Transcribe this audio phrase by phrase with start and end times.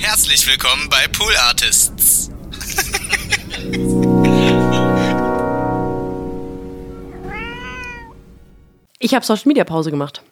[0.00, 2.30] Herzlich willkommen bei Pool Artists.
[9.00, 10.22] Ich habe Social Media Pause gemacht.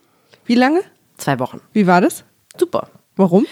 [0.44, 0.82] Wie lange?
[1.16, 1.60] Zwei Wochen.
[1.72, 2.22] Wie war das?
[2.56, 2.88] Super.
[3.16, 3.44] Warum?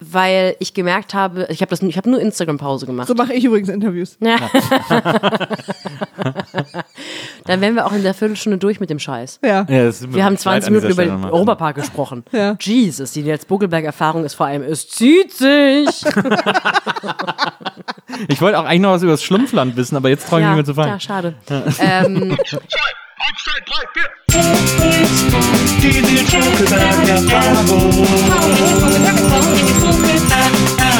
[0.00, 3.06] Weil ich gemerkt habe, ich habe das, ich habe nur Instagram Pause gemacht.
[3.08, 4.16] So mache ich übrigens Interviews.
[4.20, 4.36] Ja.
[7.44, 9.40] Dann wären wir auch in der Viertelstunde durch mit dem Scheiß.
[9.44, 9.66] Ja.
[9.68, 11.24] Ja, Wir haben leid 20 an dieser Minuten über den.
[11.24, 12.24] Europapark gesprochen.
[12.32, 12.56] Ja.
[12.60, 15.88] Jesus, die Nils Buckelberg-Erfahrung ist vor allem, es zieht sich.
[18.28, 20.54] Ich wollte auch eigentlich noch was über das Schlumpfland wissen, aber jetzt traue ich ja,
[20.54, 21.00] mich nicht mehr zu ja, fragen.
[21.00, 21.34] schade.
[21.78, 22.36] ähm,
[25.80, 27.08] Give you a chocolate back,
[30.78, 30.99] I'm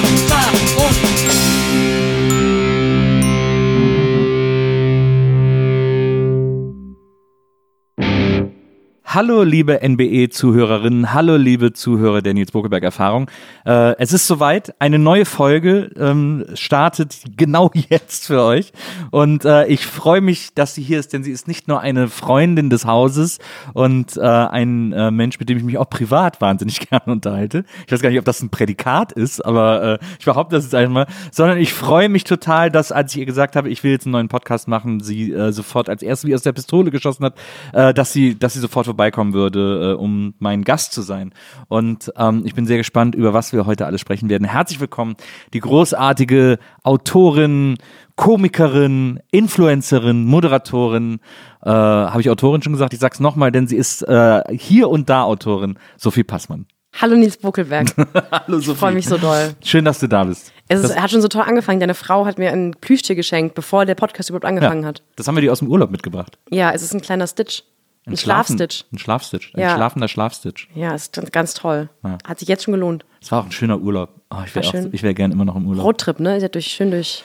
[9.12, 13.28] Hallo, liebe NBE-Zuhörerinnen, hallo, liebe Zuhörer der Nils Bokelberg Erfahrung.
[13.66, 18.72] Äh, es ist soweit, eine neue Folge ähm, startet genau jetzt für euch.
[19.10, 22.06] Und äh, ich freue mich, dass sie hier ist, denn sie ist nicht nur eine
[22.06, 23.40] Freundin des Hauses
[23.74, 27.64] und äh, ein äh, Mensch, mit dem ich mich auch privat wahnsinnig gerne unterhalte.
[27.86, 30.76] Ich weiß gar nicht, ob das ein Prädikat ist, aber äh, ich behaupte das jetzt
[30.76, 34.06] einmal, sondern ich freue mich total, dass, als ich ihr gesagt habe, ich will jetzt
[34.06, 37.34] einen neuen Podcast machen, sie äh, sofort als erste wie aus der Pistole geschossen hat,
[37.72, 41.32] dass sie, dass sie sofort vorbeikommen würde, äh, um mein Gast zu sein.
[41.68, 44.46] Und ähm, ich bin sehr gespannt, über was wir heute alles sprechen werden.
[44.46, 45.16] Herzlich willkommen,
[45.54, 47.78] die großartige Autorin,
[48.16, 51.20] Komikerin, Influencerin, Moderatorin.
[51.64, 52.92] Äh, Habe ich Autorin schon gesagt?
[52.92, 55.78] Ich sag's nochmal, denn sie ist äh, hier und da Autorin.
[55.96, 56.66] Sophie Passmann.
[57.00, 57.94] hallo Nils Buckelberg.
[58.30, 58.72] Hallo Sophie.
[58.72, 59.54] Ich freue mich so doll.
[59.64, 60.52] Schön, dass du da bist.
[60.68, 61.80] Es ist, hat schon so toll angefangen.
[61.80, 65.02] Deine Frau hat mir ein Plüschtier geschenkt, bevor der Podcast überhaupt angefangen ja, hat.
[65.16, 66.38] das haben wir dir aus dem Urlaub mitgebracht.
[66.50, 67.62] Ja, es ist ein kleiner Stitch.
[68.10, 68.84] Ein, Schlafen- Schlafstitch.
[68.92, 69.54] Ein Schlafstitch.
[69.54, 69.74] Ein Ja.
[69.74, 70.68] schlafender Schlafstitch.
[70.74, 71.88] Ja, ist ganz- toll.
[72.04, 72.18] Ja.
[72.26, 73.04] Hat sich jetzt schon gelohnt.
[73.22, 74.10] Es war auch ein schöner Urlaub.
[74.30, 75.84] Oh, ich wäre wär gern immer noch im Urlaub.
[75.84, 76.34] Roadtrip, ne?
[76.34, 77.24] Ihr seid durch, schön durch.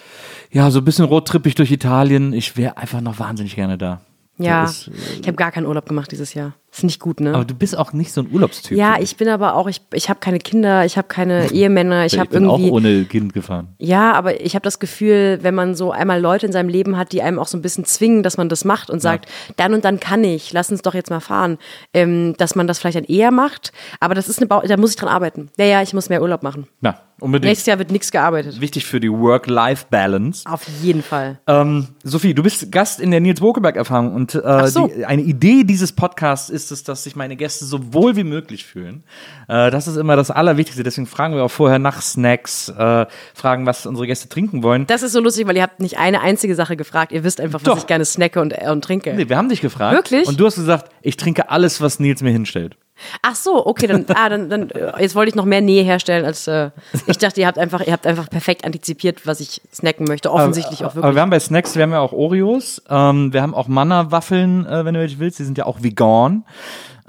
[0.52, 2.34] Ja, so ein bisschen roadtrippig durch Italien.
[2.34, 4.02] Ich wäre einfach noch wahnsinnig gerne da.
[4.38, 4.90] Ja, ist,
[5.22, 6.54] ich habe gar keinen Urlaub gemacht dieses Jahr.
[6.76, 7.34] Ist nicht gut, ne?
[7.34, 8.78] aber du bist auch nicht so ein Urlaubstyp.
[8.78, 12.14] ja, ich bin aber auch, ich, ich habe keine Kinder, ich habe keine Ehemänner, ich
[12.14, 12.72] ich habe bin auch irgendwie.
[12.72, 13.70] ohne Kind gefahren.
[13.78, 17.14] Ja, aber ich habe das Gefühl, wenn man so einmal Leute in seinem Leben hat,
[17.14, 19.86] die einem auch so ein bisschen zwingen, dass man das macht und sagt, dann und
[19.86, 21.58] dann kann ich, lass uns doch jetzt mal fahren,
[21.94, 23.72] ähm, dass man das vielleicht dann eher macht.
[24.02, 25.50] Aber das ist eine, Bau da muss ich dran arbeiten.
[25.58, 26.68] Ja, ja, ich muss mehr Urlaub machen.
[26.82, 27.50] Ja, unbedingt.
[27.50, 28.60] Nächstes Jahr wird nichts gearbeitet.
[28.60, 30.44] Wichtig für die Work-Life-Balance.
[30.50, 31.40] Auf jeden Fall.
[31.48, 34.88] Ähm, Sophie, du bist Gast in der Nils Bokeberg-Erfahrung und äh, so.
[34.88, 38.66] die, eine Idee dieses Podcasts ist es, dass sich meine Gäste so wohl wie möglich
[38.66, 39.04] fühlen.
[39.48, 40.84] Äh, das ist immer das Allerwichtigste.
[40.84, 44.88] Deswegen fragen wir auch vorher nach Snacks, äh, fragen, was unsere Gäste trinken wollen.
[44.88, 47.12] Das ist so lustig, weil ihr habt nicht eine einzige Sache gefragt.
[47.12, 47.78] Ihr wisst einfach, was Doch.
[47.78, 49.14] ich gerne snacke und, äh, und trinke.
[49.14, 49.96] Nee, wir haben dich gefragt.
[49.96, 50.28] Wirklich?
[50.28, 52.78] Und du hast gesagt, ich trinke alles, was Nils mir hinstellt.
[53.22, 56.26] Ach so, okay, dann, ah, dann, dann äh, jetzt wollte ich noch mehr Nähe herstellen,
[56.26, 56.72] als äh,
[57.08, 60.32] ich dachte, ihr habt einfach, ihr habt einfach perfekt antizipiert, was ich snacken möchte.
[60.32, 61.16] Offensichtlich auch Aber wirklich.
[61.16, 64.86] wir haben bei Snacks, wir haben ja auch Oreos, ähm, wir haben auch Manna-Waffeln, äh,
[64.86, 66.46] wenn du welche willst, die sind ja auch vegan.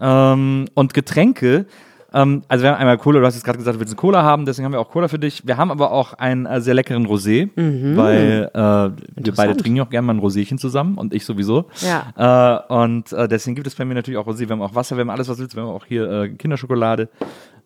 [0.00, 1.66] Ähm, und Getränke,
[2.16, 4.22] ähm, also wir haben einmal Cola, du hast jetzt gerade gesagt, du willst eine Cola
[4.22, 5.46] haben, deswegen haben wir auch Cola für dich.
[5.46, 7.96] Wir haben aber auch einen äh, sehr leckeren Rosé, Mhm.
[7.96, 11.66] weil äh, wir beide trinken ja auch gerne mal ein Roséchen zusammen und ich sowieso.
[11.82, 12.64] Ja.
[12.68, 14.96] Äh, und äh, deswegen gibt es bei mir natürlich auch Rosé, wir haben auch Wasser,
[14.96, 17.08] wir haben alles, was du willst, wir haben auch hier äh, Kinderschokolade.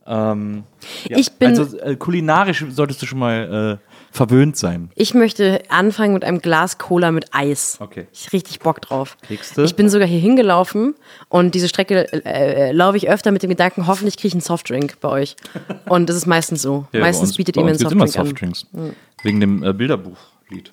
[0.06, 0.65] Ähm,
[1.09, 1.16] ja.
[1.19, 3.78] Ich bin- also äh, kulinarisch solltest du schon mal
[4.12, 4.91] verwöhnt sein.
[4.97, 7.78] Ich möchte anfangen mit einem Glas Cola mit Eis.
[7.81, 8.06] Okay.
[8.12, 9.16] Ich richtig Bock drauf.
[9.22, 9.62] Kriegst du?
[9.62, 10.94] Ich bin sogar hier hingelaufen
[11.28, 14.41] und diese Strecke äh, äh, laufe ich öfter mit dem Gedanken, hoffentlich kriege ich einen
[14.41, 15.37] Softdrink bei euch.
[15.88, 16.87] Und das ist meistens so.
[16.93, 18.54] Ja, meistens uns- bietet ihr mir einen gibt's immer Softdrink an.
[18.54, 18.94] Softdrinks.
[19.22, 20.72] Wegen dem äh, Bilderbuchlied.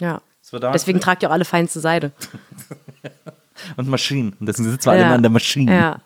[0.00, 0.20] Ja.
[0.72, 2.12] Deswegen tragt ihr auch alle feinste Seide.
[3.76, 4.34] Und Maschinen.
[4.38, 5.06] Und deswegen sitzen wir alle Ja.
[5.06, 5.72] immer an der Maschine.
[5.76, 6.00] Ja.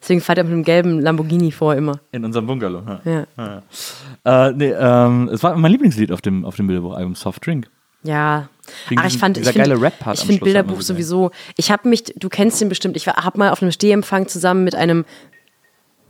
[0.00, 2.00] Deswegen fahrt ihr mit einem gelben Lamborghini vor immer.
[2.12, 2.82] In unserem Bungalow.
[3.04, 3.26] Ja.
[3.36, 3.62] Ja.
[4.48, 7.68] Äh, nee, ähm, es war mein Lieblingslied auf dem, auf dem Bilderbuchalbum, Soft Drink.
[8.02, 8.48] Ja.
[8.88, 11.30] Wegen Ach, ich fand, ich dieser finde geile Rap-Part ich finde Bilderbuch sowieso.
[11.56, 12.96] Ich habe mich, du kennst den bestimmt.
[12.96, 15.04] Ich habe mal auf einem Stehempfang zusammen mit einem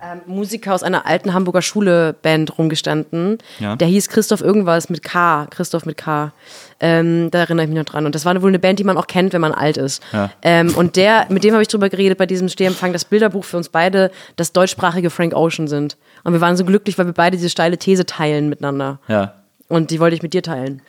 [0.02, 3.38] ähm, Musiker aus einer alten Hamburger Schule-Band rumgestanden.
[3.58, 3.76] Ja.
[3.76, 5.46] Der hieß Christoph irgendwas mit K.
[5.50, 6.32] Christoph mit K.
[6.80, 8.06] Ähm, da erinnere ich mich noch dran.
[8.06, 10.02] Und das war wohl eine Band, die man auch kennt, wenn man alt ist.
[10.12, 10.30] Ja.
[10.42, 13.56] Ähm, und der, mit dem habe ich drüber geredet bei diesem Stehempfang, das Bilderbuch für
[13.56, 15.96] uns beide das deutschsprachige Frank Ocean sind.
[16.24, 19.00] Und wir waren so glücklich, weil wir beide diese steile These teilen miteinander.
[19.08, 19.34] Ja.
[19.68, 20.80] Und die wollte ich mit dir teilen.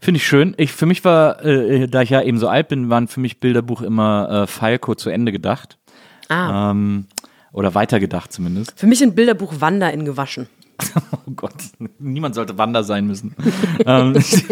[0.00, 0.54] Finde ich schön.
[0.58, 3.40] Ich, für mich war, äh, da ich ja eben so alt bin, waren für mich
[3.40, 5.76] Bilderbuch immer äh, Falco zu Ende gedacht.
[6.28, 6.70] Ah.
[6.70, 7.06] Ähm,
[7.52, 8.72] oder weitergedacht zumindest.
[8.76, 10.48] Für mich sind Bilderbuch Wander in gewaschen.
[11.12, 11.54] Oh Gott,
[11.98, 13.34] niemand sollte Wander sein müssen.
[13.86, 14.44] ähm, ich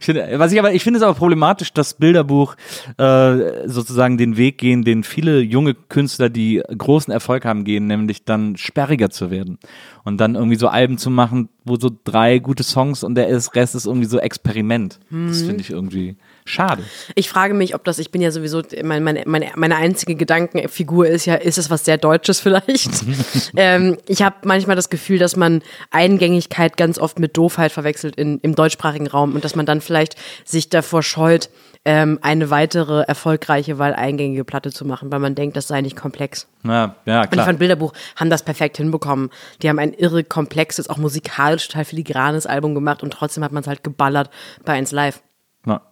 [0.00, 2.56] finde, was ich aber, ich finde es aber problematisch, dass Bilderbuch
[2.98, 8.24] äh, sozusagen den Weg gehen, den viele junge Künstler, die großen Erfolg haben, gehen, nämlich
[8.24, 9.58] dann sperriger zu werden
[10.04, 13.74] und dann irgendwie so Alben zu machen, wo so drei gute Songs und der Rest
[13.74, 14.98] ist irgendwie so Experiment.
[15.10, 16.82] Das finde ich irgendwie schade.
[17.14, 21.06] Ich frage mich, ob das, ich bin ja sowieso, mein, meine, meine, meine einzige Gedankenfigur
[21.06, 22.90] ist ja, ist es was sehr Deutsches vielleicht?
[23.56, 28.38] ähm, ich habe manchmal das Gefühl, dass man Eingängigkeit ganz oft mit Doofheit verwechselt in,
[28.40, 31.50] im deutschsprachigen Raum und dass man dann vielleicht sich davor scheut,
[31.86, 35.94] ähm, eine weitere erfolgreiche, weil eingängige Platte zu machen, weil man denkt, das sei nicht
[35.94, 36.48] komplex.
[36.64, 37.46] Ja, ja Und ich klar.
[37.46, 39.30] fand Bilderbuch haben das perfekt hinbekommen.
[39.62, 43.60] Die haben ein irre komplexes, auch musikalisch total filigranes Album gemacht und trotzdem hat man
[43.60, 44.30] es halt geballert
[44.64, 45.22] bei 1 Live.
[45.66, 45.82] Ja.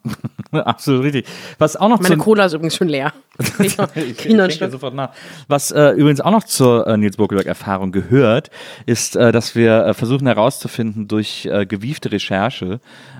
[0.53, 1.27] Absolut richtig.
[1.59, 3.13] Was auch noch Meine Cola ist übrigens schon leer.
[3.59, 5.11] ich, ich, ich sofort nach.
[5.49, 8.51] Was äh, übrigens auch noch zur äh, Nils Burkelberg-Erfahrung gehört,
[8.87, 12.79] ist, äh, dass wir äh, versuchen herauszufinden durch äh, gewiefte Recherche,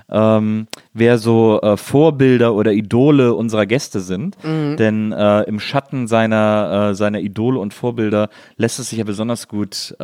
[0.09, 4.41] ähm, wer so äh, Vorbilder oder Idole unserer Gäste sind.
[4.43, 4.77] Mhm.
[4.77, 9.95] Denn im Schatten seiner, seiner Idole und Vorbilder lässt es sich ja besonders gut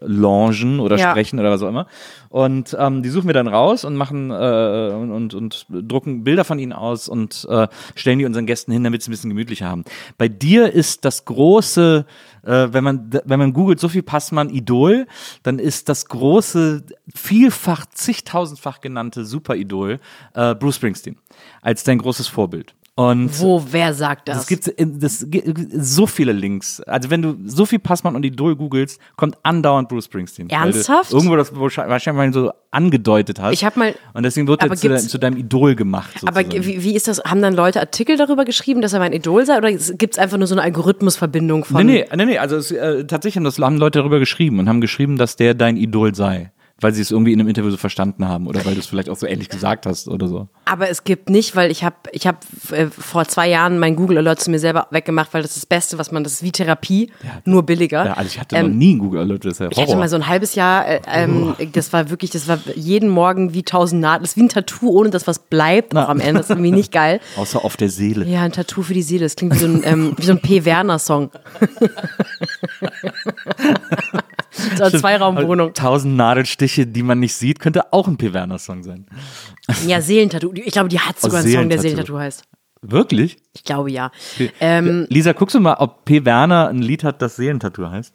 [0.00, 1.10] launchen oder Ja.
[1.10, 1.86] sprechen oder was auch immer.
[2.28, 6.44] Und ähm, die suchen wir dann raus und machen äh, und, und, und drucken Bilder
[6.44, 9.66] von ihnen aus und äh, stellen die unseren Gästen hin, damit sie ein bisschen gemütlicher
[9.68, 9.84] haben.
[10.18, 12.04] Bei dir ist das große,
[12.44, 15.06] äh, wenn man wenn man googelt, so viel Passmann Idol,
[15.42, 16.84] dann ist das große,
[17.14, 19.98] vielfach, zigtausendfach genannte Superidol
[20.34, 21.16] äh, Bruce Springsteen
[21.62, 22.74] als dein großes Vorbild.
[22.98, 24.38] Und Wo, wer sagt das?
[24.38, 26.80] es gibt das gibt so viele Links.
[26.80, 30.48] Also wenn du so viel Passmann und Idol googelst, kommt andauernd Bruce Springsteen.
[30.48, 31.12] Ernsthaft?
[31.12, 33.52] Irgendwo das wahrscheinlich mal so angedeutet hast.
[33.52, 36.22] Ich hab mal- und deswegen wird er aber zu, zu deinem Idol gemacht.
[36.24, 36.66] Aber sozusagen.
[36.66, 37.22] wie, wie ist das?
[37.22, 39.58] Haben dann Leute Artikel darüber geschrieben, dass er mein Idol sei?
[39.58, 41.84] Oder gibt es einfach nur so eine Algorithmusverbindung von.
[41.84, 44.70] Nee, nee, nee, nee, also es, äh, tatsächlich haben das haben Leute darüber geschrieben und
[44.70, 46.50] haben geschrieben, dass der dein Idol sei.
[46.78, 49.08] Weil sie es irgendwie in einem Interview so verstanden haben oder weil du es vielleicht
[49.08, 50.48] auch so ähnlich gesagt hast oder so.
[50.66, 54.18] Aber es gibt nicht, weil ich habe ich hab, äh, vor zwei Jahren mein Google
[54.18, 56.52] Alert zu mir selber weggemacht, weil das ist das Beste, was man, das ist wie
[56.52, 57.10] Therapie,
[57.46, 58.04] nur billiger.
[58.04, 59.96] Ja, also ich hatte Ähm, noch nie einen Google Alert, das ist ja Ich hatte
[59.96, 63.62] mal so ein halbes Jahr, äh, ähm, das war wirklich, das war jeden Morgen wie
[63.62, 66.46] tausend Nadeln, das ist wie ein Tattoo, ohne dass was bleibt auch am Ende, das
[66.46, 67.20] ist irgendwie nicht geil.
[67.36, 68.26] Außer auf der Seele.
[68.26, 70.40] Ja, ein Tattoo für die Seele, das klingt wie so ein, ähm, wie so ein
[70.40, 70.66] P.
[70.66, 71.30] Werner-Song.
[74.74, 75.74] Zweiraumwohnung.
[75.74, 78.32] Tausend Nadelstiche, die man nicht sieht, könnte auch ein P.
[78.32, 79.06] Werner-Song sein.
[79.86, 80.52] Ja, Seelentattoo.
[80.54, 82.18] Ich glaube, die hat sogar Oh, einen Song, der Seelentattoo.
[82.18, 82.42] Heißt.
[82.82, 83.38] Wirklich?
[83.54, 84.12] Ich glaube ja.
[84.60, 86.24] Ähm, Lisa, guckst du mal, ob P.
[86.24, 88.14] Werner ein Lied hat, das Seelentattoo heißt?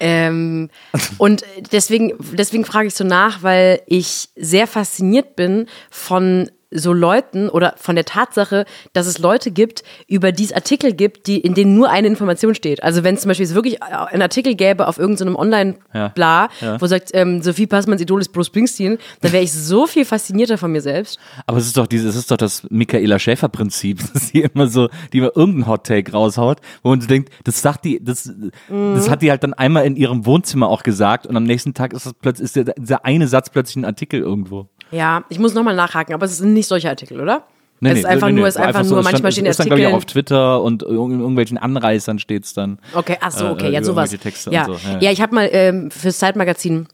[0.00, 0.70] Ähm,
[1.18, 7.48] und deswegen, deswegen frage ich so nach, weil ich sehr fasziniert bin von so Leuten
[7.48, 11.54] oder von der Tatsache, dass es Leute gibt, über die es Artikel gibt, die, in
[11.54, 12.82] denen nur eine Information steht.
[12.82, 16.80] Also wenn es zum Beispiel so wirklich einen Artikel gäbe auf irgendeinem Online-Bla, Ja.
[16.80, 20.58] wo sagt, ähm, Sophie Passmanns Idol ist Bruce Springsteen, dann wäre ich so viel faszinierter
[20.58, 21.18] von mir selbst.
[21.46, 24.88] Aber es ist doch dieses, es ist doch das Michaela Schäfer-Prinzip, dass sie immer so,
[25.12, 28.30] die immer irgendeinen Hot Take raushaut, wo man so denkt, das sagt die, das,
[28.68, 31.92] das hat die halt dann einmal in ihrem Wohnzimmer auch gesagt und am nächsten Tag
[31.92, 34.68] ist das plötzlich, ist der, dieser eine Satz plötzlich ein Artikel irgendwo.
[34.90, 37.44] Ja, ich muss nochmal nachhaken, aber es sind nicht solche Artikel, oder?
[37.82, 39.32] Nee, es nee, ist einfach nee, nee, nur, es ist einfach so, nur, es manchmal
[39.32, 39.96] stand, stehen es ist dann, glaube ich, Artikel.
[39.96, 42.78] auch auf Twitter und in irgendwelchen Anreißern steht's dann.
[42.92, 44.10] Okay, ach so, okay, äh, ja, sowas.
[44.10, 44.66] Texte ja.
[44.66, 44.98] so, ja.
[45.00, 46.88] ja, ich habe mal ähm, fürs Zeitmagazin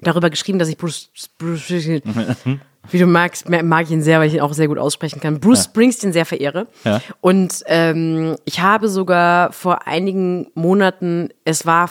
[0.00, 1.70] darüber geschrieben, dass ich Bruce, Bruce
[2.90, 5.20] wie du magst, ma- mag ich ihn sehr, weil ich ihn auch sehr gut aussprechen
[5.20, 6.68] kann, Bruce Springsteen sehr verehre.
[6.84, 7.00] Ja.
[7.20, 11.90] Und ähm, ich habe sogar vor einigen Monaten, es war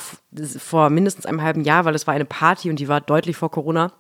[0.57, 3.51] vor mindestens einem halben Jahr, weil es war eine Party und die war deutlich vor
[3.51, 3.91] Corona,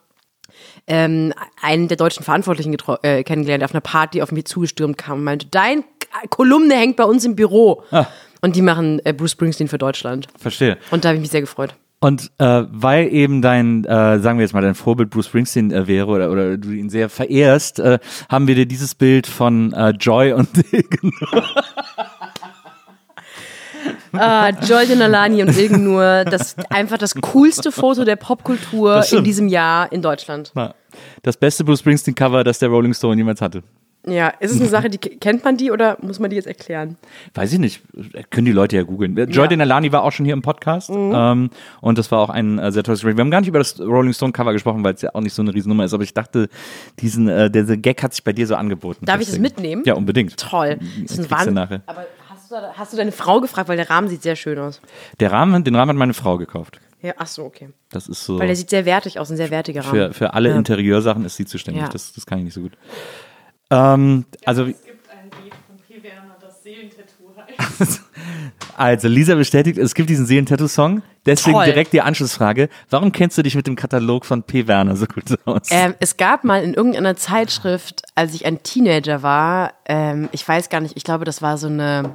[0.87, 5.19] ähm, einen der deutschen Verantwortlichen äh, kennengelernt, der auf einer Party auf mich zugestürmt kam
[5.19, 5.83] und meinte, dein
[6.29, 7.83] Kolumne hängt bei uns im Büro.
[7.91, 8.07] Ah.
[8.41, 10.27] Und die machen äh, Bruce Springsteen für Deutschland.
[10.37, 10.77] Verstehe.
[10.91, 11.75] Und da habe ich mich sehr gefreut.
[11.99, 15.87] Und äh, weil eben dein, äh, sagen wir jetzt mal, dein Vorbild Bruce Springsteen äh,
[15.87, 17.97] wäre oder, oder du ihn sehr verehrst, äh,
[18.29, 20.49] haben wir dir dieses Bild von äh, Joy und
[24.13, 29.47] Ah, Jordan Alani und Ilgen nur, das einfach das coolste Foto der Popkultur in diesem
[29.47, 30.51] Jahr in Deutschland.
[31.23, 33.63] das beste Bruce Springsteen Cover, das der Rolling Stone jemals hatte.
[34.09, 36.95] Ja, ist es eine Sache, die kennt man die oder muss man die jetzt erklären?
[37.33, 37.81] Weiß ich nicht,
[38.29, 39.17] können die Leute ja googeln.
[39.29, 41.49] Joy Denalani war auch schon hier im Podcast ähm,
[41.81, 43.17] und das war auch ein äh, sehr tolles Gespräch.
[43.17, 45.33] Wir haben gar nicht über das Rolling Stone Cover gesprochen, weil es ja auch nicht
[45.33, 46.47] so eine Riesennummer ist, aber ich dachte,
[46.99, 49.05] diesen, äh, der, der Gag hat sich bei dir so angeboten.
[49.05, 49.43] Darf ich das Deswegen.
[49.43, 49.83] mitnehmen?
[49.85, 50.37] Ja, unbedingt.
[50.37, 50.79] Toll.
[51.01, 51.57] Das ist ein Wahnsinn.
[51.57, 52.05] Aber
[52.51, 54.81] hast du, da- hast du deine Frau gefragt, weil der Rahmen sieht sehr schön aus.
[55.19, 56.79] Der Rahmen, den Rahmen hat meine Frau gekauft.
[57.01, 57.69] Ja, ach so, okay.
[57.91, 58.39] Das ist so.
[58.39, 59.91] Weil der sieht sehr wertig aus, ein sehr wertiger Rahmen.
[59.91, 60.55] Für, für alle Ja.
[60.55, 61.83] Interieursachen ist sie zuständig.
[61.83, 61.89] Ja.
[61.89, 62.73] Das, das kann ich nicht so gut.
[63.69, 66.03] Ähm, also, Es gibt ein Lied von P.
[66.03, 67.35] Werner, das Seelentattoo
[67.79, 68.01] heißt.
[68.75, 71.01] Also, Lisa bestätigt, es gibt diesen Seelen-Tattoo-Song.
[71.25, 71.65] Deswegen Toll.
[71.65, 72.69] direkt die Anschlussfrage.
[72.91, 74.67] Warum kennst du dich mit dem Katalog von P.
[74.67, 75.63] Werner so gut aus?
[75.71, 80.69] Ähm, es gab mal in irgendeiner Zeitschrift, als ich ein Teenager war, ähm, ich weiß
[80.69, 82.13] gar nicht, ich glaube, das war so eine.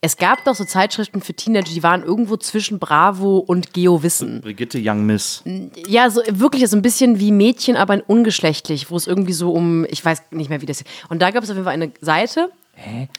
[0.00, 4.40] Es gab doch so Zeitschriften für Teenager, die waren irgendwo zwischen Bravo und Geo Wissen.
[4.40, 5.42] Brigitte Young Miss.
[5.86, 9.52] Ja, so wirklich so ein bisschen wie Mädchen, aber in ungeschlechtlich, wo es irgendwie so
[9.52, 10.84] um, ich weiß nicht mehr, wie das.
[11.08, 12.50] Und da gab es auf jeden Fall eine Seite,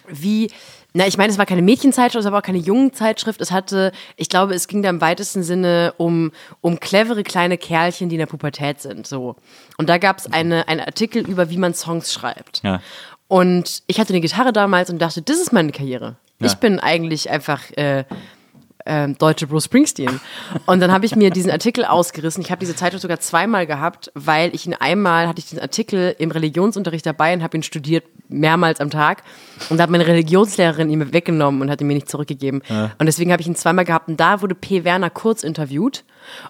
[0.07, 0.51] wie.
[0.95, 3.41] Na, ich meine, es war keine Mädchenzeitschrift, es war auch keine Jungenzeitschrift.
[3.41, 8.09] Es hatte, ich glaube, es ging da im weitesten Sinne um, um clevere kleine Kerlchen,
[8.09, 9.07] die in der Pubertät sind.
[9.07, 9.35] So.
[9.77, 12.61] Und da gab es eine, einen Artikel über, wie man Songs schreibt.
[12.63, 12.79] Ja.
[13.27, 16.17] Und ich hatte eine Gitarre damals und dachte, das ist meine Karriere.
[16.39, 16.47] Ja.
[16.47, 18.03] Ich bin eigentlich einfach äh,
[18.85, 20.19] ähm, deutsche Bruce Springsteen.
[20.65, 22.43] Und dann habe ich mir diesen Artikel ausgerissen.
[22.43, 26.15] Ich habe diese Zeitung sogar zweimal gehabt, weil ich ihn einmal hatte ich diesen Artikel
[26.19, 29.23] im Religionsunterricht dabei und habe ihn studiert mehrmals am Tag.
[29.69, 32.61] Und da hat meine Religionslehrerin ihn weggenommen und hat ihn mir nicht zurückgegeben.
[32.97, 34.09] Und deswegen habe ich ihn zweimal gehabt.
[34.09, 34.83] Und da wurde P.
[34.83, 36.03] Werner kurz interviewt.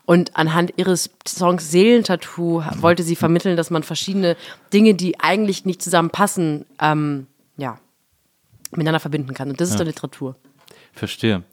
[0.06, 4.38] Und anhand ihres Songs Seelentattoo wollte sie vermitteln, dass man verschiedene
[4.72, 7.78] Dinge, die eigentlich nicht zusammenpassen, ähm, ja,
[8.77, 9.50] miteinander verbinden kann.
[9.50, 10.36] Und das ist doch Literatur.
[10.94, 11.44] Verstehe.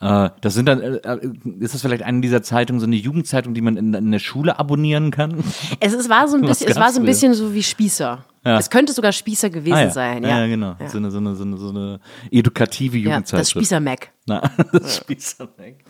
[0.00, 1.18] Äh, das sind dann, äh,
[1.60, 4.58] ist das vielleicht eine dieser Zeitungen, so eine Jugendzeitung, die man in, in der Schule
[4.58, 5.42] abonnieren kann?
[5.80, 8.24] Es, es war so ein bisschen, es war so ein bisschen so wie Spießer.
[8.44, 8.58] Ja.
[8.58, 9.90] Es könnte sogar Spießer gewesen Ah, ja.
[9.90, 10.28] sein, ja.
[10.28, 10.40] ja.
[10.42, 10.76] Ja, genau.
[10.78, 10.88] Ja.
[10.88, 13.40] So, eine, so, eine, so, eine, so eine edukative Ja, Jugendzeitschrift.
[13.40, 14.12] das Spießer-Mac.
[14.26, 14.42] Na,
[14.72, 15.82] das Spießermeck.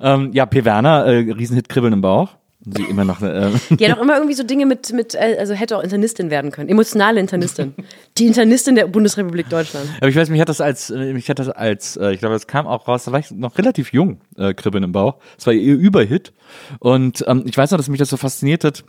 [0.00, 0.64] Ähm, ja, P.
[0.64, 2.30] Werner, äh, Riesenhit Kribbeln im Bauch.
[2.68, 3.22] Sie immer noch.
[3.22, 6.30] Äh, Die hat auch immer irgendwie so Dinge mit, mit, äh, also hätte auch Internistin
[6.30, 6.68] werden können.
[6.68, 7.74] Emotionale Internistin.
[8.18, 9.88] Die Internistin der Bundesrepublik Deutschland.
[9.98, 12.34] aber ich weiß, mich hat das als, äh, mich hat das als, äh, ich glaube,
[12.34, 15.16] das kam auch raus, da war ich noch relativ jung, äh, Kribbeln im Bauch.
[15.36, 16.32] Das war ihr Überhit.
[16.80, 18.84] Und ähm, ich weiß noch, dass mich das so fasziniert hat,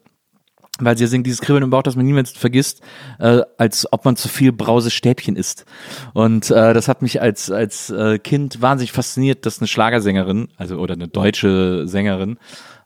[0.79, 2.81] weil sie ja singt dieses Kribbeln im Bauch, dass man niemals vergisst,
[3.19, 5.65] äh, als ob man zu viel Brausestäbchen isst.
[6.13, 10.77] Und äh, das hat mich als als äh, Kind wahnsinnig fasziniert, dass eine Schlagersängerin, also
[10.77, 12.37] oder eine deutsche Sängerin,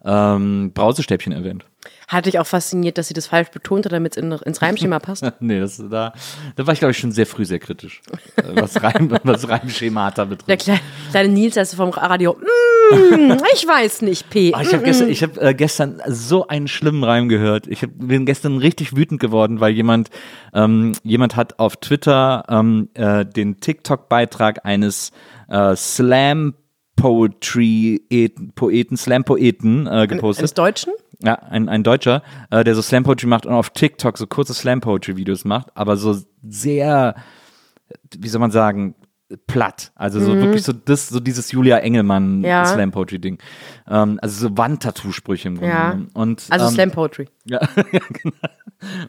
[0.06, 1.66] ähm, Brausestäbchen erwähnt.
[2.08, 5.26] Hatte ich auch fasziniert, dass sie das falsch betonte, damit es in, ins Reimschema passt.
[5.40, 6.14] nee, das da,
[6.56, 8.02] da war ich glaube ich schon sehr früh sehr kritisch,
[8.36, 10.50] äh, was Reim, was Reimschemata betrifft.
[10.50, 10.82] Der kleine,
[11.12, 14.54] kleine Nils, also vom Radio, mm, ich weiß nicht, P.
[14.54, 17.68] Ah, ich habe gestern, ich hab, äh, gestern so einen schlimmen Reim gehört.
[17.68, 20.10] Ich hab, bin gestern richtig wütend geworden, weil jemand,
[20.54, 25.12] ähm, jemand hat auf Twitter ähm, äh, den TikTok-Beitrag eines
[25.48, 26.56] äh, Slam
[27.02, 30.44] Poetry Poeten, Slam Poeten äh, gepostet.
[30.44, 30.94] Eines Deutschen?
[31.24, 34.54] Ja, ein, ein Deutscher, äh, der so Slam Poetry macht und auf TikTok so kurze
[34.54, 36.16] Slam Poetry Videos macht, aber so
[36.48, 37.16] sehr,
[38.18, 38.96] wie soll man sagen,
[39.48, 39.92] platt.
[39.96, 42.46] Also so wirklich so das, so dieses Julia Engelmann Mhm.
[42.46, 42.66] Ja.
[42.66, 43.38] Slam Poetry Ding.
[43.88, 45.74] Ähm, also so Wandtattoo-Sprüche im Grunde.
[45.74, 45.98] Ja.
[46.14, 47.28] Und, Also ähm, Slam Poetry.
[47.46, 47.60] ja,
[47.92, 48.36] ja, genau.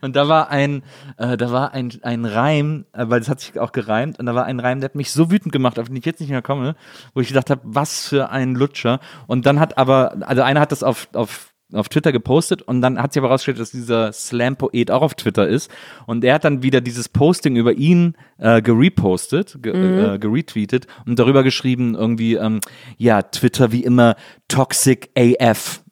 [0.02, 0.82] Und da war ein,
[1.16, 4.34] äh, da war ein, ein Reim, äh, weil das hat sich auch gereimt, und da
[4.34, 6.42] war ein Reim, der hat mich so wütend gemacht, auf den ich jetzt nicht mehr
[6.42, 6.76] komme,
[7.14, 9.00] wo ich gedacht habe, was für ein Lutscher.
[9.26, 13.00] Und dann hat aber, also einer hat das auf, auf auf Twitter gepostet und dann
[13.00, 15.70] hat sich aber rausgestellt, dass dieser Slam-Poet auch auf Twitter ist
[16.06, 21.18] und er hat dann wieder dieses Posting über ihn äh, gerepostet, ge äh, geretweetet und
[21.18, 22.60] darüber geschrieben irgendwie, ähm,
[22.98, 24.16] ja, Twitter wie immer
[24.48, 25.82] toxic AF.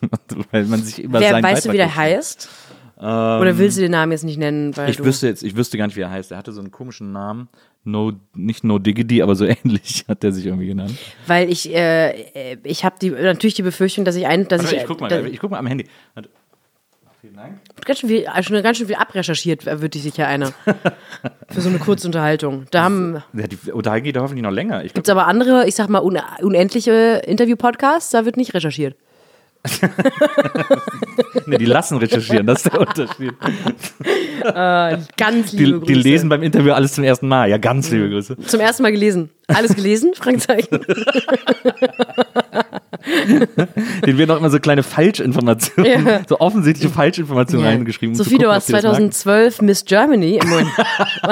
[0.50, 2.48] Weil man sich immer Wer, weißt du, wie der Beitrag heißt?
[2.98, 4.72] Oder willst du den Namen jetzt nicht nennen?
[4.88, 6.30] Ich wüsste jetzt, ich wüsste gar nicht, wie er heißt.
[6.32, 7.48] Er hatte so einen komischen Namen.
[7.84, 10.96] No, nicht No Diggity, aber so ähnlich hat er sich irgendwie genannt.
[11.26, 12.10] Weil ich, äh,
[12.52, 15.00] äh, ich habe die, natürlich die Befürchtung, dass ich ein, dass Warte, ich, ich guck
[15.00, 15.86] mal, da- ich guck mal am Handy.
[16.14, 16.30] Warte.
[17.20, 17.58] Vielen Dank.
[17.84, 20.52] ganz schön viel, schon ganz schön viel abrecherchiert, wird sich sicher einer.
[21.48, 22.66] Für so eine kurze Unterhaltung.
[22.70, 24.78] Da haben, Ja, die Unterhaltung geht doch hoffentlich noch länger.
[24.84, 28.96] Ich glaub, gibt's aber andere, ich sag mal, un, unendliche Interview-Podcasts, da wird nicht recherchiert.
[31.46, 33.32] nee, die lassen recherchieren, das ist der Unterschied.
[35.16, 35.92] Ganz Die, liebe Grüße.
[35.92, 37.48] die lesen beim Interview alles zum ersten Mal.
[37.50, 38.36] Ja, ganz liebe Grüße.
[38.38, 39.30] Zum ersten Mal gelesen.
[39.48, 40.12] Alles gelesen?
[40.16, 40.80] Fragezeichen.
[44.06, 46.20] Den werden auch immer so kleine Falschinformationen, Ja.
[46.28, 48.14] so offensichtliche Falschinformationen reingeschrieben.
[48.14, 48.92] um zu Sophie, du gucken, ob hast die das mag.
[48.94, 50.68] 2012 Miss Germany im Moment.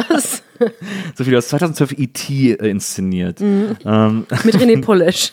[0.09, 0.43] Was?
[1.17, 2.53] Sophie, du hast 2012 E.T.
[2.53, 3.41] äh, inszeniert.
[3.41, 3.76] Mhm.
[3.85, 5.33] Ähm, Mit René Polish.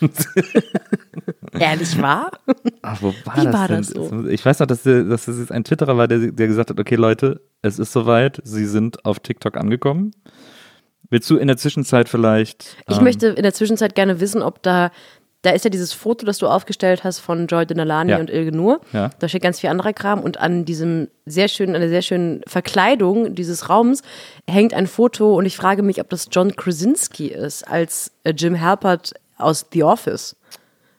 [1.59, 2.31] Ehrlich wahr?
[2.81, 3.77] Ach, wo war Wie das war denn?
[3.77, 4.27] das so?
[4.27, 6.79] Ich weiß noch, dass, der, dass das jetzt ein Twitterer war, der, der gesagt hat,
[6.79, 10.11] okay Leute, es ist soweit, sie sind auf TikTok angekommen.
[11.09, 12.77] Willst du in der Zwischenzeit vielleicht...
[12.87, 14.91] Ich ähm, möchte in der Zwischenzeit gerne wissen, ob da,
[15.41, 18.19] da ist ja dieses Foto, das du aufgestellt hast von Joy Denalani Ja.
[18.19, 18.79] und Ilge Nur.
[18.93, 19.09] Ja.
[19.19, 22.41] Da steht ganz viel anderer Kram und an diesem sehr schönen, an der sehr schönen
[22.47, 24.03] Verkleidung dieses Raums
[24.49, 28.61] hängt ein Foto und ich frage mich, ob das John Krasinski ist, als äh, Jim
[28.61, 30.37] Halpert aus The Office.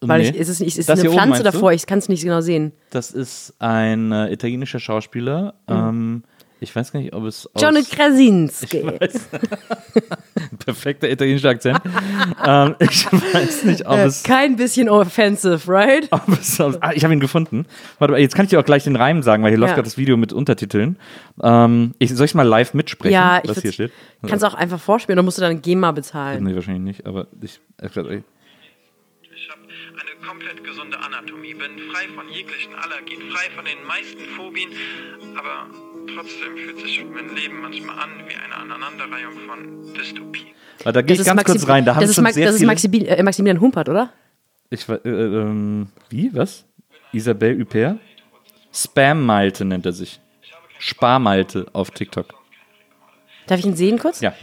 [0.08, 0.30] Weil Nee.
[0.30, 1.58] ich, ist es nicht, ist Das eine hier oben, Pflanze meinst du?
[1.58, 1.72] davor?
[1.72, 2.72] Ich kann es nicht genau sehen.
[2.90, 5.54] Das ist ein äh, italienischer Schauspieler.
[5.68, 5.74] Mhm.
[5.74, 6.22] Ähm,
[6.60, 7.60] Ich weiß gar nicht, ob es aus...
[7.62, 8.84] John Krasinski.
[10.64, 11.80] Perfekter italienischer Akzent.
[12.46, 14.22] ähm, ich weiß nicht, ob es...
[14.22, 16.08] Kein bisschen offensive, right?
[16.40, 17.66] es ah, ich habe ihn gefunden.
[17.98, 19.74] Warte mal, jetzt kann ich dir auch gleich den Reim sagen, weil hier läuft Ja.
[19.76, 20.98] gerade das Video mit Untertiteln.
[21.42, 23.92] Ähm, ich, soll ich mal live mitsprechen, Ja, was hier steht?
[24.26, 26.44] Kannst auch einfach vorspielen, dann musst du dann GEMA bezahlen.
[26.44, 27.60] Nee, wahrscheinlich nicht, aber ich...
[27.80, 28.22] äh, Ich
[30.32, 34.70] komplett gesunde Anatomie, bin frei von jeglichen Allergien, frei von den meisten Phobien,
[35.36, 35.66] aber
[36.14, 40.48] trotzdem fühlt sich mein Leben manchmal an wie eine Aneinanderreihung von Dystopien.
[40.78, 41.84] Warte, da gehe ich ganz kurz rein.
[41.84, 42.62] Da haben das ist, sehr das ist.
[42.62, 44.10] Maximil äh, Maximilian Humpert, oder?
[44.70, 46.30] Ich, äh, ähm, wie?
[46.32, 46.64] Was?
[47.12, 47.98] Isabelle Huppert?
[48.72, 50.18] Spam-Malte nennt er sich.
[50.78, 52.32] Sparmalte auf TikTok.
[53.48, 54.22] Darf ich ihn sehen kurz?
[54.22, 54.34] Ja.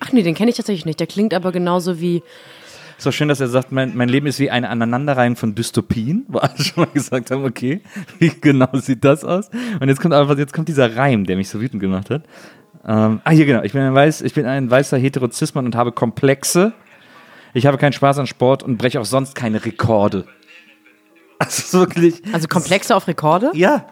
[0.00, 1.00] Ach nee, den kenne ich tatsächlich nicht.
[1.00, 2.22] Der klingt aber genauso wie.
[3.02, 6.24] Ist doch schön, dass er sagt, mein, mein Leben ist wie eine Aneinanderreihung von Dystopien,
[6.28, 7.80] wo alle schon mal gesagt haben, okay,
[8.20, 9.50] wie genau sieht das aus?
[9.80, 12.22] Und jetzt kommt aber jetzt kommt dieser Reim, der mich so wütend gemacht hat.
[12.86, 13.64] Ähm, ah, hier genau.
[13.64, 16.74] Ich bin ein, weiß, ich bin ein weißer Heterozismann und habe Komplexe.
[17.54, 20.24] Ich habe keinen Spaß an Sport und breche auch sonst keine Rekorde.
[21.40, 22.22] Also wirklich.
[22.32, 23.50] Also Komplexe auf Rekorde?
[23.54, 23.86] Ja.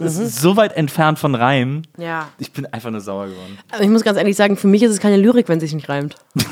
[0.00, 1.82] Es ist so weit entfernt von Reim.
[1.98, 2.28] Ja.
[2.38, 3.58] Ich bin einfach nur sauer geworden.
[3.72, 5.74] Aber ich muss ganz ehrlich sagen, für mich ist es keine Lyrik, wenn es sich
[5.74, 6.16] nicht reimt.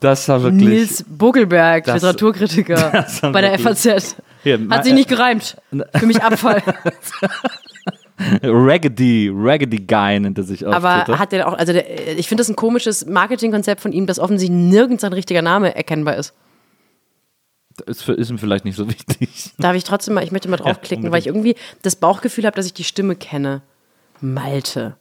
[0.00, 0.68] Das war wirklich.
[0.68, 4.16] Nils Buckelberg, Das- Literaturkritiker das bei der FAZ.
[4.42, 5.56] Hier, Hat sich nicht gereimt.
[5.96, 6.62] Für mich Abfall.
[8.42, 11.18] Raggedy, Raggedy Guy nennt er sich auf Aber Twitter.
[11.18, 14.56] hat der auch, also der, ich finde das ein komisches Marketingkonzept von ihm, dass offensichtlich
[14.58, 16.32] nirgends ein richtiger Name erkennbar ist.
[17.82, 19.52] Ist, für, ist ihm vielleicht nicht so wichtig.
[19.58, 22.66] Darf ich trotzdem mal, ich möchte mal draufklicken, weil ich irgendwie das Bauchgefühl habe, dass
[22.66, 23.62] ich die Stimme kenne.
[24.20, 24.96] Malte.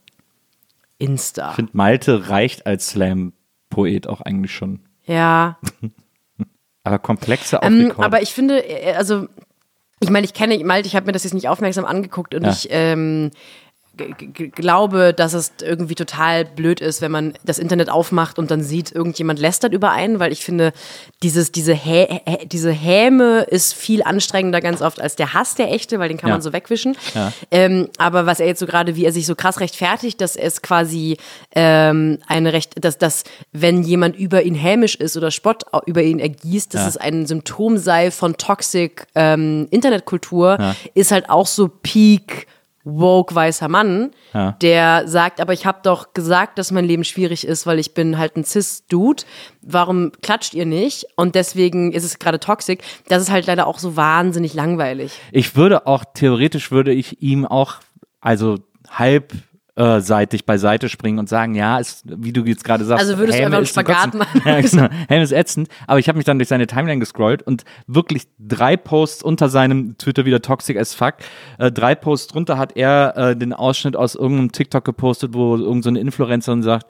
[0.97, 1.49] Insta.
[1.51, 4.79] Ich finde, Malte reicht als Slam-Poet auch eigentlich schon.
[5.05, 5.57] Ja.
[6.83, 9.27] Aber komplexe Ähm, aber ich finde, äh, also,
[10.01, 12.49] ich meine, ich kenne Malte, ich habe mir das jetzt nicht aufmerksam angeguckt und Ja.
[12.51, 13.31] ich ähm,
[13.95, 18.91] glaube, dass es irgendwie total blöd ist, wenn man das Internet aufmacht und dann sieht,
[18.91, 20.73] irgendjemand lästert über einen, weil ich finde,
[21.21, 25.71] dieses, diese, Hä Hä- diese Häme ist viel anstrengender ganz oft als der Hass, der
[25.71, 26.35] echte, weil den kann Ja.
[26.35, 26.97] man so wegwischen.
[27.13, 27.31] Ja.
[27.51, 30.61] Ähm, aber was er jetzt so gerade, wie er sich so krass rechtfertigt, dass es
[30.61, 31.17] quasi
[31.55, 36.19] ähm, eine Recht, dass, dass wenn jemand über ihn hämisch ist oder Spott über ihn
[36.19, 36.87] ergießt, dass Ja.
[36.87, 40.57] es ein Symptom sei von Toxic ähm, Internetkultur,
[40.93, 42.47] ist halt auch so Peak
[42.83, 44.51] woke weißer Mann, Ja.
[44.61, 48.17] der sagt, aber ich habe doch gesagt, dass mein Leben schwierig ist, weil ich bin
[48.17, 49.23] halt ein Cis-Dude.
[49.61, 51.05] Warum klatscht ihr nicht?
[51.15, 52.83] Und deswegen ist es gerade toxic.
[53.07, 55.13] Das ist halt leider auch so wahnsinnig langweilig.
[55.31, 57.75] ich würde auch, theoretisch würde ich ihm auch,
[58.19, 58.57] also
[58.89, 59.33] halb
[59.75, 63.39] äh, seitig beiseite springen und sagen, ja, ist, wie du jetzt gerade sagst, Also würdest
[63.39, 64.41] du Häme einfach einen Spagat machen?
[64.45, 64.87] Ja, genau.
[65.07, 68.77] Helm ist ätzend, aber ich habe mich dann durch seine Timeline gescrollt und wirklich drei
[68.77, 71.15] Posts unter seinem Twitter wieder toxic as fuck.
[71.57, 75.81] Äh, drei Posts drunter hat er äh, den Ausschnitt aus irgendeinem TikTok gepostet, wo irgendeine
[75.83, 76.85] so eine Influencerin sagt,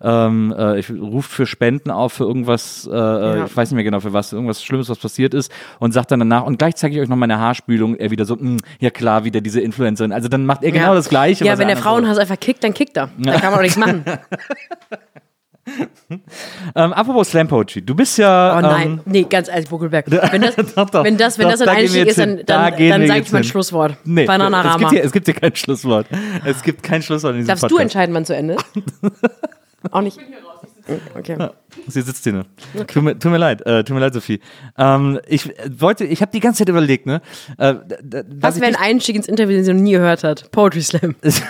[0.00, 3.98] ähm, äh, ich ruft für Spenden auf für irgendwas, äh, ich weiß nicht mehr genau
[4.00, 7.00] für was, irgendwas Schlimmes, was passiert ist und sagt dann danach, und gleich zeige ich
[7.02, 10.12] euch noch meine Haarspülung, er wieder so, "Mm, ja klar, wieder diese Influencerin.
[10.12, 10.94] Also dann macht er genau Ja.
[10.94, 11.44] das Gleiche.
[11.44, 13.10] Ja, wenn der Frauenhaus einfach kickt, dann kickt er.
[13.18, 14.04] Da kann man auch nichts machen.
[16.74, 18.56] Ähm, apropos Slam Poetry, du bist ja.
[18.56, 20.10] Oh nein, Ähm, nee, ganz ehrlich, Buckelberg.
[20.32, 21.04] Wenn das, Doch, doch.
[21.04, 22.38] wenn das, wenn Doch, das ein da Einstieg ist, dann.
[22.46, 23.50] Da dann, dann sage ich mein hin.
[23.50, 23.96] Schlusswort.
[24.04, 24.78] nee, es Bananarama.
[24.78, 26.06] gibt, hier, es gibt hier kein Schlusswort.
[26.46, 27.82] Es gibt kein Schlusswort in diesem Darfst du Podcast.
[27.82, 28.64] entscheiden, wann zu Ende ist?
[29.90, 30.18] Auch nicht.
[31.14, 31.36] Okay.
[31.86, 32.44] Sie sitzt hier nur.
[32.86, 34.40] Tut, mir, tut mir leid, äh, tut mir leid, Sophie.
[34.76, 37.20] Ähm, ich äh, wollte, ich habe die ganze Zeit überlegt, ne?
[37.56, 37.74] Äh,
[38.40, 40.50] Was wäre ein Einstieg ins Interview, den sie noch nie gehört hat?
[40.50, 41.14] Poetry Slam.
[41.22, 41.40] ich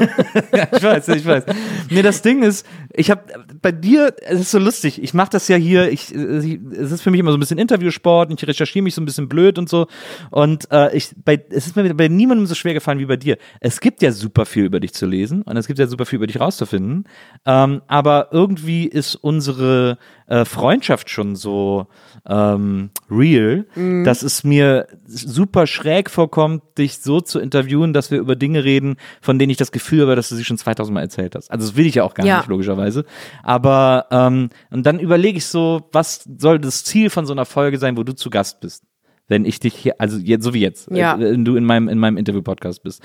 [0.82, 1.44] weiß, ich weiß.
[1.90, 3.22] Nee, das Ding ist, ich habe
[3.62, 6.92] bei dir, es ist so lustig, ich mache das ja hier, ich, äh, ich- es
[6.92, 9.28] ist für mich immer so ein bisschen Interviewsport und ich recherchiere mich so ein bisschen
[9.28, 9.86] blöd und so.
[10.30, 13.38] Und äh, ich, bei, es ist mir bei niemandem so schwer gefallen wie bei dir.
[13.60, 16.16] Es gibt ja super viel über dich zu lesen und es gibt ja super viel
[16.16, 17.04] über dich rauszufinden.
[17.46, 21.86] Ähm, aber irgendwie ist unsere äh, Freundschaft schon so
[22.28, 23.64] ähm, real,
[24.04, 28.96] dass es mir super schräg vorkommt, dich so zu interviewen, dass wir über Dinge reden,
[29.22, 31.50] von denen ich das Gefühl habe, dass du sie schon 2000 Mal erzählt hast.
[31.50, 32.38] Also das will ich ja auch gar Ja.
[32.38, 33.04] nicht, logischerweise.
[33.42, 37.78] Aber ähm, und dann überlege ich so, was soll das Ziel von so einer Folge
[37.78, 38.84] sein, wo du zu Gast bist?
[39.28, 41.16] Wenn ich dich hier, also jetzt, so wie jetzt, Ja.
[41.16, 43.02] äh, wenn du in meinem, in meinem Interview-Podcast bist.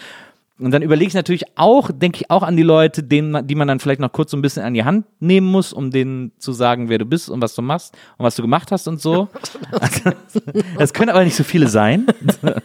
[0.60, 3.68] Und dann überlege ich natürlich auch, denke ich auch an die Leute, denen, die man
[3.68, 6.54] dann vielleicht noch kurz so ein bisschen an die Hand nehmen muss, um denen zu
[6.54, 9.30] sagen, wer du bist und was du machst und was du gemacht hast und so.
[10.78, 12.06] Es können aber nicht so viele sein.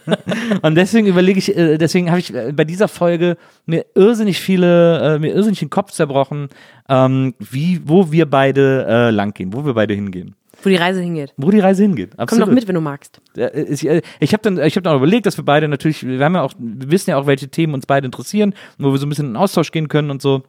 [0.61, 5.15] Und deswegen überlege ich, äh, deswegen habe ich äh, bei dieser Folge mir irrsinnig viele,
[5.15, 6.49] äh, mir irrsinnig den Kopf zerbrochen,
[6.87, 10.35] ähm, wie, wo wir beide langgehen, wo wir beide hingehen.
[10.63, 11.33] Wo die Reise hingeht.
[11.37, 12.11] wo die Reise hingeht.
[12.11, 12.47] Komm Absolut.
[12.47, 13.21] doch mit, wenn du magst.
[13.37, 16.23] Äh, Ich, ich habe dann, ich habe dann auch überlegt, dass wir beide natürlich, wir
[16.23, 19.05] haben ja auch, wir wissen ja auch, welche Themen uns beide interessieren, wo wir so
[19.05, 20.43] ein bisschen in Austausch gehen können und so.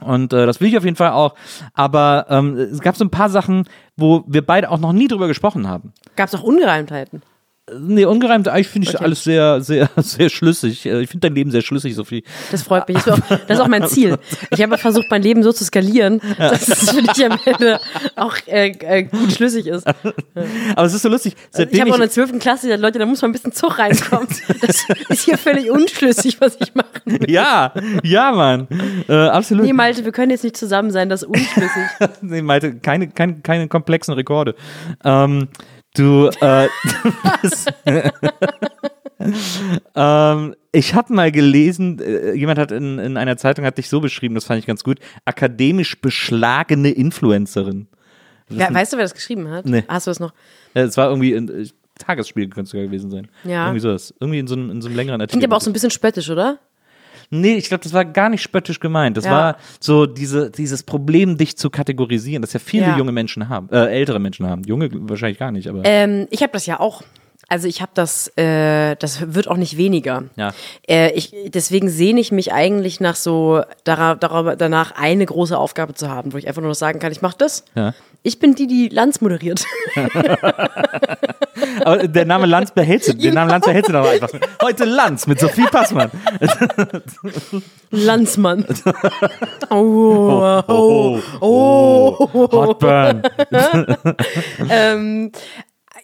[0.00, 1.34] Und äh, das will ich auf jeden Fall auch.
[1.72, 3.64] Aber ähm, es gab so ein paar Sachen,
[3.96, 5.92] wo wir beide auch noch nie drüber gesprochen haben.
[6.16, 7.22] Gab es auch Ungereimtheiten?
[7.72, 9.04] Nee, ungereimt, eigentlich finde ich Okay.
[9.04, 10.84] alles sehr, sehr, sehr schlüssig.
[10.84, 12.22] Äh, Ich finde dein Leben sehr schlüssig, Sophie.
[12.52, 12.98] Das freut mich.
[13.02, 14.18] Das ist auch, das ist auch mein Ziel.
[14.50, 17.80] Ich habe versucht, mein Leben so zu skalieren, dass es für dich am Ende
[18.16, 19.86] auch äh, äh, gut schlüssig ist.
[20.76, 21.36] Aber es ist so lustig.
[21.36, 22.38] Ich Seitdem habe ich, auch in der 12.
[22.38, 24.28] Klasse gesagt, Leute, da muss mal ein bisschen Zug reinkommen.
[24.60, 26.86] Das ist hier völlig unschlüssig, was ich mache.
[27.28, 27.72] ja,
[28.02, 28.68] ja, Mann.
[29.08, 29.64] Äh, absolut.
[29.64, 31.82] Nee, Malte, wir können jetzt nicht zusammen sein, das ist unschlüssig.
[32.20, 34.54] nee, Malte, keine, keine, keine komplexen Rekorde.
[35.02, 35.48] Ähm,
[35.94, 36.68] du, äh,
[37.42, 37.66] das,
[39.94, 44.00] ähm, ich habe mal gelesen, äh, jemand hat in, in einer Zeitung hat dich so
[44.00, 47.88] beschrieben, das fand ich ganz gut, akademisch beschlagene Influencerin.
[48.50, 49.64] Ja, weißt du, wer das geschrieben hat?
[49.66, 49.84] Nee.
[49.88, 50.34] Hast du das noch?
[50.74, 51.66] Es war irgendwie in äh,
[51.98, 53.28] Tagesspiel könnte es sogar gewesen sein.
[53.44, 53.66] Ja.
[53.66, 54.12] Irgendwie sowas.
[54.20, 55.38] Irgendwie in so einem, in so einem längeren Artikel.
[55.38, 56.58] Klingt aber auch so ein bisschen spöttisch, oder?
[57.30, 59.16] Nee, ich glaube, das war gar nicht spöttisch gemeint.
[59.16, 59.30] Das Ja.
[59.30, 62.96] war so diese, dieses Problem, dich zu kategorisieren, das ja viele Ja.
[62.98, 64.62] junge Menschen haben, äh, ältere Menschen haben.
[64.64, 65.82] Junge wahrscheinlich gar nicht, aber.
[65.84, 67.02] Ähm, ich habe das ja auch.
[67.48, 70.24] Also ich habe das, äh, das wird auch nicht weniger.
[70.36, 70.52] Ja.
[70.88, 76.08] Äh, ich, deswegen sehne ich mich eigentlich nach so dara- danach eine große Aufgabe zu
[76.08, 77.64] haben, wo ich einfach nur noch sagen kann, ich mache das.
[77.74, 77.94] Ja.
[78.22, 79.64] Ich bin die, die Lanz moderiert.
[81.84, 84.30] Aber der Name Lanz behältst du, den Namen Lanz behältst du doch einfach.
[84.62, 86.10] Heute Lanz mit Sophie Passmann.
[87.90, 88.64] Landsmann.
[89.70, 93.22] Oh, oh, oh, Hotburn.
[94.70, 95.32] Ähm,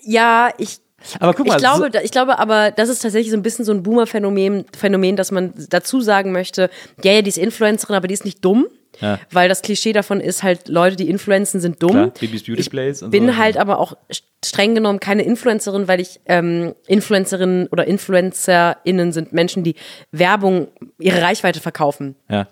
[0.02, 0.80] ja, ich
[1.18, 3.64] Aber guck mal, Ich glaube, so, ich glaube aber, das ist tatsächlich so ein bisschen
[3.64, 6.70] so ein Boomer-Phänomen, Phänomen, dass man dazu sagen möchte,
[7.02, 8.66] ja, ja, die ist Influencerin, aber die ist nicht dumm.
[9.00, 9.18] Ja.
[9.30, 11.90] Weil das Klischee davon ist halt, Leute, die influenzen, sind dumm.
[11.90, 13.36] Klar, Bibis Beauty ich Place und bin so.
[13.36, 13.96] halt aber auch
[14.44, 19.76] streng genommen keine Influencerin, weil ich ähm, Influencerinnen oder InfluencerInnen sind Menschen, die
[20.12, 22.16] Werbung, ihre Reichweite verkaufen.
[22.28, 22.46] ja.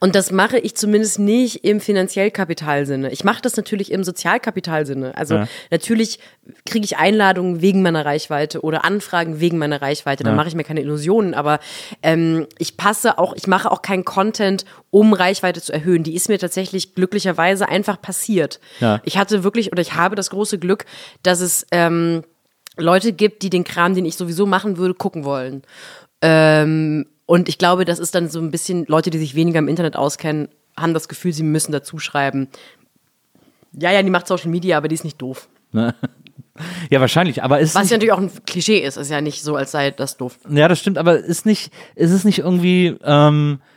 [0.00, 3.10] Und das mache ich zumindest nicht im Finanziellkapitalsinne.
[3.12, 5.16] Ich mache das natürlich im Sozialkapitalsinne.
[5.16, 5.48] Also Ja.
[5.70, 6.18] natürlich
[6.66, 10.24] kriege ich Einladungen wegen meiner Reichweite oder Anfragen wegen meiner Reichweite.
[10.24, 11.34] Da mache ich mir keine Illusionen.
[11.34, 11.60] Aber
[12.02, 16.02] ähm, ich passe auch, ich mache auch keinen Content, um Reichweite zu erhöhen.
[16.02, 18.60] Die ist mir tatsächlich glücklicherweise einfach passiert.
[18.80, 19.00] Ja.
[19.04, 20.84] Ich hatte wirklich oder ich habe das große Glück,
[21.22, 22.22] dass es ähm,
[22.76, 25.62] Leute gibt, die den Kram, den ich sowieso machen würde, gucken wollen.
[26.20, 29.68] Ähm, und ich glaube, das ist dann so ein bisschen, Leute, die sich weniger im
[29.68, 32.48] Internet auskennen, haben das Gefühl, sie müssen dazu schreiben.
[33.72, 35.48] Ja, ja, die macht Social Media, aber die ist nicht doof.
[35.72, 37.42] ja, wahrscheinlich.
[37.42, 38.96] Aber ist Was ja natürlich auch ein Klischee ist.
[38.96, 40.38] Ist ja nicht so, als sei das doof.
[40.48, 40.98] ja, das stimmt.
[40.98, 43.73] Aber ist nicht, ist es nicht irgendwie, ähm, äh,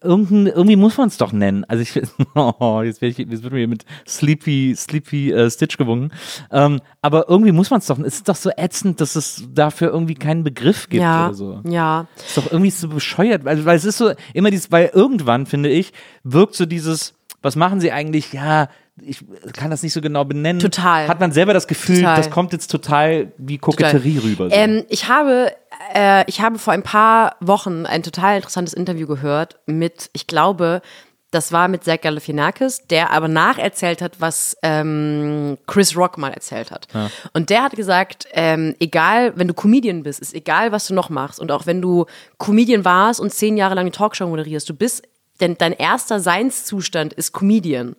[0.00, 1.64] irgendein, irgendwie muss man es doch nennen.
[1.64, 2.00] Also ich,
[2.34, 6.12] oh, jetzt, ich, jetzt wird mir mit Sleepy, Sleepy äh, Stitch gewungen.
[6.50, 7.98] Ähm, aber irgendwie muss man es doch.
[7.98, 11.60] Es ist doch so ätzend, dass es dafür irgendwie keinen Begriff gibt ja, oder so.
[11.68, 12.06] ja.
[12.16, 15.68] ist doch irgendwie so bescheuert, weil, weil es ist so immer dieses, weil irgendwann, finde
[15.68, 18.32] ich, wirkt so dieses, was machen sie eigentlich?
[18.32, 18.68] Ja,
[19.00, 19.24] ich
[19.54, 20.60] kann das nicht so genau benennen.
[20.60, 21.08] Total.
[21.08, 22.16] Hat man selber das Gefühl, Total.
[22.16, 24.50] das kommt jetzt total wie Koketterie rüber.
[24.50, 24.54] So.
[24.54, 25.52] Ähm, ich habe,
[25.94, 30.82] äh, ich habe vor ein paar Wochen ein total interessantes Interview gehört mit, ich glaube,
[31.30, 36.70] das war mit Zach Galifianakis, der aber nacherzählt hat, was ähm, Chris Rock mal erzählt
[36.70, 36.88] hat.
[37.32, 41.08] Und der hat gesagt, ähm, egal, wenn du Comedian bist, ist egal, was du noch
[41.08, 41.40] machst.
[41.40, 42.04] Und auch wenn du
[42.36, 45.04] Comedian warst und zehn Jahre lang eine Talkshow moderierst, du bist
[45.42, 47.96] denn dein erster Seinszustand ist Comedian.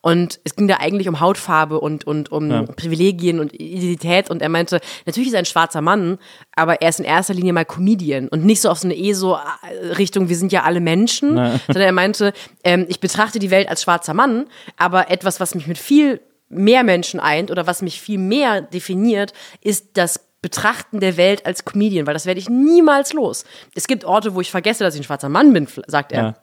[0.00, 4.30] Und es ging da eigentlich um Hautfarbe und, und um Privilegien und Identität.
[4.30, 6.18] Und er meinte, natürlich ist er ein schwarzer Mann,
[6.54, 10.28] aber er ist in erster Linie mal Comedian und nicht so auf so eine ESO-Richtung,
[10.28, 12.32] wir sind ja alle Menschen, sondern er meinte,
[12.64, 16.84] ähm, ich betrachte die Welt als schwarzer Mann, aber etwas, was mich mit viel mehr
[16.84, 22.06] Menschen eint oder was mich viel mehr definiert, ist das Betrachten der Welt als Comedian,
[22.06, 23.44] weil das werde ich niemals los.
[23.74, 26.22] Es gibt Orte, wo ich vergesse, dass ich ein schwarzer Mann bin, sagt er.
[26.22, 26.34] Ja.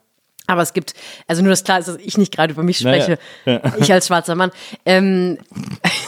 [0.45, 0.93] Aber es gibt,
[1.27, 3.19] also nur das klar ist, dass ich nicht gerade über mich Naja, spreche.
[3.45, 3.61] ja.
[3.77, 4.51] Ich als schwarzer Mann.
[4.85, 5.37] Ähm,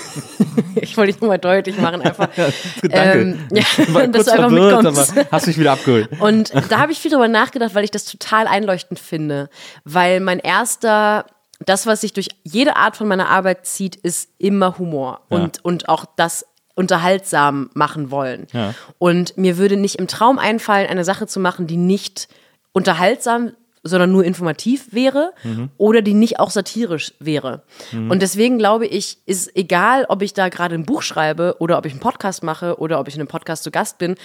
[0.76, 2.28] ich wollte dich nur mal deutlich machen, einfach.
[2.82, 3.20] Danke.
[3.20, 3.64] Ähm, ja,
[4.08, 5.18] dass du einfach verwirrt, mitkommst.
[5.18, 6.10] aber hast mich wieder abgeholt.
[6.20, 9.50] Und da habe ich viel drüber nachgedacht, weil ich das total einleuchtend finde.
[9.86, 11.26] Weil mein erster,
[11.66, 15.22] das, was sich durch jede Art von meiner Arbeit zieht, ist immer Humor.
[15.30, 15.38] Ja.
[15.38, 16.46] Und, und auch das
[16.76, 18.48] unterhaltsam machen wollen.
[18.52, 18.74] Ja.
[19.00, 22.28] Und mir würde nicht im Traum einfallen, eine Sache zu machen, die nicht
[22.74, 23.54] unterhaltsam
[23.86, 25.32] sondern nur informativ wäre
[25.78, 27.64] oder die nicht auch satirisch wäre.
[27.94, 31.86] Und deswegen glaube ich, ist egal, ob ich da gerade ein Buch schreibe oder ob
[31.86, 34.16] ich einen Podcast mache oder ob ich in einem Podcast zu Gast bin,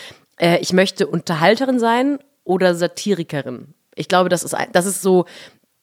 [0.40, 3.74] äh, ich möchte Unterhalterin sein oder Satirikerin.
[3.94, 5.26] Ich glaube, das ist, das ist so,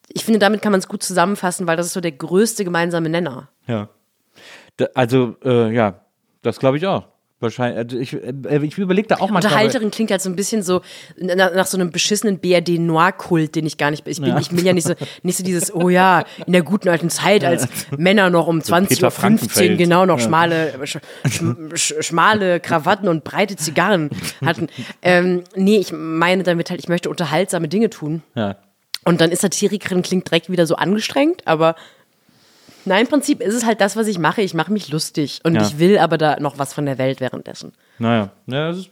[0.08, 3.08] ich finde, damit kann man es gut zusammenfassen, weil das ist so der größte gemeinsame
[3.08, 3.48] Nenner.
[3.66, 3.88] Ja.
[4.76, 6.00] Da, also, äh, ja,
[6.42, 7.06] das glaube ich auch.
[7.40, 9.52] Wahrscheinlich, also ich, äh, ich überlege da auch manchmal.
[9.52, 10.80] Unterhalterin klingt halt so ein bisschen so
[11.16, 14.36] nach, nach so einem beschissenen BRD-Noir-Kult, den ich gar nicht ich bin.
[14.38, 17.44] Ich will ja nicht so, nicht so dieses, oh ja, in der guten alten Zeit,
[17.44, 20.98] als Männer noch um 20.15 Peter Uhr genau noch schmale, sch,
[21.74, 24.10] sch, schmale Krawatten und breite Zigarren
[24.44, 24.66] hatten.
[25.02, 28.22] Ähm, nee, ich meine damit halt, ich möchte unterhaltsame Dinge tun.
[28.34, 28.56] Ja.
[29.04, 31.76] Und dann ist Satirikerin klingt direkt wieder so angestrengt, aber
[32.84, 34.42] nein, im Prinzip ist es halt das, was ich mache.
[34.42, 35.62] Ich mache mich lustig und Ja.
[35.62, 37.72] ich will aber da noch was von der Welt währenddessen.
[37.98, 38.90] Naja, ja, ist,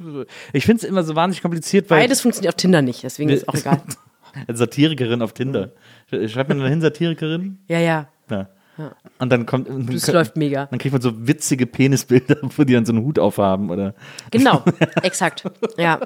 [0.53, 3.49] ich finde es immer so wahnsinnig kompliziert, weil Beides funktioniert auf Tinder nicht, deswegen ist
[3.49, 3.81] auch egal.
[4.53, 5.70] Satirikerin auf Tinder.
[6.11, 7.59] Schreibt man dann hin Satirikerin?
[7.68, 8.09] Ja, ja.
[8.31, 8.49] Ja.
[9.18, 9.68] Und dann kommt.
[9.90, 10.66] Das läuft mega.
[10.66, 13.94] Dann kriegt man so witzige Penisbilder, wo die dann so einen Hut aufhaben oder
[14.31, 14.62] Genau,
[15.03, 15.44] exakt.
[15.79, 15.99] Ja.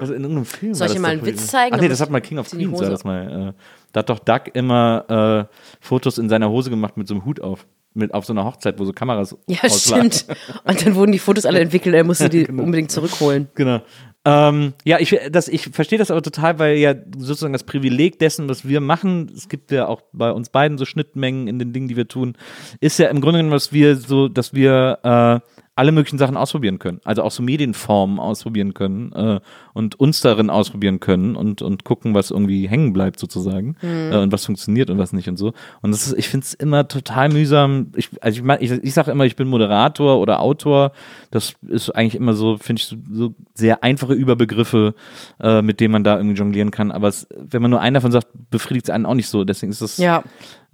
[0.00, 0.72] also in irgendeinem Film.
[0.74, 1.74] Soll ich dir mal einen Witz zeigen?
[1.74, 3.50] Ach nee, Dann das hat mal King of Queens, das mal.
[3.50, 3.52] Äh,
[3.92, 7.40] da hat doch Doug immer äh, Fotos in seiner Hose gemacht mit so einem Hut
[7.40, 7.66] auf.
[7.94, 10.10] Mit, auf so einer Hochzeit, wo so Kameras Ja, auslagen.
[10.10, 10.38] stimmt.
[10.64, 13.48] Und dann wurden die Fotos alle entwickelt, er musste die unbedingt zurückholen.
[13.54, 13.82] Genau.
[14.24, 18.48] Ähm, ja, ich, das, ich verstehe das aber total, weil ja sozusagen das Privileg dessen,
[18.48, 21.88] was wir machen, es gibt ja auch bei uns beiden so Schnittmengen in den Dingen,
[21.88, 22.34] die wir tun,
[22.80, 26.78] ist ja im Grunde genommen, dass wir so, dass wir äh, alle möglichen Sachen ausprobieren
[26.78, 27.00] können.
[27.04, 29.40] Also auch so Medienformen ausprobieren können äh,
[29.72, 34.32] und uns darin ausprobieren können und, und gucken, was irgendwie hängen bleibt sozusagen äh, und
[34.32, 35.54] was funktioniert und was nicht und so.
[35.80, 37.92] Und das ist, ich finde es immer total mühsam.
[37.96, 40.92] Ich, also ich, mein, ich, ich sage immer, ich bin Moderator oder Autor.
[41.30, 44.94] Das ist eigentlich immer so, finde ich, so, so sehr einfache Überbegriffe,
[45.40, 46.92] äh, mit denen man da irgendwie jonglieren kann.
[46.92, 49.44] Aber es, wenn man nur einen davon sagt, befriedigt es einen auch nicht so.
[49.44, 50.22] Deswegen ist das Ja.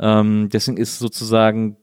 [0.00, 1.76] Ähm, deswegen ist sozusagen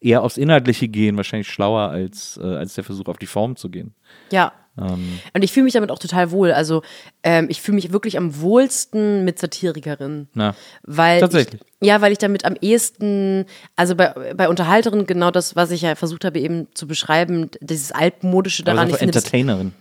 [0.00, 3.70] eher aufs Inhaltliche gehen wahrscheinlich schlauer als, äh, als der Versuch auf die Form zu
[3.70, 3.94] gehen.
[4.30, 4.52] Ja.
[4.78, 6.50] Ähm, Und ich fühle mich damit auch total wohl.
[6.50, 6.82] Also
[7.22, 10.28] ähm, ich fühle mich wirklich am wohlsten mit Satirikerin.
[10.34, 11.60] na, Weil Tatsächlich.
[11.80, 13.44] Ich, ja, weil ich damit am ehesten,
[13.76, 17.92] also bei, bei Unterhalterin genau das, was ich ja versucht habe eben zu beschreiben, dieses
[17.92, 18.88] altmodische aber daran.
[18.88, 19.72] so Ich finde Entertainerin.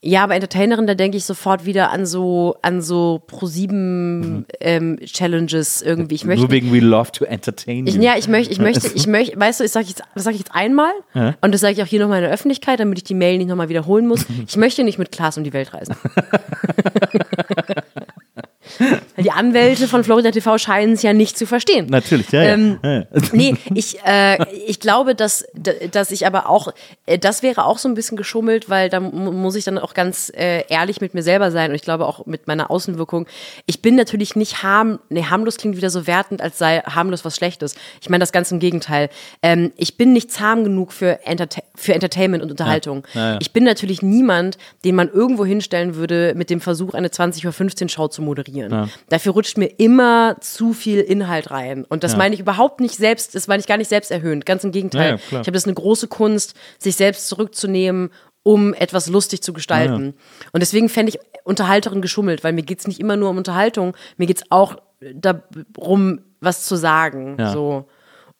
[0.00, 5.82] Ja, bei Entertainerin, da denke ich sofort wieder an so an so Pro7 ähm, Challenges
[5.82, 6.14] irgendwie.
[6.14, 8.02] Ich möchte Nur wegen We Love to Entertain ich, You.
[8.02, 10.40] ja, ich möchte, ich möchte, ich möchte, weißt du, ich sage jetzt, das sage ich
[10.40, 10.92] jetzt einmal
[11.40, 13.48] und das sage ich auch hier nochmal in der Öffentlichkeit, damit ich die Mail nicht
[13.48, 14.24] nochmal wiederholen muss.
[14.46, 15.96] Ich möchte nicht mit Klaas um die Welt reisen.
[19.16, 21.86] Die Anwälte von Florida TV scheinen es ja nicht zu verstehen.
[21.88, 22.54] Natürlich, ja, ja.
[22.54, 23.04] Ähm, ja, ja.
[23.32, 25.44] Nee, ich, äh, ich glaube, dass,
[25.92, 26.72] dass ich aber auch,
[27.06, 29.94] äh, das wäre auch so ein bisschen geschummelt, weil da mu- muss ich dann auch
[29.94, 33.26] ganz äh, ehrlich mit mir selber sein und ich glaube auch mit meiner Außenwirkung.
[33.66, 37.36] Ich bin natürlich nicht harm, nee, harmlos klingt wieder so wertend, als sei harmlos was
[37.36, 37.74] Schlechtes.
[38.00, 39.08] Ich meine das ganz im Gegenteil.
[39.42, 43.06] Ähm, ich bin nicht zahm genug für, Enterta für Entertainment und Unterhaltung.
[43.40, 47.88] Ich bin natürlich niemand, den man irgendwo hinstellen würde mit dem Versuch, eine 20.15 Uhr
[47.88, 48.57] Show zu moderieren.
[49.08, 51.84] Dafür rutscht mir immer zu viel Inhalt rein.
[51.84, 54.46] Und das meine ich überhaupt nicht selbst, das meine ich gar nicht selbsterhöhend.
[54.46, 55.12] Ganz im Gegenteil.
[55.12, 58.10] Ja, ja, ich habe das eine große Kunst, sich selbst zurückzunehmen,
[58.42, 60.14] um etwas lustig zu gestalten.
[60.52, 64.26] Und deswegen fände ich Unterhalterin geschummelt, weil mir geht's nicht immer nur um Unterhaltung, mir
[64.26, 64.76] geht's auch
[65.14, 67.36] darum, was zu sagen.
[67.38, 67.52] Ja.
[67.52, 67.86] So.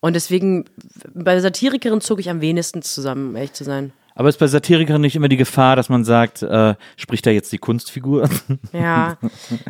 [0.01, 0.65] Und deswegen,
[1.13, 3.93] bei Satirikerin zog ich am wenigsten zusammen, um ehrlich zu sein.
[4.19, 7.53] Aber ist bei Satirikern nicht immer die Gefahr, dass man sagt, äh, spricht da jetzt
[7.53, 8.29] die Kunstfigur?
[8.73, 9.17] Ja,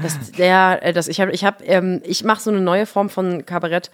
[0.02, 3.90] das, der, äh, das, ich ich ähm, ich mache so eine neue Form von Kabarett.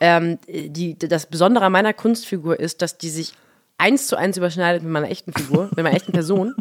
[0.00, 3.32] Ähm, die, das Besondere an meiner Kunstfigur ist, dass die sich
[3.76, 6.54] eins zu eins überschneidet mit meiner echten Figur, mit meiner echten Person.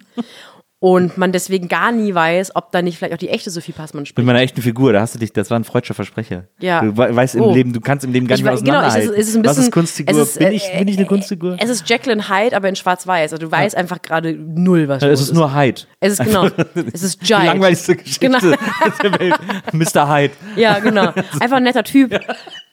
[0.86, 4.02] Und man deswegen gar nie weiß, ob da nicht vielleicht auch die echte Sophie Passmann
[4.02, 4.26] Mit spricht.
[4.26, 6.44] meiner echten Figur, da hast du dich, das war ein freudscher Versprecher.
[6.60, 6.82] Ja.
[6.82, 7.54] Du we- weißt im Oh.
[7.54, 9.22] Leben, du kannst im Leben gar Ich nicht mehr wei- genau, es ist, auseinanderhalten.
[9.22, 10.22] es ist ein bisschen, Was ist Kunstfigur?
[10.22, 11.56] es ist, bin, ich, äh, bin ich eine Kunstfigur?
[11.58, 13.32] Es ist Jacqueline Hyde, aber in Schwarz-Weiß.
[13.32, 15.84] Also du weißt einfach gerade null, was Ja, es ist nur Hyde.
[16.02, 16.50] Es ist genau.
[16.94, 17.46] Es ist Die Jai.
[17.46, 18.40] langweiligste Geschichte Genau.
[19.04, 19.36] der Welt.
[19.72, 20.14] Mr.
[20.14, 20.34] Hyde.
[20.58, 21.14] Ja, genau.
[21.40, 22.20] Einfach ein netter Typ,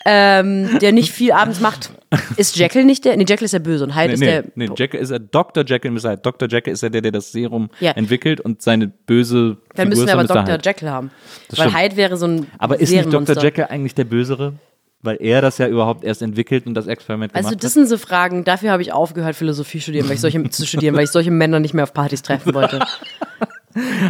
[0.05, 1.91] ähm, der nicht viel abends macht.
[2.37, 3.17] Ist Jekyll nicht der?
[3.17, 4.45] Nee, Jekyll ist der Böse und Hyde Nee, ist nee, der.
[4.55, 5.65] nee, Jack ist er, Dr.
[5.65, 6.11] Jekyll Mr.
[6.13, 6.21] Hyde.
[6.23, 6.49] Dr.
[6.49, 7.93] Jekyll ist ja der, der das Serum Ja.
[7.93, 10.25] entwickelt und seine böse Dann Figur müssen ist wir aber.
[10.25, 10.55] Dr.
[10.55, 10.61] Hyde.
[10.65, 11.11] Jekyll haben.
[11.49, 11.83] Das Weil stimmt.
[11.85, 13.43] Hyde wäre so ein Aber ist nicht Dr.
[13.43, 14.55] Jekyll eigentlich der Bösere?
[15.03, 17.97] Weil er das ja überhaupt erst entwickelt und das Experiment Also gemacht das sind so
[17.97, 21.31] Fragen, dafür habe ich aufgehört, Philosophie studieren, weil ich solche, zu studieren, weil ich solche
[21.31, 22.81] Männer nicht mehr auf Partys treffen wollte.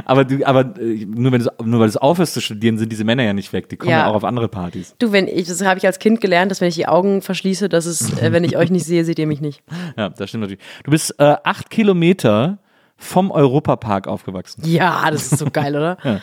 [0.06, 2.90] Aber, du, aber äh, nur, wenn du, nur weil du es aufhörst zu studieren, sind
[2.90, 3.68] diese Männer ja nicht weg.
[3.68, 4.06] Die kommen ja, Ja.
[4.10, 4.94] auch auf andere Partys.
[4.98, 7.68] Du, wenn ich, das habe ich als Kind gelernt, dass wenn ich die Augen verschließe,
[7.68, 9.62] dass es, äh, wenn ich euch nicht sehe, seht ihr mich nicht.
[9.96, 10.62] Ja, das stimmt natürlich.
[10.84, 12.58] Du bist äh, acht Kilometer
[12.96, 14.62] vom Europapark aufgewachsen.
[14.66, 15.96] Ja, das ist so geil, oder?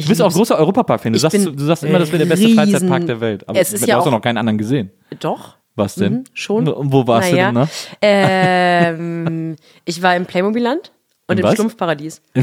[0.00, 1.12] Du bist auch großer Europapark-Fan.
[1.12, 3.48] Du Ich sagst, du sagst immer, das wäre der beste Freizeitpark der Welt.
[3.48, 4.92] Aber Es ist du ja hast auch- noch keinen anderen gesehen.
[5.18, 5.56] Doch.
[5.74, 6.12] Was denn?
[6.12, 6.68] Mhm, schon.
[6.68, 7.68] Und wo warst naja, du denn, ne?
[8.00, 10.92] Ähm, ich war im Playmobil-Land
[11.28, 11.54] und Im was?
[11.54, 12.20] Schlumpfparadies.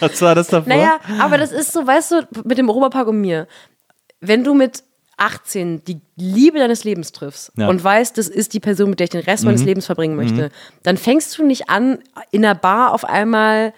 [0.00, 0.68] Was war das davor?
[0.68, 3.46] Naja, aber das ist so, weißt du, mit dem Europapark und mir,
[4.20, 4.82] wenn du mit
[5.18, 7.68] 18 die Liebe deines Lebens triffst Ja.
[7.68, 10.50] und weißt, das ist die Person, mit der ich den Rest meines Lebens verbringen möchte,
[10.82, 11.98] dann fängst du nicht an,
[12.30, 13.74] in einer Bar auf einmal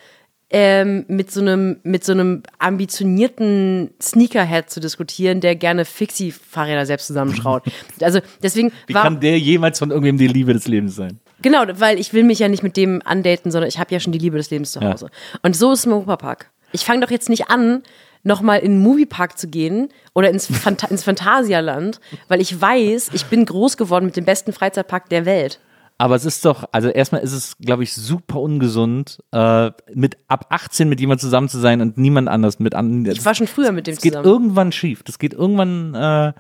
[0.50, 7.06] ähm, mit so einem mit so einem ambitionierten Sneakerhead zu diskutieren, der gerne Fixie-Fahrräder selbst
[7.08, 7.64] zusammenschraut.
[8.00, 11.18] Also deswegen Wie war kann der jemals von irgendwem die Liebe des Lebens sein?
[11.42, 14.12] Genau, weil ich will mich ja nicht mit dem andaten, sondern ich habe ja schon
[14.12, 14.92] die Liebe des Lebens zu Ja.
[14.92, 15.10] Hause.
[15.42, 16.50] Und so ist es im Europapark.
[16.72, 17.82] Ich fange doch jetzt nicht an,
[18.22, 23.26] nochmal in den Moviepark zu gehen oder ins, Phanta ins Phantasialand, weil ich weiß, ich
[23.26, 25.58] bin groß geworden mit dem besten Freizeitpark der Welt.
[25.98, 30.46] Aber es ist doch, also erstmal ist es, glaube ich, super ungesund, äh, mit ab
[30.48, 33.04] 18 mit jemandem zusammen zu sein und niemand anders mit an.
[33.06, 34.26] Ich war schon früher mit dem Das geht zusammen.
[34.28, 35.02] irgendwann schief.
[35.04, 36.32] Das geht irgendwann, äh,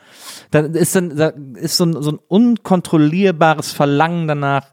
[0.50, 4.66] dann ist dann da ist so ein, so ein unkontrollierbares Verlangen danach,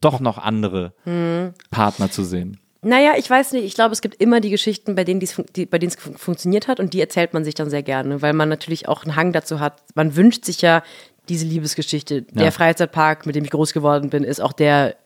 [0.00, 1.52] doch noch andere Hm.
[1.70, 2.58] Partner zu sehen.
[2.82, 3.64] Naja, ich weiß nicht.
[3.64, 5.96] Ich glaube, es gibt immer die Geschichten, bei denen, die's fun- die, bei denen es
[5.96, 9.04] fun- funktioniert hat und die erzählt man sich dann sehr gerne, weil man natürlich auch
[9.04, 9.82] einen Hang dazu hat.
[9.94, 10.82] Man wünscht sich ja
[11.30, 12.22] diese Liebesgeschichte.
[12.22, 12.50] Der Ja.
[12.50, 14.96] Freizeitpark, mit dem ich groß geworden bin, ist auch der,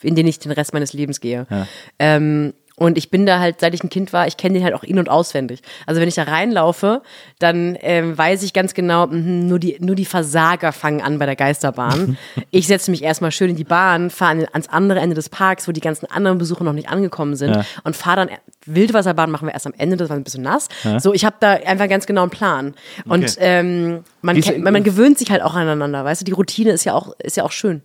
[0.00, 1.46] in den ich den Rest meines Lebens gehe.
[1.50, 1.66] Ja.
[1.98, 4.72] Ähm, und ich bin da halt, seit ich ein Kind war, ich kenne den halt
[4.74, 5.60] auch in- und auswendig.
[5.86, 7.02] Also wenn ich da reinlaufe,
[7.38, 11.26] dann ähm, weiß ich ganz genau, mhm, nur, die, nur die Versager fangen an bei
[11.26, 12.16] der Geisterbahn.
[12.50, 15.68] ich setze mich erstmal schön in die Bahn, fahre an, ans andere Ende des Parks,
[15.68, 17.64] wo die ganzen anderen Besucher noch nicht angekommen sind Ja.
[17.84, 18.30] und fahre dann,
[18.64, 20.68] Wildwasserbahn machen wir erst am Ende, das war ein bisschen nass.
[21.00, 22.74] So, ich habe da einfach ganz genau einen Plan.
[23.04, 23.34] Und Okay.
[23.40, 26.84] ähm, man, kennt, man, man gewöhnt sich halt auch aneinander, weißt du, die Routine ist
[26.84, 27.82] ja auch, ist ja auch schön.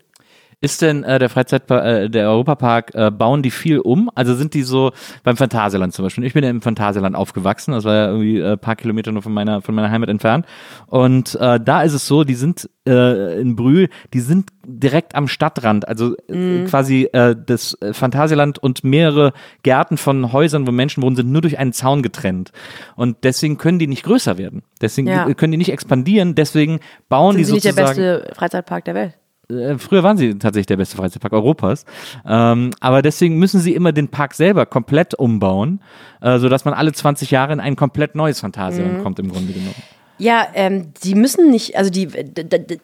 [0.61, 4.09] Ist denn äh, der Freizeitpark, äh, der Europapark, äh, bauen die viel um?
[4.15, 4.91] Also sind die so
[5.23, 6.23] beim Phantasialand zum Beispiel?
[6.23, 9.21] Ich bin ja im Phantasialand aufgewachsen, das war ja irgendwie äh, ein paar Kilometer nur
[9.21, 10.45] von meiner, von meiner Heimat entfernt.
[10.87, 15.27] Und äh, da ist es so, die sind äh, in Brühl, die sind direkt am
[15.27, 21.03] Stadtrand, also äh, quasi äh, das äh, Phantasialand und mehrere Gärten von Häusern, wo Menschen
[21.03, 22.51] wohnen, sind nur durch einen Zaun getrennt.
[22.95, 24.63] Und deswegen können die nicht größer werden.
[24.81, 25.31] Deswegen Ja.
[25.33, 28.21] können die nicht expandieren, deswegen bauen Sind die sie nicht der sozusagen.
[28.21, 29.13] beste Freizeitpark der Welt?
[29.49, 31.85] Äh, früher waren sie tatsächlich der beste Freizeitpark Europas.
[32.25, 35.81] Ähm, aber deswegen müssen sie immer den Park selber komplett umbauen,
[36.21, 39.75] äh, sodass man alle 20 Jahre in ein komplett neues Phantasialand kommt, im Grunde genommen.
[40.17, 42.07] Ja, ähm, die müssen nicht, also die,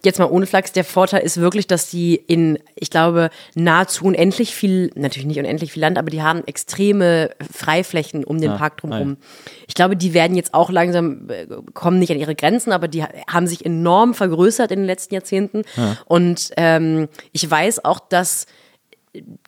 [0.04, 4.54] jetzt mal ohne Flachs, der Vorteil ist wirklich, dass die in, ich glaube, nahezu unendlich
[4.54, 9.18] viel, natürlich nicht unendlich viel Land, aber die haben extreme Freiflächen um den Park drumherum.
[9.68, 13.04] Ich glaube, die werden jetzt auch langsam, äh, kommen nicht an ihre Grenzen, aber die
[13.04, 15.62] ha- haben sich enorm vergrößert in den letzten Jahrzehnten.
[16.06, 18.46] Und ähm, ich weiß auch, dass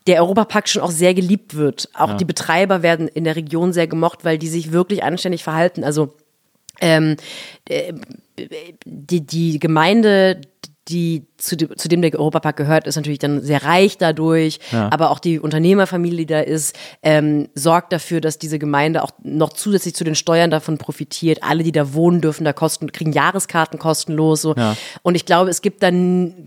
[0.07, 1.89] der Europapark schon auch sehr geliebt wird.
[1.93, 5.83] Auch die Betreiber werden in der Region sehr gemocht, weil die sich wirklich anständig verhalten.
[5.85, 6.13] Also
[6.81, 7.17] ähm,
[7.67, 7.93] äh,
[8.85, 10.41] die, die Gemeinde,
[10.87, 15.11] die zu, dem- zu dem der Europapark gehört, ist natürlich dann sehr reich dadurch, aber
[15.11, 19.93] auch die Unternehmerfamilie, die da ist, ähm, sorgt dafür, dass diese Gemeinde auch noch zusätzlich
[19.95, 21.39] zu den Steuern davon profitiert.
[21.43, 24.41] Alle, die da wohnen, dürfen da kosten, kriegen Jahreskarten kostenlos.
[24.41, 24.55] So.
[25.03, 26.45] Und ich glaube, es gibt dann,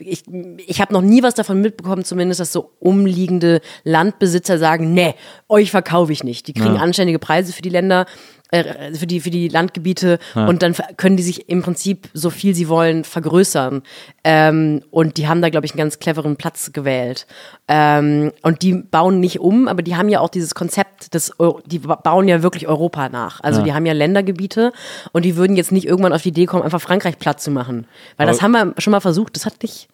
[0.00, 0.22] ich,
[0.66, 5.14] ich habe noch nie was davon mitbekommen, zumindest, dass so umliegende Landbesitzer sagen, nee,
[5.48, 6.46] euch verkaufe ich nicht.
[6.48, 8.06] Die kriegen anständige Preise für die Länder
[8.52, 12.52] äh, für die, für die Landgebiete und dann können die sich im Prinzip so viel
[12.52, 13.82] sie wollen vergrößern.
[14.32, 17.26] Ähm, und die haben da, glaube ich, einen ganz cleveren Platz gewählt.
[17.66, 21.32] Ähm, und die bauen nicht um, aber die haben ja auch dieses Konzept, des,
[21.66, 23.40] die ba- bauen ja wirklich Europa nach.
[23.40, 24.72] Also die haben ja Ländergebiete
[25.12, 27.86] und die würden jetzt nicht irgendwann auf die Idee kommen, einfach Frankreich platt zu machen.
[28.16, 29.88] Weil das haben wir schon mal versucht, das hat nicht,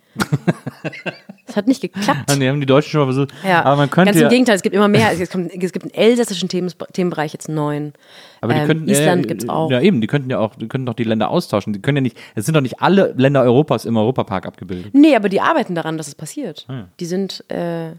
[1.47, 2.31] das hat nicht geklappt.
[2.41, 3.35] Die haben die Deutschen schon mal versucht.
[3.45, 5.13] Ja, Aber man könnte ganz im ja, Gegenteil, es gibt immer mehr.
[5.13, 7.93] Es, kommt, es gibt einen elsässischen Themen, Themenbereich, jetzt einen neuen.
[8.41, 9.71] aber die ähm, könnten, Island äh, gibt's auch.
[9.71, 11.73] Ja, eben, die könnten ja auch, die könnten doch die Länder austauschen.
[11.73, 14.95] Die können ja nicht, es sind doch nicht alle Länder Europas im Europapark abgebildet.
[14.95, 16.67] Nee, aber die arbeiten daran, dass es passiert.
[16.69, 17.93] Ah, Die sind, äh,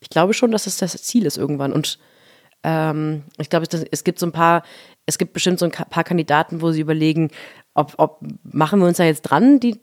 [0.00, 1.72] ich glaube schon, dass es das Ziel ist irgendwann.
[1.72, 1.98] Und
[2.64, 4.62] ähm, ich glaube, es, es gibt so ein paar,
[5.06, 7.30] es gibt bestimmt so ein paar Kandidaten, wo sie überlegen,
[7.78, 9.78] ob, ob machen wir uns da jetzt dran, die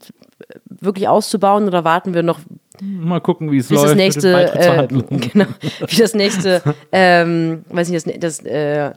[0.65, 2.39] wirklich auszubauen oder warten wir noch,
[2.81, 3.85] Mal gucken, wie es läuft.
[3.85, 5.45] das nächste, äh, genau,
[5.87, 8.91] wie das nächste, ähm, weiß nicht, das, das äh,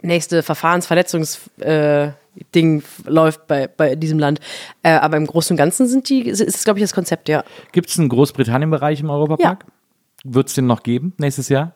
[0.00, 2.12] nächste Verfahrensverletzungs äh,
[2.54, 4.40] Ding läuft bei, bei diesem Land.
[4.82, 7.44] Äh, aber im Großen und Ganzen sind die, ist es, glaube ich, das Konzept, ja.
[7.72, 9.66] Gibt es einen Großbritannien-Bereich im Europapark?
[10.24, 11.74] Wird es den noch geben nächstes Jahr?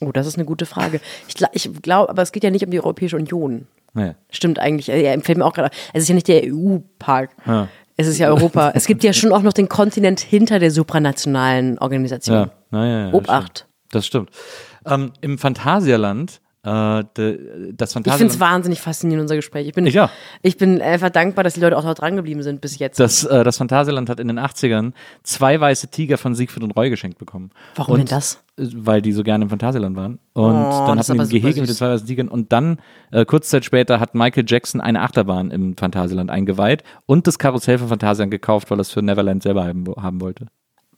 [0.00, 1.00] Oh, das ist eine gute Frage.
[1.26, 3.66] Ich, ich glaube, aber es geht ja nicht um die Europäische Union.
[3.98, 4.14] Nee.
[4.30, 4.88] Stimmt eigentlich.
[4.88, 5.70] Äh, Ja, fällt mir auch gerade.
[5.92, 7.30] Es ist ja nicht der EU-Park.
[7.46, 7.68] Ja.
[7.96, 8.70] Es ist ja Europa.
[8.74, 12.36] es gibt ja schon auch noch den Kontinent hinter der supranationalen Organisation.
[12.36, 13.08] Ja, naja.
[13.08, 13.66] Ja, Obacht.
[13.90, 14.30] Das stimmt.
[14.30, 15.10] Das stimmt.
[15.10, 18.30] Ähm, Im Phantasialand, äh, de, das Ich finde Phantasialand.
[18.32, 19.66] es wahnsinnig faszinierend, unser Gespräch.
[19.66, 20.10] Ich bin, Ich auch.
[20.42, 23.00] ich bin einfach dankbar, dass die Leute auch noch dran geblieben sind bis jetzt.
[23.00, 24.92] Das, äh, das Phantasialand hat in den 80ern
[25.22, 27.50] zwei weiße Tiger von Siegfried und Roy geschenkt bekommen.
[27.76, 28.42] Warum und, denn das?
[28.58, 30.18] äh, Weil die so gerne im Phantasialand waren.
[30.34, 32.28] Und Oh, dann das hat man ist ein Gehege mit den zwei weißen Tigern.
[32.28, 32.78] Und dann,
[33.12, 37.78] äh, kurz Zeit später, hat Michael Jackson eine Achterbahn im Phantasialand eingeweiht und das Karussell
[37.78, 40.46] von Phantasialand gekauft, weil er es für Neverland selber haben, haben wollte.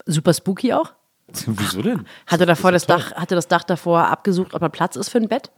[0.05, 0.93] Super spooky auch.
[1.45, 2.05] Wieso denn?
[2.27, 5.29] Hatte davor das, Dach, hatte das Dach davor abgesucht, ob da Platz ist für ein
[5.29, 5.49] Bett?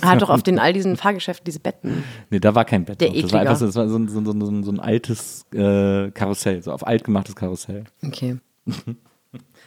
[0.00, 2.04] Er hat doch auf den all diesen Fahrgeschäften diese Betten.
[2.30, 3.00] Nee, da war kein Bett.
[3.00, 3.22] Der drauf.
[3.22, 6.62] das war einfach so, das war so, ein- so, so, so ein altes äh, Karussell,
[6.62, 7.84] so auf alt gemachtes Karussell.
[8.04, 8.36] Okay.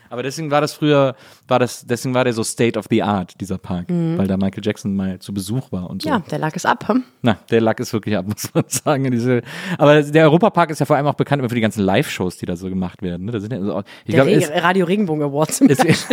[0.09, 1.15] Aber deswegen war das früher,
[1.47, 4.61] war das, deswegen war der so State of the Art, dieser Park, weil da Michael
[4.65, 6.09] Jackson mal zu Besuch war und so.
[6.09, 6.15] Mhm.
[6.15, 6.85] Ja, der lag es ab.
[6.89, 7.05] Hm?
[7.21, 9.09] Na, der Lack ist wirklich ab, muss man sagen.
[9.09, 9.41] Diese,
[9.77, 12.45] aber der Europapark ist ja vor allem auch bekannt immer für die ganzen Live-Shows, die
[12.45, 13.27] da so gemacht werden.
[13.27, 13.31] Ne?
[13.31, 15.61] Da sind ja so, ich Der glaube, Re es, Radio Regenbogen Awards.
[15.61, 16.07] es,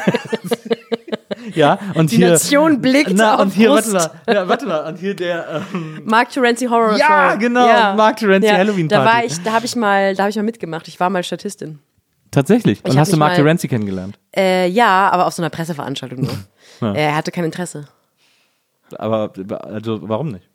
[1.58, 2.30] ja, und Die hier.
[2.30, 3.92] Nation blickt na, auf und hier, Brust.
[3.92, 7.38] warte mal, ja, warte mal, und hier der, ähm, Mark Terenzi Horror Ja, Show.
[7.38, 9.26] genau, Mark Terenzi Halloween Da war Party.
[9.26, 10.88] ich, da habe ich mal, da habe ich mal mitgemacht.
[10.88, 11.78] Ich war mal Statistin.
[12.30, 12.84] tatsächlich.
[12.84, 14.18] Und hast du Mark Terenzi kennengelernt?
[14.34, 16.38] Äh, ja, aber auf so einer Presseveranstaltung nur.
[16.96, 17.88] Er hatte kein Interesse.
[18.96, 19.32] Aber,
[19.62, 20.48] also, warum nicht?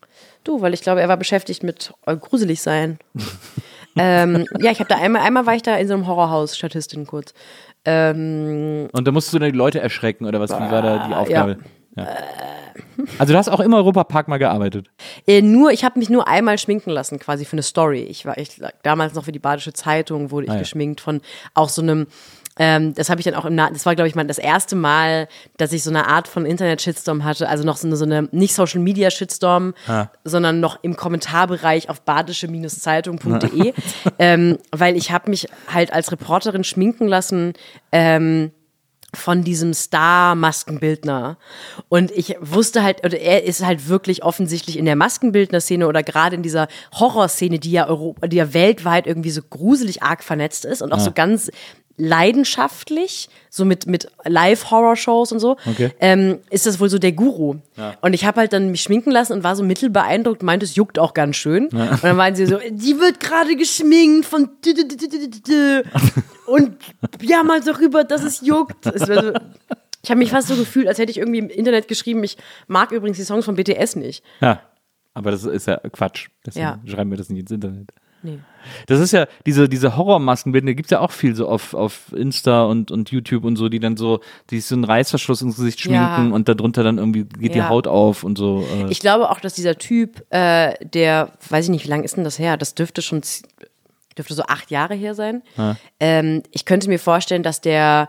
[0.46, 2.98] Du, weil ich glaube, er war beschäftigt mit äh, gruselig sein.
[3.98, 7.06] ähm, ja, ich habe da einmal, einmal war ich da in so einem Horrorhaus, Statistin
[7.06, 7.34] kurz.
[7.86, 10.52] Ähm, Und da musstest du dann die Leute erschrecken oder was?
[10.52, 11.58] Wie war da die Aufgabe?
[11.96, 12.04] Ja.
[12.04, 12.08] Äh.
[13.20, 14.90] Also du hast auch im Europapark mal gearbeitet.
[15.28, 18.02] Äh, nur, ich habe mich nur einmal schminken lassen, quasi für eine Story.
[18.04, 20.60] Ich war, ich damals noch für die Badische Zeitung wurde ich Ah, ja.
[20.62, 21.22] geschminkt von
[21.54, 22.08] auch so einem.
[22.60, 24.76] Ähm, das habe ich dann auch im Na das war glaube ich mal das erste
[24.76, 25.28] Mal,
[25.58, 28.54] dass ich so eine Art von Internet-Shitstorm hatte, also noch so eine, so eine nicht
[28.54, 30.08] Social Media Shitstorm, Ah.
[30.24, 33.74] sondern noch im Kommentarbereich auf badische-zeitung.de,
[34.20, 37.54] ähm, weil ich habe mich halt als Reporterin schminken lassen.
[37.92, 38.52] Ähm,
[39.16, 41.38] von diesem Star-Maskenbildner.
[41.88, 46.36] Und ich wusste halt, oder er ist halt wirklich offensichtlich in der Maskenbildner-Szene oder gerade
[46.36, 50.82] in dieser Horrorszene, die ja Europa, die ja weltweit irgendwie so gruselig arg vernetzt ist
[50.82, 51.52] und auch so ganz
[51.98, 55.92] leidenschaftlich, so mit, mit Live-Horror-Shows und so, Okay.
[56.00, 57.56] ähm, ist das wohl so der Guru.
[58.02, 60.98] Und ich habe halt dann mich schminken lassen und war so mittelbeeindruckt, meinte, es juckt
[61.00, 61.68] auch ganz schön.
[61.68, 64.50] Und dann waren sie so, die wird gerade geschminkt von
[66.48, 66.76] und
[67.22, 68.86] ja mal darüber, dass es juckt.
[68.86, 69.34] Es so,
[70.04, 72.38] ich habe mich fast so gefühlt, als hätte ich irgendwie im Internet geschrieben, ich
[72.68, 74.24] mag übrigens die Songs von BTS nicht.
[74.42, 74.62] Ja.
[75.14, 76.30] Aber das ist ja Quatsch.
[76.46, 76.80] Deswegen Ja.
[76.86, 77.92] schreiben wir das nicht ins Internet.
[78.24, 78.40] Nee.
[78.88, 82.64] Das ist ja, diese, diese Horrormaskenbilder, die gibt's ja auch viel so auf, auf Insta
[82.64, 86.30] und, und YouTube und so, die dann so, die so einen Reißverschluss ins Gesicht schminken
[86.30, 86.36] Ja.
[86.36, 87.70] und darunter dann irgendwie geht die Ja.
[87.70, 88.64] Haut auf und so.
[88.76, 88.92] Äh.
[88.92, 92.24] Ich glaube auch, dass dieser Typ, äh, der, weiß ich nicht, wie lange ist denn
[92.24, 92.58] das her?
[92.58, 93.22] Das dürfte schon,
[94.18, 95.42] dürfte so acht Jahre her sein.
[96.00, 98.08] Ähm, ich könnte mir vorstellen, dass der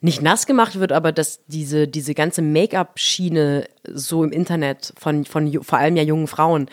[0.00, 5.62] nicht nass gemacht wird, aber dass diese, diese ganze Make-up-Schiene so im Internet von, von
[5.62, 6.68] vor allem ja jungen Frauen,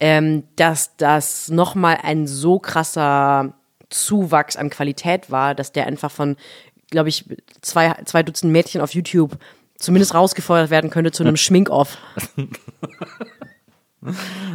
[0.00, 3.52] ähm, dass das nochmal ein so krasser
[3.90, 6.36] Zuwachs an Qualität war, dass der einfach von,
[6.90, 7.24] glaube ich,
[7.62, 9.38] zwei, zwei Dutzend Mädchen auf YouTube
[9.76, 11.98] zumindest rausgefeuert werden könnte zu einem Schmink-Off.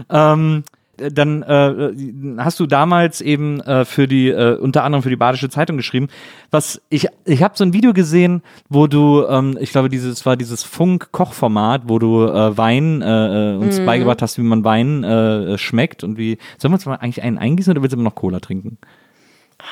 [0.10, 0.64] Ähm,
[0.98, 1.94] dann äh,
[2.38, 6.08] hast du damals eben äh, für die äh, unter anderem für die Badische Zeitung geschrieben.
[6.52, 10.38] Was ich ich habe so ein Video gesehen, wo du ähm, ich glaube dieses war
[10.38, 13.86] dieses Funk Kochformat, wo du äh, Wein äh, äh, uns Mhm.
[13.86, 17.38] beigebracht hast, wie man Wein äh, schmeckt und wie sollen wir uns mal eigentlich einen
[17.40, 18.78] eingießen oder willst du immer noch Cola trinken?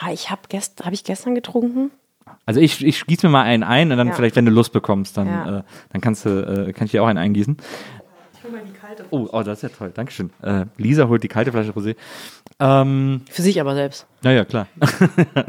[0.01, 1.91] Ah, Ich habe gest hab ich gestern getrunken.
[2.45, 4.13] Also ich, ich gieße mir mal einen ein und dann Ja.
[4.13, 5.57] vielleicht, wenn du Lust bekommst, dann, Ja.
[5.59, 6.29] äh, dann kannst du,
[6.69, 7.57] äh, kann ich dir auch einen eingießen.
[9.09, 9.91] Oh, oh, das ist ja toll.
[9.93, 10.31] Dankeschön.
[10.41, 11.95] Äh, Lisa holt die kalte Flasche Rosé.
[12.59, 14.05] Ähm, Für sich aber selbst.
[14.23, 14.67] naja, klar.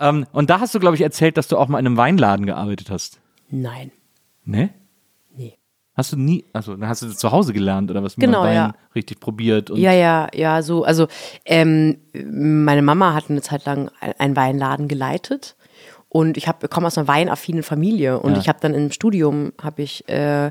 [0.00, 2.46] ähm, und da hast du, glaube ich, erzählt, dass du auch mal in einem Weinladen
[2.46, 3.20] gearbeitet hast.
[3.50, 3.92] Nein.
[4.44, 4.70] Ne?
[5.36, 5.58] Nee.
[5.94, 8.16] Hast du nie, also dann hast du das zu Hause gelernt oder was?
[8.16, 8.72] Genau, Wein ja.
[8.94, 11.06] richtig probiert und Ja, ja, ja, so, also
[11.44, 15.54] ähm, meine Mama hat eine Zeit lang ein- einen Weinladen geleitet
[16.08, 18.38] und ich habe komme aus einer weinaffinen Familie und Ja.
[18.40, 20.50] ich habe dann im Studium habe ich äh,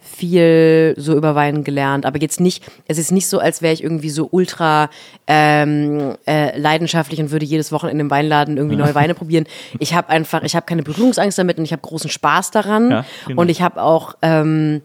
[0.00, 3.82] viel so über Wein gelernt, aber jetzt nicht, es ist nicht so, als wäre ich
[3.82, 4.90] irgendwie so ultra
[5.26, 9.44] ähm, äh, leidenschaftlich und würde jedes Wochenende im Weinladen irgendwie neue Weine probieren.
[9.78, 13.04] Ich habe einfach, ich habe keine Berührungsangst damit und ich habe großen Spaß daran Ja,
[13.26, 13.42] genau.
[13.42, 14.82] und ich habe auch ähm,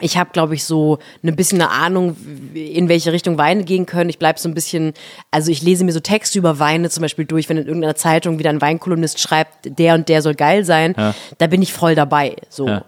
[0.00, 2.16] ich habe, glaube ich, so ein bisschen eine Ahnung,
[2.52, 4.10] in welche Richtung Weine gehen können.
[4.10, 4.92] Ich bleibe so ein bisschen,
[5.30, 8.40] also ich lese mir so Texte über Weine zum Beispiel durch, wenn in irgendeiner Zeitung
[8.40, 11.14] wieder ein Weinkolumnist schreibt, der und der soll geil sein, Ja.
[11.38, 12.34] da bin ich voll dabei.
[12.50, 12.66] So.
[12.66, 12.84] Ja.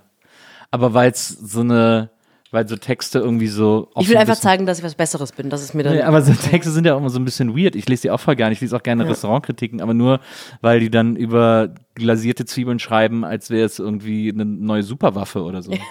[0.70, 2.10] Aber weil es so eine,
[2.50, 3.90] weil so Texte irgendwie so.
[3.98, 5.50] Ich will ein einfach zeigen, dass ich was Besseres bin.
[5.50, 5.94] Das ist mir dann.
[5.94, 7.76] Nee, aber so Texte sind ja auch immer so ein bisschen weird.
[7.76, 8.52] Ich lese die auch voll gerne.
[8.52, 10.20] Ich lese auch gerne Restaurantkritiken, aber nur,
[10.60, 15.62] weil die dann über glasierte Zwiebeln schreiben, als wäre es irgendwie eine neue Superwaffe oder
[15.62, 15.72] so.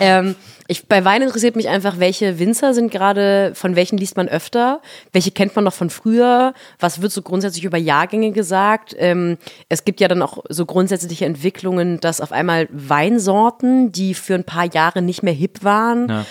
[0.00, 0.34] Ähm,
[0.68, 4.80] ich, bei Wein interessiert mich einfach, welche Winzer sind gerade, von welchen liest man öfter,
[5.12, 8.94] welche kennt man noch von früher, was wird so grundsätzlich über Jahrgänge gesagt.
[8.98, 14.34] Ähm, es gibt ja dann auch so grundsätzliche Entwicklungen, dass auf einmal Weinsorten, die für
[14.34, 16.24] ein paar Jahre nicht mehr hip waren, Ja.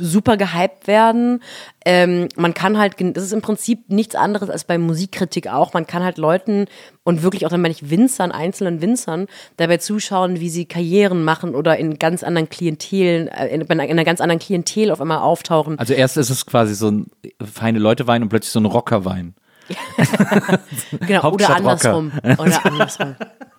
[0.00, 1.42] super gehypt werden.
[1.90, 5.72] Ähm, man kann halt, das ist im Prinzip nichts anderes als bei Musikkritik auch.
[5.72, 6.66] Man kann halt Leuten
[7.02, 9.26] und wirklich auch dann meine ich Winzern, einzelnen Winzern,
[9.56, 14.04] dabei zuschauen, wie sie Karrieren machen oder in ganz anderen Klientelen, äh, in, in einer
[14.04, 15.78] ganz anderen Klientel auf einmal auftauchen.
[15.78, 17.06] Also erst ist es quasi so ein
[17.42, 19.34] feine Leute-Wein und plötzlich so ein Rockerwein.
[21.06, 22.12] Genau, oder andersrum.
[22.22, 23.16] Oder andersrum.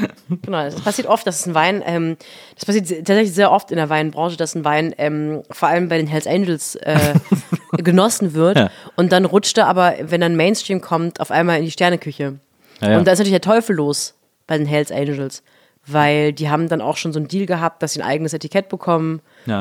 [0.42, 2.16] Genau, das passiert oft, dass ein Wein, ähm,
[2.54, 5.98] das passiert tatsächlich sehr oft in der Weinbranche, dass ein Wein ähm, vor allem bei
[5.98, 7.14] den Hells Angels äh,
[7.78, 8.70] genossen wird Ja.
[8.96, 12.38] und dann rutscht er aber, wenn dann Mainstream kommt, auf einmal in die Sterneküche.
[12.80, 12.98] Ja, ja.
[12.98, 14.14] Und da ist natürlich der Teufel los
[14.46, 15.42] bei den Hells Angels,
[15.86, 18.68] weil die haben dann auch schon so einen Deal gehabt, dass sie ein eigenes Etikett
[18.68, 19.20] bekommen,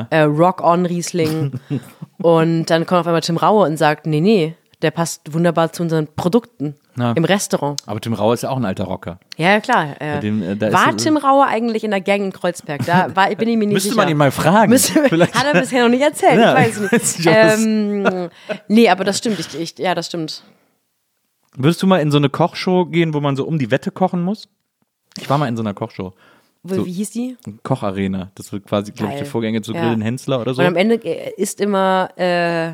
[0.09, 1.59] äh, Rock on Riesling
[2.21, 5.83] und dann kommt auf einmal Tim Raue und sagt, nee, nee, der passt wunderbar zu
[5.83, 7.11] unseren Produkten Ja.
[7.11, 7.81] im Restaurant.
[7.85, 9.19] Aber Tim Rauer ist ja auch ein alter Rocker.
[9.37, 9.99] Ja, klar.
[9.99, 12.85] Äh, dem, äh, war Tim Raue eigentlich in der Gang in Kreuzberg?
[12.85, 14.01] Da war, bin ich mir nicht Müsste sicher.
[14.01, 14.69] man ihn mal fragen.
[14.69, 17.27] Müsste, hat er bisher noch nicht erzählt, Ja, ich weiß nicht.
[17.27, 18.29] ähm,
[18.69, 19.39] nee, aber das stimmt.
[19.39, 20.43] Ich, ich, ja, das stimmt.
[21.57, 24.21] Würdest du mal in so eine Kochshow gehen, wo man so um die Wette kochen
[24.23, 24.47] muss?
[25.17, 26.13] Ich war mal in so einer Kochshow.
[26.63, 26.85] Wo, So.
[26.85, 27.37] Wie hieß die?
[27.63, 28.31] Kocharena.
[28.35, 29.23] Das wird quasi, glaube ich, Geil.
[29.23, 29.81] der Vorgänger zu Ja.
[29.81, 30.61] Grillen Hensler oder so.
[30.61, 32.73] Und am Ende äh, ist immer äh,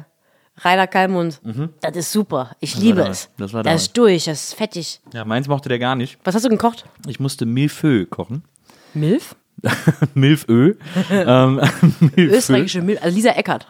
[0.59, 1.39] Rainer Kalmund.
[1.81, 2.51] Das ist super.
[2.59, 2.97] Ich liebe Mhm.
[3.03, 3.19] damals.
[3.19, 3.29] es.
[3.37, 4.99] Das war das ist durch, das ist fettig.
[5.13, 6.17] Ja, meins mochte der gar nicht.
[6.23, 6.85] Was hast du gekocht?
[7.07, 8.43] Ich musste Milfö kochen.
[8.93, 9.35] Milf?
[10.13, 10.75] Milfö.
[11.09, 11.61] ähm,
[12.15, 12.35] Milfö.
[12.37, 13.01] Österreichische Milf.
[13.01, 13.67] Also Lisa Eckert.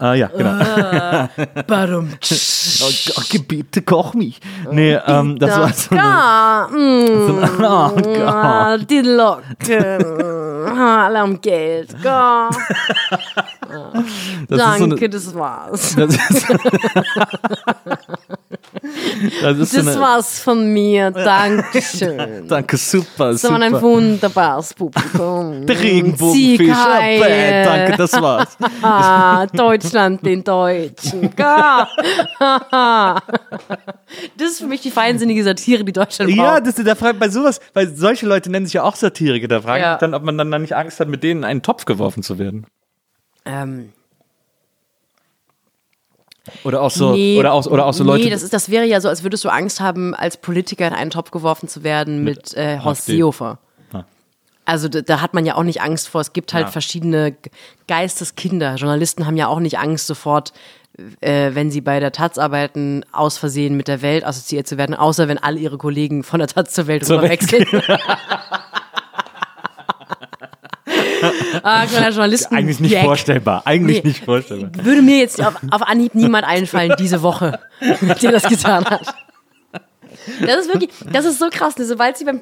[0.00, 1.28] Ah ja, genau.
[1.66, 2.10] Badum.
[2.12, 4.38] Oh, Gott, bitte koch mich.
[4.70, 8.18] Nee, ähm, das war so eine, Ja, mm, Oh Gott.
[8.28, 9.44] ah, die Locken.
[10.66, 11.90] Ah, Alle am Geld.
[12.02, 12.56] Gott.
[13.10, 15.94] das ist so Danke, eine, das war's.
[15.96, 16.46] das ist,
[19.42, 21.10] das Das eine, war's von mir.
[21.10, 22.46] Dankeschön.
[22.48, 25.66] Danke, super, Das war ein wunderbares Publikum.
[25.66, 26.66] Der Regenbogenfisch.
[26.68, 27.64] Bäh, heil.
[27.64, 28.56] danke, das war's.
[28.82, 31.30] Ah, Deutschland den Deutschen.
[34.36, 36.38] Das ist für mich die feinsinnige Satire, die Deutschland braucht.
[36.46, 39.60] Ja, das, da fragt bei sowas, weil solche Leute nennen sich ja auch Satiriker, da
[39.60, 39.94] frage Ja.
[39.94, 42.22] ich dann, ob man dann, dann nicht Angst hat, mit denen in einen Topf geworfen
[42.22, 42.66] zu werden.
[43.44, 43.92] ähm,
[46.64, 48.24] Oder auch so, nee, oder auch, oder auch so Leute.
[48.24, 50.92] Nee, das, ist, das wäre ja so, als würdest du Angst haben, als Politiker in
[50.94, 53.06] einen Topf geworfen zu werden mit, äh, Horst.
[53.06, 53.58] Seehofer.
[54.64, 56.20] Also da, da hat man ja auch nicht Angst vor.
[56.20, 56.70] Es gibt halt Ja.
[56.70, 57.34] verschiedene
[57.86, 58.74] Geisteskinder.
[58.74, 60.52] Journalisten haben ja auch nicht Angst, sofort,
[61.22, 64.94] äh, wenn sie bei der Taz arbeiten, aus Versehen mit der Welt assoziiert zu werden,
[64.94, 67.40] außer wenn alle ihre Kollegen von der Taz zur Welt Zur Welt.
[67.50, 67.82] rüberwechseln.
[71.62, 72.54] ah, kleiner Journalisten.
[72.54, 73.62] eigentlich nicht vorstellbar.
[73.64, 74.08] Eigentlich Nee.
[74.10, 74.70] nicht vorstellbar.
[74.84, 77.58] Würde mir jetzt auf, auf Anhieb niemand einfallen diese Woche,
[78.22, 79.14] der das getan hat.
[80.44, 81.76] Das ist wirklich, das ist so krass.
[81.78, 81.84] ne?
[81.84, 82.40] Sobald sie beim,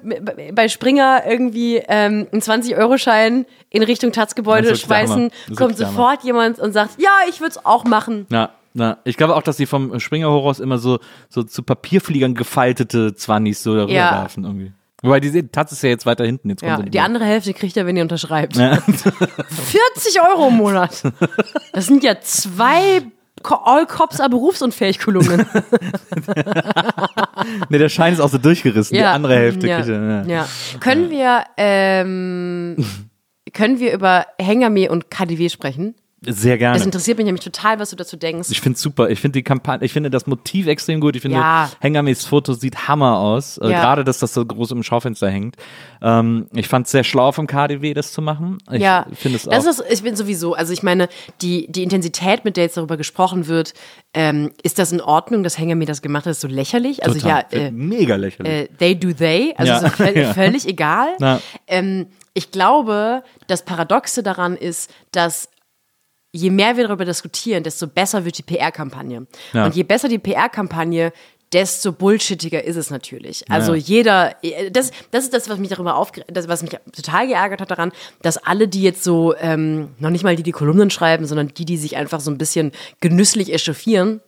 [0.52, 7.00] bei Springer irgendwie ähm, einen 20-Euro-Schein in Richtung Taz-Gebäude schmeißen, kommt sofort jemand und sagt,
[7.00, 8.26] ja, ich würde es auch machen.
[8.28, 10.98] Na, na, ich glaube auch, dass die vom Springer Horrors immer so,
[11.28, 14.12] so zu Papierfliegern gefaltete Zwannis so darüber Ja.
[14.22, 14.72] werfen irgendwie.
[15.02, 16.48] Wobei die Taz ist ja jetzt weiter hinten.
[16.50, 18.56] Jetzt Ja, die andere Hälfte kriegt er, wenn ihr unterschreibt.
[18.56, 18.96] 40
[20.28, 21.02] Euro im Monat.
[21.72, 23.02] Das sind ja zwei
[23.48, 25.46] All Cops are berufsunfähig Kolumnen.
[27.68, 28.96] Nee, der Schein ist auch so durchgerissen.
[28.96, 29.76] Die andere Hälfte ja.
[29.76, 30.02] kriegt er.
[30.02, 30.24] Ja.
[30.26, 30.48] Ja.
[30.80, 32.76] Können wir ähm,
[33.52, 35.94] können wir über Hengame und KDW sprechen?
[36.22, 36.78] Sehr gerne.
[36.78, 38.48] Das interessiert mich nämlich total, was du dazu denkst.
[38.50, 39.10] Ich finde super.
[39.10, 41.14] Ich finde die Kampagne, ich finde das Motiv extrem gut.
[41.14, 41.70] Ich finde, Ja.
[41.80, 43.58] Hengames Foto sieht Hammer aus.
[43.58, 43.80] Äh, Ja.
[43.82, 45.56] Gerade, dass das so groß im Schaufenster hängt.
[46.00, 48.56] Ähm, ich fand es sehr schlau vom KDW, das zu machen.
[48.72, 49.52] Ich ja, finde es auch.
[49.52, 51.08] das ist, ich bin sowieso, also ich meine,
[51.42, 53.74] die, die Intensität, mit der jetzt darüber gesprochen wird,
[54.14, 57.04] ähm, ist das in Ordnung, dass Hengame das gemacht hat, ist so lächerlich?
[57.04, 58.52] Also total, ja, äh, mega lächerlich.
[58.52, 59.84] äh, they do they, also Ja.
[59.86, 61.08] auch völlig, völlig egal.
[61.66, 65.48] Ähm, ich glaube, das Paradoxe daran ist, dass
[66.36, 69.26] je mehr wir darüber diskutieren, desto besser wird die PR-Kampagne.
[69.52, 69.64] Ja.
[69.66, 71.12] Und je besser die PR-Kampagne,
[71.52, 73.48] desto bullshittiger ist es natürlich.
[73.50, 73.80] Also Ja.
[73.80, 74.36] jeder,
[74.72, 77.92] das, das ist das, was mich darüber aufge das, was mich total geärgert hat daran,
[78.22, 81.64] dass alle, die jetzt so, ähm, noch nicht mal die, die Kolumnen schreiben, sondern die,
[81.64, 84.20] die sich einfach so ein bisschen genüsslich echauffieren,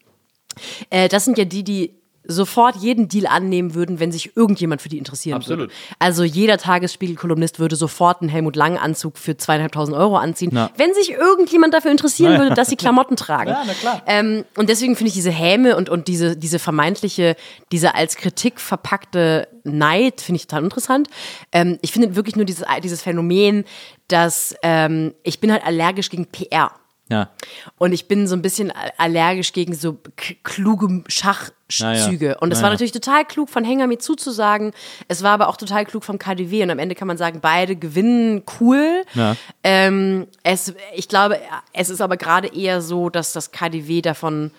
[0.90, 1.97] äh, das sind ja die, die
[2.30, 5.60] sofort jeden Deal annehmen würden, wenn sich irgendjemand für die interessieren Absolut.
[5.60, 5.72] würde.
[5.98, 10.70] Also jeder Tagesspiegel-Kolumnist würde sofort einen Helmut Lang-Anzug für zweieinhalbtausend Euro anziehen, Na.
[10.76, 13.50] wenn sich irgendjemand dafür interessieren würde, dass sie Klamotten tragen.
[13.50, 14.02] Ja, na klar.
[14.06, 17.34] Ähm, und deswegen finde ich diese Häme und, und diese, diese vermeintliche,
[17.72, 21.08] diese als Kritik verpackte Neid, finde ich total interessant.
[21.52, 23.64] Ähm, ich finde wirklich nur dieses, dieses Phänomen,
[24.08, 26.72] dass ähm, ich bin halt allergisch gegen PR.
[27.10, 27.30] Ja.
[27.78, 29.98] Und ich bin so ein bisschen allergisch gegen so
[30.42, 32.26] kluge Schachzüge.
[32.26, 32.38] Naja.
[32.40, 32.72] Und es war Naja.
[32.74, 34.72] natürlich total klug von Hänger mir zuzusagen.
[35.08, 36.62] Es war aber auch total klug vom KDW.
[36.64, 39.04] Und am Ende kann man sagen, beide gewinnen cool.
[39.14, 39.36] Ja.
[39.62, 41.38] Ähm, es, ich glaube,
[41.72, 44.50] es ist aber gerade eher so, dass das KDW davon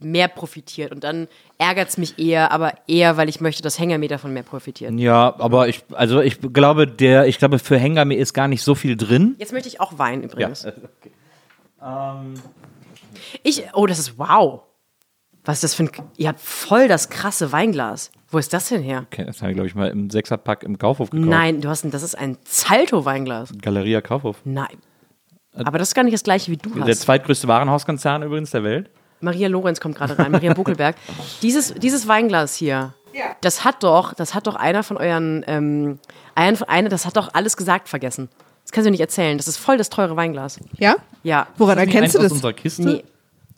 [0.00, 0.92] mehr profitiert.
[0.92, 1.26] Und dann
[1.58, 4.92] ärgert es mich eher, aber eher, weil ich möchte, dass mir davon mehr profitiert.
[4.94, 8.76] Ja, aber ich, also ich glaube, der, ich glaube, für Hengame ist gar nicht so
[8.76, 9.34] viel drin.
[9.38, 10.62] Jetzt möchte ich auch Wein übrigens.
[10.62, 10.72] Ja.
[13.42, 14.62] Ich, oh, das ist wow.
[15.44, 18.10] Was ist das für ein, ihr habt voll das krasse Weinglas.
[18.30, 19.06] Wo ist das denn her?
[19.10, 21.30] Okay, das habe ich, glaube ich, mal im Sechserpack im Kaufhof gekauft.
[21.30, 23.54] Nein, du hast ein, das ist ein Zalto-Weinglas.
[23.62, 24.36] Galeria Kaufhof.
[24.44, 24.76] Nein.
[25.54, 27.00] Aber das ist gar nicht das gleiche, wie du Der hast.
[27.00, 28.90] zweitgrößte Warenhauskonzern übrigens der Welt.
[29.20, 30.96] Maria Lorenz kommt gerade rein, Maria Buckelberg.
[31.42, 32.94] Dieses, dieses Weinglas hier,
[33.40, 35.98] das hat doch, das hat doch einer von euren, ähm,
[36.34, 38.28] einer, das hat doch alles gesagt vergessen.
[38.68, 39.38] Das kannst du nicht erzählen.
[39.38, 40.60] Das ist voll das teure Weinglas.
[40.76, 40.96] Ja?
[41.22, 41.46] Ja.
[41.56, 42.32] Woran erkennst du Eins aus das?
[42.32, 42.82] unserer Kiste?
[42.82, 43.04] Nee.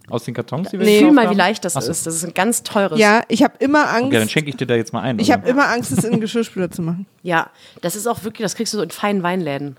[0.09, 1.91] Aus den Kartons, die wir Fühl gekauft mal, wie leicht das Ach so.
[1.91, 2.07] ist.
[2.07, 2.97] Das ist ein ganz teures.
[2.97, 4.31] Ja, ich habe immer Okay, dann Angst.
[4.33, 5.19] schenke ich dir da jetzt mal ein.
[5.19, 7.07] Ich habe immer Angst, es in den Geschirrspüler zu machen.
[7.25, 7.51] Ja,
[7.81, 9.77] das ist auch wirklich, das kriegst du so in feinen Weinläden.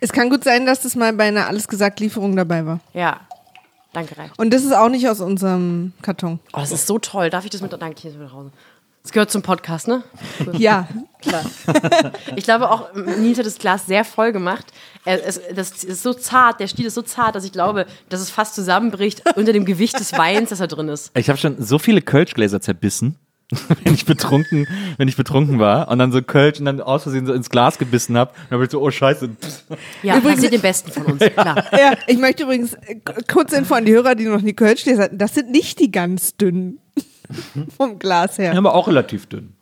[0.00, 2.78] Es kann gut sein, dass das mal bei einer Alles gesagt Lieferung dabei war.
[2.94, 3.18] Ja.
[3.92, 4.30] Danke, Reich.
[4.36, 6.38] Und das ist auch nicht aus unserem Karton.
[6.52, 7.30] Oh, das ist so toll.
[7.30, 7.72] Darf ich das mit?
[7.72, 8.52] Danke, hier ist mit nach Hause.
[9.08, 10.02] Das gehört zum Podcast, ne?
[10.58, 10.86] Ja,
[11.22, 11.42] Klar.
[12.36, 14.66] Ich glaube auch, Nils hat das Glas sehr voll gemacht.
[15.06, 18.20] Er, es, das ist so zart, der Stiel ist so zart, dass ich glaube, dass
[18.20, 21.10] es fast zusammenbricht unter dem Gewicht des Weins, das da drin ist.
[21.16, 23.16] Ich habe schon so viele Kölschgläser zerbissen,
[23.82, 27.24] wenn ich betrunken, wenn ich betrunken war und dann so Kölsch und dann aus Versehen
[27.24, 28.32] so ins Glas gebissen habe.
[28.32, 29.30] Und dann bin ich so, oh Scheiße.
[30.02, 31.64] Ja, Übrigens- passiert den Besten von uns, klar.
[31.72, 32.96] ja, ich möchte übrigens äh,
[33.26, 35.16] kurz Info an die Hörer, die noch nie Kölsch lesen hatten.
[35.16, 36.78] Das sind nicht die ganz dünnen.
[37.76, 38.56] Vom Glas her.
[38.56, 39.52] Aber auch relativ dünn.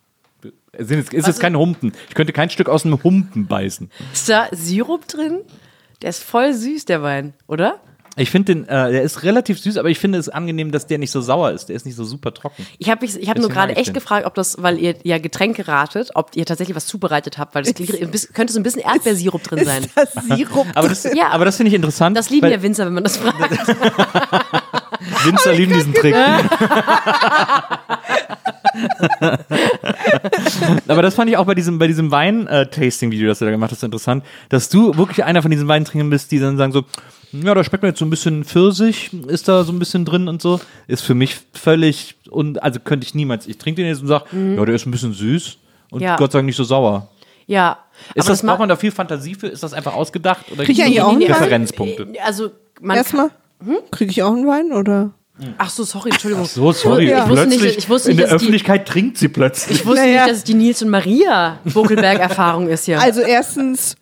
[0.72, 1.92] Es sind jetzt- ist jetzt kein Humpen.
[2.08, 3.90] Ich könnte kein Stück aus einem Humpen beißen.
[4.12, 5.40] Ist da Sirup drin?
[6.02, 7.80] Der ist voll süß, der Wein, oder?
[8.18, 10.96] Ich finde den, äh, der ist relativ süß, aber ich finde es angenehm, dass der
[10.96, 11.68] nicht so sauer ist.
[11.68, 12.66] Der ist nicht so super trocken.
[12.78, 13.94] Ich habe ich hab nur gerade ich echt den.
[13.94, 17.64] gefragt, ob das, weil ihr ja Getränke ratet, ob ihr tatsächlich was zubereitet habt, weil
[17.64, 19.84] das bisschen- könnte so ein bisschen Erdbeersirup drin sein.
[19.84, 21.28] Ist das Sirup Aber das, Ja.
[21.28, 22.16] aber das finde ich interessant.
[22.16, 23.36] Das lieben ja Winzer, wenn man das fragt.
[25.24, 26.14] Winzer lieben diesen Trick.
[30.88, 33.82] Aber das fand ich auch bei diesem, bei diesem Wein-Tasting-Video, das du da gemacht hast,
[33.82, 36.84] interessant, dass du wirklich einer von diesen Weintrinkern bist, die dann sagen so,
[37.32, 40.28] ja, da schmeckt mir jetzt so ein bisschen Pfirsich, ist da so ein bisschen drin
[40.28, 40.60] und so.
[40.86, 44.24] Ist für mich völlig, und also könnte ich niemals, ich trinke den jetzt und sage,
[44.32, 45.58] ja, der ist ein bisschen süß
[45.90, 46.04] und Mhm.
[46.06, 46.16] Ja.
[46.16, 47.08] Gott sei Dank nicht so sauer.
[47.46, 47.78] Ja.
[48.14, 49.46] Ist aber das, braucht macht- man da viel Fantasie für?
[49.46, 50.46] Ist das einfach ausgedacht?
[50.52, 50.66] Oder einen
[51.20, 51.32] Wein?
[51.32, 52.08] Referenzpunkte?
[52.24, 52.50] Also,
[52.80, 53.30] man Erstmal.
[53.90, 55.12] Kriege ich auch einen Wein oder?
[55.58, 56.46] Ach so, sorry, Entschuldigung.
[56.46, 59.28] So, sorry, Ich wusste nicht, plötzlich ich wusste in der dass die, Öffentlichkeit trinkt sie
[59.28, 59.80] plötzlich.
[59.80, 60.20] ich wusste Naja.
[60.22, 62.98] nicht, dass es die Nils und Maria Buckelberg-Erfahrung ist hier.
[63.02, 63.96] Also erstens,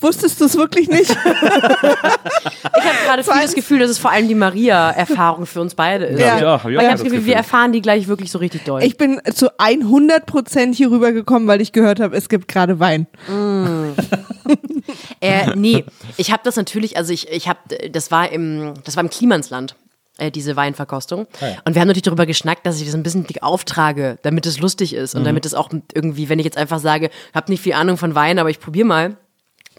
[0.00, 1.10] wusstest du es wirklich nicht?
[1.12, 6.04] ich habe gerade viel das Gefühl, dass es vor allem die Maria-Erfahrung für uns beide
[6.04, 6.20] ist.
[6.20, 6.32] Ja.
[6.32, 7.26] Hab ich auch, hab ich auch Weil ich habe das Gefühl, Gefühl.
[7.26, 8.82] wir erfahren die gleich wirklich so richtig doll.
[8.82, 13.06] Ich bin zu 100% hier rübergekommen, weil ich gehört habe, es gibt gerade Wein.
[15.20, 15.84] Äh, nee,
[16.16, 17.58] ich habe das natürlich, also ich, ich habe,
[17.90, 19.74] das war im, das war im Klimansland.
[20.18, 21.26] Äh, diese Weinverkostung.
[21.42, 21.58] ja.
[21.66, 24.58] Und wir haben natürlich darüber geschnackt, dass ich das ein bisschen dick auftrage, damit es
[24.58, 27.74] lustig ist und damit es auch irgendwie, wenn ich jetzt einfach sage, habe nicht viel
[27.74, 29.16] Ahnung von Wein, aber ich probiere mal.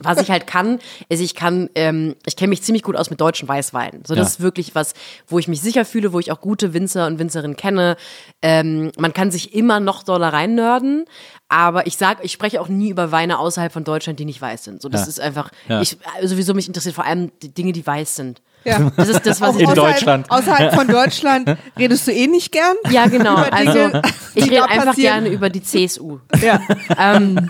[0.02, 0.80] Was ich halt kann,
[1.10, 4.04] ist, ich kann, ähm, ich kenne mich ziemlich gut aus mit deutschen Weißweinen.
[4.06, 4.30] So, das Ja.
[4.30, 4.93] ist wirklich was,
[5.28, 7.98] wo ich mich sicher fühle, wo ich auch gute Winzer und Winzerinnen kenne.
[8.41, 11.06] Ähm, man kann sich immer noch doller reinnörden,
[11.50, 14.66] aber ich sag, ich spreche auch nie über Weine außerhalb von Deutschland, die nicht weiß
[14.66, 14.82] sind.
[14.82, 15.08] So, das Ja.
[15.08, 15.82] ist einfach, Ja.
[15.82, 18.41] ich, sowieso mich interessiert vor allem die Dinge, die weiß sind.
[18.64, 18.91] Ja.
[18.97, 20.30] Das ist das, was ich In außerhalb, Deutschland.
[20.32, 22.76] Außerhalb von Deutschland redest du eh nicht gern.
[22.89, 23.36] Ja, genau.
[23.36, 24.01] Also
[24.36, 25.24] ich rede einfach passieren.
[25.24, 26.20] gerne über die CSU.
[26.41, 26.60] Ja.
[26.99, 27.49] Ähm,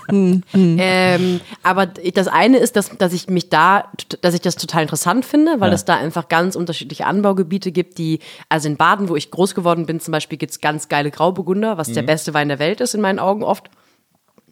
[1.64, 3.86] aber das eine ist, dass, dass ich mich da,
[4.22, 5.76] dass ich das total interessant finde, weil Ja.
[5.76, 9.86] es da einfach ganz unterschiedliche Anbaugebiete gibt, die, also in Baden, wo ich groß geworden
[9.86, 13.02] bin, zum Beispiel gibt's ganz geile Grauburgunder, was der beste Wein der Welt ist in
[13.02, 13.70] meinen Augen oft.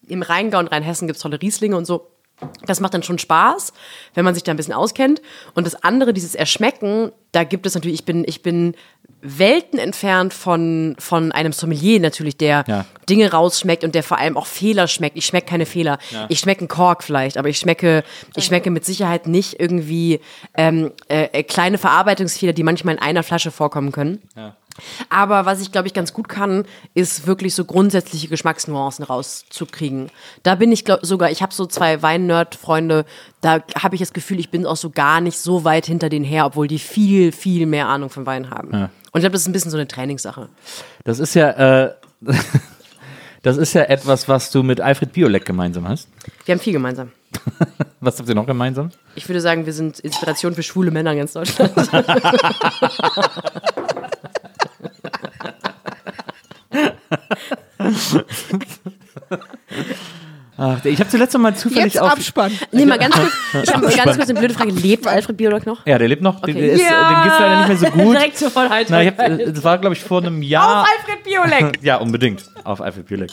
[0.07, 2.07] Im Rheingau und Rheinhessen gibt's tolle Rieslinge und so.
[2.65, 3.71] Das macht dann schon Spaß,
[4.13, 5.21] wenn man sich da ein bisschen auskennt.
[5.53, 8.75] Und das andere, dieses Erschmecken, da gibt es natürlich, ich bin, ich bin
[9.21, 12.85] Welten entfernt von, von einem Sommelier natürlich, der Ja.
[13.09, 15.17] Dinge rausschmeckt und der vor allem auch Fehler schmeckt.
[15.17, 15.97] Ich schmecke keine Fehler.
[16.29, 18.03] Ich schmecke einen Kork vielleicht, aber ich schmecke,
[18.35, 20.19] ich schmecke mit Sicherheit nicht irgendwie
[20.55, 24.21] ähm, äh, äh, kleine Verarbeitungsfehler, die manchmal in einer Flasche vorkommen können.
[25.09, 30.09] Aber was ich, glaube ich, ganz gut kann, ist wirklich so grundsätzliche Geschmacksnuancen rauszukriegen.
[30.43, 33.05] Da bin ich glaub, sogar, ich habe so zwei Wein-Nerd-Freunde,
[33.41, 36.25] da habe ich das Gefühl, ich bin auch so gar nicht so weit hinter denen
[36.25, 38.71] her, obwohl die viel, viel mehr Ahnung von Wein haben.
[38.71, 40.49] Und ich glaube, das ist ein bisschen so eine Trainingssache.
[41.03, 41.93] Das ist ja, äh,
[43.43, 46.09] das ist ja etwas, was du mit Alfred Biolek gemeinsam hast.
[46.45, 47.11] Wir haben viel gemeinsam.
[48.01, 48.91] Was habt ihr noch gemeinsam?
[49.15, 51.73] Ich würde sagen, wir sind Inspiration für schwule Männer in ganz Deutschland.
[60.57, 62.11] Ach, ich habe zuletzt noch mal zufällig Jetzt auf.
[62.13, 62.51] Abspann.
[62.71, 63.31] Nee, mal ganz kurz,
[63.63, 64.71] ich habe ganz kurz eine blöde Frage.
[64.71, 65.85] Lebt Alfred Biolek noch?
[65.85, 66.37] Ja, der lebt noch.
[66.41, 66.53] Okay.
[66.53, 67.09] Der ist, Ja.
[67.09, 68.15] Dem geht's leider nicht mehr so gut.
[68.15, 68.87] Direkt zur Vollheit.
[68.89, 70.83] Na, ich hab, äh, das war, glaube ich, vor einem Jahr.
[70.83, 71.79] Auf Alfred Biolek!
[71.83, 72.45] Ja, unbedingt.
[72.63, 73.31] Auf Alfred Biolek.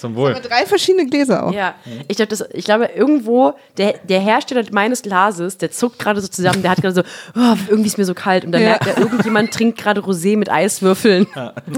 [0.00, 0.32] Zum Wohl.
[0.32, 1.52] Aber drei verschiedene Gläser auch.
[1.52, 1.74] Ja,
[2.08, 6.62] ich glaube, ich glaube irgendwo, der, der Hersteller meines Glases, der zuckt gerade so zusammen,
[6.62, 7.02] der hat gerade so,
[7.36, 8.68] oh, irgendwie ist mir so kalt und dann Ja.
[8.70, 11.26] merkt er, irgendjemand trinkt gerade Rosé mit Eiswürfeln.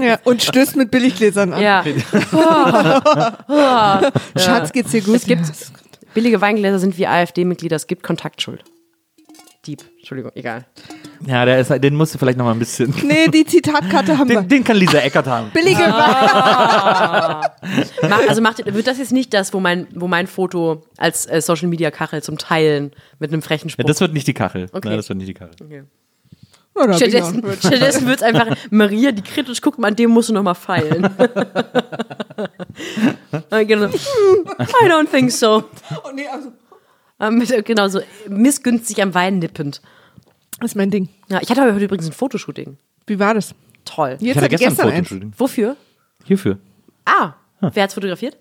[0.01, 1.61] Ja, und stößt mit Billiggläsern an.
[1.61, 1.83] Ja,
[4.37, 5.15] Schatz, geht's dir gut?
[5.15, 5.45] Es gibt-
[6.13, 8.63] billige Weingläser sind wie AfD-Mitglieder, es gibt Kontaktschuld.
[9.65, 10.65] Dieb, Entschuldigung, egal.
[11.25, 12.93] Ja, der ist, den musst du vielleicht noch mal ein bisschen.
[13.03, 14.41] Nee, die Zitatkarte haben wir.
[14.41, 15.51] Den, den kann Lisa Eckert haben.
[15.51, 17.49] Billige Mach,
[18.27, 22.21] also macht, wird das jetzt nicht das, wo mein, wo mein Foto als äh, Social-Media-Kachel
[22.21, 23.85] zum Teilen mit einem frechen Ja, Spruch.
[23.85, 24.65] das wird nicht die Kachel.
[24.73, 24.89] Okay.
[24.89, 25.55] Nein, das wird nicht die Kachel.
[26.75, 30.43] Oder Stattdessen, stattdessen wird es einfach Maria, die kritisch guckt, an dem musst du noch
[30.43, 31.03] mal feilen.
[33.51, 35.63] I don't think so.
[36.03, 36.51] Oh, nee, also,
[37.31, 39.81] mit- Genau, so missgünstig am Wein nippend.
[40.59, 41.09] das ist mein Ding.
[41.29, 42.77] Ja, ich hatte heute übrigens ein Fotoshooting.
[43.07, 43.53] Wie war das?
[43.85, 44.11] Toll.
[44.19, 45.07] Jetzt Ich hatte gestern, gestern ein eins.
[45.09, 45.33] Fotoshooting.
[45.37, 45.77] Wofür?
[46.25, 46.57] Hierfür.
[47.05, 48.37] Ah, wer hat's fotografiert?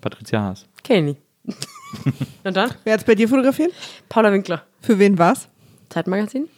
[0.00, 0.66] Patricia Haas.
[0.82, 1.16] Kenny.
[2.44, 2.72] Und dann?
[2.84, 3.72] Wer hat's bei dir fotografiert?
[4.08, 4.64] Paula Winkler.
[4.80, 5.48] Für wen war's?
[5.90, 6.48] Zeitmagazin?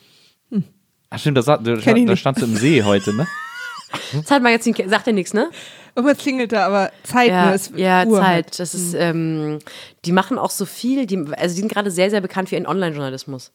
[1.11, 3.27] Ach stimmt, da, da, da standst du im See heute, ne?
[4.24, 5.51] Zeitmagazin sagt ja nichts, ne?
[5.95, 7.55] Irgendwas klingelt da, aber Zeit, Ja, ne?
[7.55, 8.26] Ist ja Uhr Zeit.
[8.26, 8.59] halt.
[8.59, 9.59] Das ist, ähm,
[10.07, 12.66] die machen auch so viel, die, also die sind gerade sehr, sehr bekannt für ihren
[12.66, 13.53] Online-Journalismus.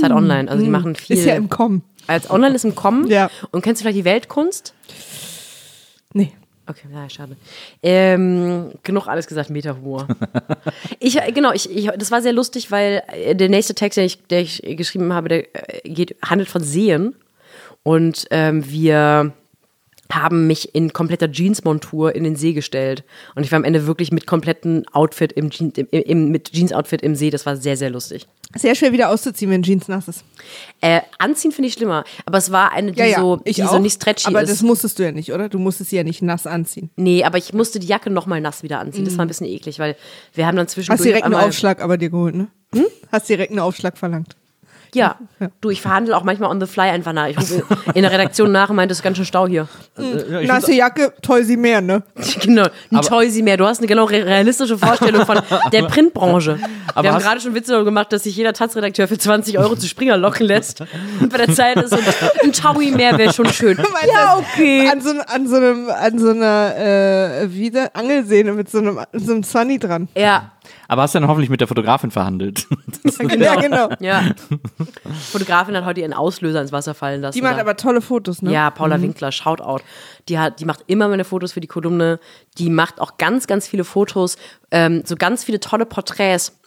[0.00, 0.48] Zeit Online.
[0.48, 1.16] Also die machen viel.
[1.18, 1.82] Ist ja im Kommen.
[2.06, 3.08] als Online ist im Kommen.
[3.08, 3.28] Ja.
[3.50, 4.72] Und kennst du vielleicht die Weltkunst?
[6.12, 6.32] Nee.
[6.66, 7.36] Okay, na, schade.
[7.82, 10.06] Ähm, genug alles gesagt, Meta-Humor.
[11.00, 14.22] ich, genau, ich, ich, das war sehr lustig, weil äh, der nächste Text, den ich,
[14.28, 17.16] der ich geschrieben habe, der äh, geht, handelt von Seen.
[17.82, 19.32] Und ähm, wir
[20.12, 23.04] haben mich in kompletter Jeans-Montur in den See gestellt.
[23.34, 27.02] Und ich war am Ende wirklich mit komplettem Outfit im, Jeans, im, im, mit Jeans-Outfit
[27.02, 27.30] im See.
[27.30, 28.26] Das war sehr, sehr lustig.
[28.56, 30.24] Sehr schwer wieder auszuziehen, wenn Jeans nass ist.
[30.80, 32.04] Äh, anziehen finde ich schlimmer.
[32.26, 33.70] Aber es war eine, die, Ja, ja, so, die auch.
[33.70, 34.50] so nicht stretchy Aber ist.
[34.50, 35.48] das musstest du ja nicht, oder?
[35.48, 36.90] Du musstest sie ja nicht nass anziehen.
[36.96, 39.04] Nee, aber ich musste die Jacke nochmal nass wieder anziehen.
[39.04, 39.96] Das war ein bisschen eklig, weil
[40.34, 42.48] wir haben dann zwischendurch Hast direkt einen Aufschlag aber dir geholt, ne?
[42.74, 42.86] Hm?
[43.12, 44.34] Hast direkt einen Aufschlag verlangt.
[44.94, 45.16] Ja.
[45.60, 47.28] du, ich verhandle auch manchmal on the fly einfach nach.
[47.28, 47.62] Ich rufe
[47.94, 49.68] in der Redaktion nach und meinte, es ist ganz schön Stau hier.
[50.46, 52.02] Nasse Jacke, toll sie mehr, ne?
[52.40, 53.56] genau, ein Toysy mehr.
[53.56, 55.38] Du hast eine genau re- realistische Vorstellung von
[55.72, 56.58] der Printbranche.
[56.94, 59.76] Aber wir haben gerade schon Witze darüber gemacht, dass sich jeder Taz-Redakteur für 20 Euro
[59.76, 60.80] zu Springer locken lässt.
[61.20, 62.00] Und bei der Zeit ist ein,
[62.42, 63.78] ein Taui mehr wäre schon schön.
[64.12, 64.88] Ja, okay.
[64.90, 68.98] An so, an so einem, an so einer, äh, wie der Angelsehne mit so einem,
[69.12, 70.08] so einem Sunny dran.
[70.16, 70.52] Ja,
[70.90, 72.66] Aber hast du dann hoffentlich mit der Fotografin verhandelt?
[73.38, 73.88] Ja, genau.
[74.00, 74.34] ja.
[75.30, 77.36] Fotografin hat heute ihren Auslöser ins Wasser fallen lassen.
[77.36, 77.60] Die macht da.
[77.60, 78.52] aber tolle Fotos, ne?
[78.52, 79.82] Ja, Paula Winkler, Shoutout.
[80.28, 82.18] Die, hat, die macht immer meine Fotos für die Kolumne.
[82.58, 84.36] Die macht auch ganz, ganz viele Fotos,
[84.70, 86.58] ähm, so ganz viele tolle Porträts.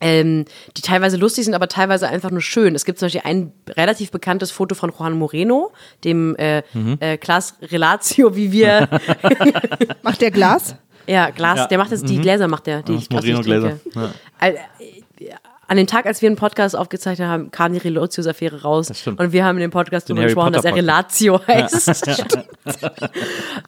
[0.00, 0.44] Ähm,
[0.76, 2.74] die teilweise lustig sind, aber teilweise einfach nur schön.
[2.74, 5.72] Es gibt zum Beispiel ein relativ bekanntes Foto von Juan Moreno,
[6.04, 6.62] dem äh,
[7.00, 8.88] äh, Klaas Relatio, wie wir,
[10.02, 10.76] Macht der Glas?
[11.06, 11.66] Ja, Glas, Ja.
[11.66, 13.78] der macht jetzt, die Gläser macht der, die Ja, ich, aus Moreno-Gläser.
[13.94, 14.10] Ja.
[14.38, 14.58] Al- äh,
[15.68, 18.92] An dem Tag, als wir einen Podcast aufgezeichnet haben, kam die Relatius-Affäre raus.
[19.06, 22.06] Und wir haben in dem Podcast Den darüber gesprochen, dass er Relatio heißt.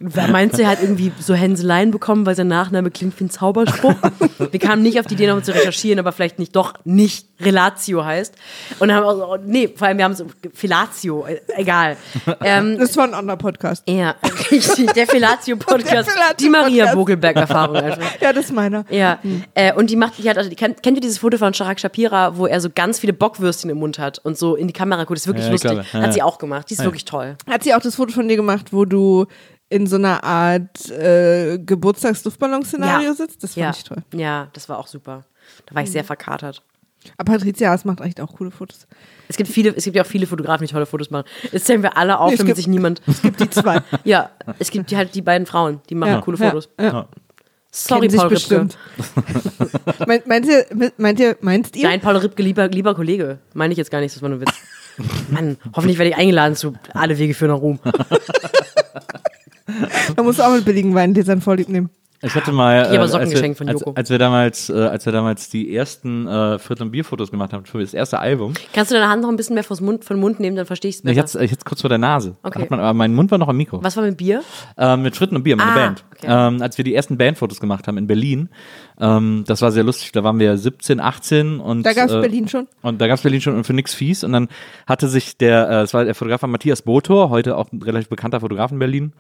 [0.31, 3.95] Meinst du, er hat irgendwie so Hänseleien bekommen, weil sein Nachname klingt wie ein Zauberspruch?
[4.51, 8.05] wir kamen nicht auf die Idee, noch zu recherchieren, aber vielleicht nicht doch nicht Relatio
[8.05, 8.35] heißt.
[8.79, 11.97] Und haben auch so, nee, vor allem wir haben so Filatio, äh, egal.
[12.41, 13.83] Ähm, Das war ein anderer Podcast.
[13.89, 14.15] ja,
[14.51, 18.21] richtig, der Filatio-Podcast, die Maria Bogelberg-Erfahrung einfach.
[18.21, 18.85] Ja, das ist meiner.
[18.91, 19.19] Ja,
[19.55, 21.81] äh, und die macht, die hat, also, die, kennt, kennt ihr dieses Foto von Sharak
[21.93, 25.05] Shapira, wo er so ganz viele Bockwürstchen im Mund hat und so in die Kamera
[25.05, 25.17] guckt?
[25.19, 25.73] Das ist wirklich Ja, lustig.
[25.93, 26.13] Ja, Hat ja.
[26.13, 26.69] sie auch gemacht.
[26.71, 27.37] Die ist wirklich toll.
[27.49, 29.27] Hat sie auch das Foto von dir gemacht, wo du
[29.71, 33.15] in so einer Art äh, Geburtstagsluftballon-Szenario Ja.
[33.15, 33.43] sitzt?
[33.43, 33.71] Das fand Ja.
[33.71, 33.99] ich toll.
[34.15, 35.25] ja, das war auch super.
[35.67, 36.63] Da war ich sehr verkatert.
[37.17, 38.87] Aber Patricia Haas macht echt auch coole Fotos.
[39.29, 41.27] Es gibt viele, es gibt ja auch viele Fotografen, die tolle Fotos machen.
[41.53, 43.01] Jetzt zählen wir alle auf, Nee, es damit gibt- sich niemand.
[43.07, 43.81] Es gibt die zwei.
[44.05, 46.69] Ja, es gibt die, halt die beiden Frauen, die machen Ja, coole ja, Fotos.
[46.81, 47.09] Ja.
[47.71, 48.35] Sorry, Paul Ripke.
[48.35, 48.79] bestimmt.
[50.07, 50.67] meint, meint, ihr,
[50.97, 51.89] meint ihr, meinst ihr?
[51.89, 53.39] Nein, Paul Ripke, lieber, lieber Kollege.
[53.55, 54.55] Meine ich jetzt gar nicht, das war nur ein Witz.
[55.31, 57.79] Mann, hoffentlich werde ich eingeladen zu Alle Wege führen nach Ruhm.
[60.17, 61.91] Da musst du auch mit billigen Weingläsern vorlieb nehmen.
[62.21, 63.93] Ich hatte mal, äh, Socken als, wir, geschenkt von als, Joko.
[63.95, 67.65] als wir damals, äh, als wir damals die ersten äh, Viertel- und Bierfotos gemacht haben
[67.65, 70.41] für das erste Album, Kannst du deine Hand noch ein bisschen mehr vors Mund, Mund
[70.41, 71.41] nehmen, dann verstehe ich es besser.
[71.41, 72.37] ich hatte kurz vor der Nase.
[72.43, 72.63] Okay.
[72.63, 73.83] Hat man, aber mein Mund war noch am Mikro.
[73.85, 74.43] Was war mit Bier?
[74.77, 76.05] Ähm, mit Fritten und Bier, meine Ah, Band.
[76.17, 76.27] okay.
[76.29, 78.49] Ähm, als wir die ersten Bandfotos gemacht haben in Berlin,
[79.01, 80.11] ähm, das war sehr lustig.
[80.11, 82.67] Da waren wir 17, 18 und Da gab's äh, Berlin schon.
[82.83, 84.25] Und da gab's Berlin schon und für nix fies.
[84.25, 84.49] Und dann
[84.89, 88.41] hatte sich der, äh, es war der Fotograf Matthias Botor, heute auch ein relativ bekannter
[88.41, 89.13] Fotograf in Berlin.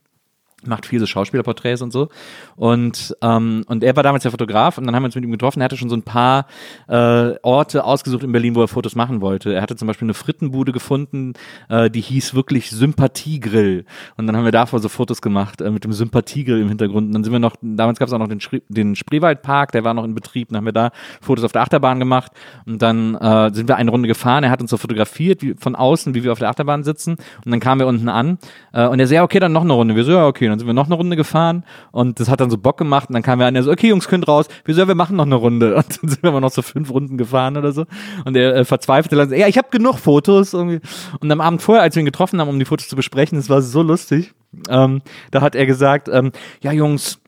[0.66, 2.08] Macht viel so Schauspielerporträts und so.
[2.56, 5.30] Und, ähm, und er war damals der Fotograf und dann haben wir uns mit ihm
[5.30, 5.60] getroffen.
[5.60, 6.46] Er hatte schon so ein paar
[6.88, 9.54] äh, Orte ausgesucht in Berlin, wo er Fotos machen wollte.
[9.54, 11.34] Er hatte zum Beispiel eine Frittenbude gefunden,
[11.68, 13.84] äh, die hieß wirklich Sympathiegrill.
[14.16, 17.06] Und dann haben wir davor so Fotos gemacht äh, mit dem Sympathiegrill im Hintergrund.
[17.06, 19.84] Und dann sind wir noch, damals gab es auch noch den, Schri den Spreewaldpark, der
[19.84, 20.48] war noch in Betrieb.
[20.48, 20.90] Dann haben wir da
[21.20, 22.32] Fotos auf der Achterbahn gemacht.
[22.66, 24.42] Und dann äh, sind wir eine Runde gefahren.
[24.42, 27.16] Er hat uns so fotografiert wie, von außen, wie wir auf der Achterbahn sitzen.
[27.44, 28.38] Und dann kamen wir unten an.
[28.72, 29.94] Äh, und er ja, okay, dann noch eine Runde.
[29.94, 30.47] Wir so, ja, okay.
[30.50, 31.64] Dann sind wir noch eine Runde gefahren.
[31.90, 33.08] Und das hat dann so Bock gemacht.
[33.08, 34.46] Und dann kamen wir an, er so, okay, Jungs, könnt raus.
[34.64, 35.76] Wir so, ja, wir machen noch eine Runde.
[35.76, 37.84] Und dann sind wir aber noch so fünf Runden gefahren oder so.
[38.24, 40.54] Und er äh, verzweifelte dann ja, ich habe genug Fotos.
[40.54, 40.80] Irgendwie.
[41.20, 43.50] Und am Abend vorher, als wir ihn getroffen haben, um die Fotos zu besprechen, das
[43.50, 44.34] war so lustig.
[44.68, 46.32] Ähm, da hat er gesagt, ähm,
[46.62, 47.20] ja, Jungs,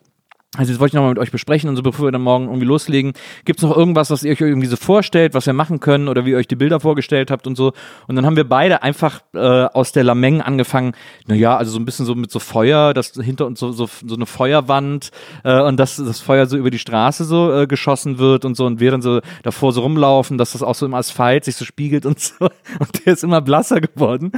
[0.56, 2.66] also jetzt wollte ich nochmal mit euch besprechen und so, bevor wir dann morgen irgendwie
[2.66, 3.12] loslegen.
[3.44, 6.26] Gibt es noch irgendwas, was ihr euch irgendwie so vorstellt, was wir machen können oder
[6.26, 7.72] wie ihr euch die Bilder vorgestellt habt und so?
[8.08, 10.94] Und dann haben wir beide einfach äh, aus der Lameng angefangen,
[11.28, 14.16] naja, also so ein bisschen so mit so Feuer, das hinter uns so, so, so
[14.16, 15.10] eine Feuerwand
[15.44, 18.66] äh, und dass das Feuer so über die Straße so äh, geschossen wird und so
[18.66, 21.64] und wir dann so davor so rumlaufen, dass das auch so im Asphalt sich so
[21.64, 22.34] spiegelt und so.
[22.78, 24.32] Und der ist immer blasser geworden.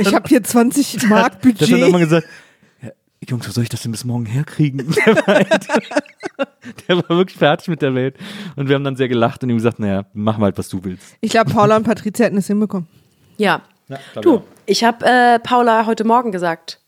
[0.00, 1.88] Ich habe hier 20 Mark Der hat Budget.
[1.88, 2.26] immer gesagt,
[3.28, 4.94] Jungs, wo soll ich das denn bis morgen herkriegen?
[5.06, 5.68] Der war, halt-
[6.88, 8.16] der war wirklich fertig mit der Welt.
[8.56, 10.82] Und wir haben dann sehr gelacht und ihm gesagt, naja, mach mal halt, was du
[10.84, 11.16] willst.
[11.20, 12.86] Ich glaube, Paula und Patricia hätten es hinbekommen.
[13.36, 13.62] Ja.
[14.12, 16.80] glaub du, ich habe äh, Paula heute Morgen gesagt,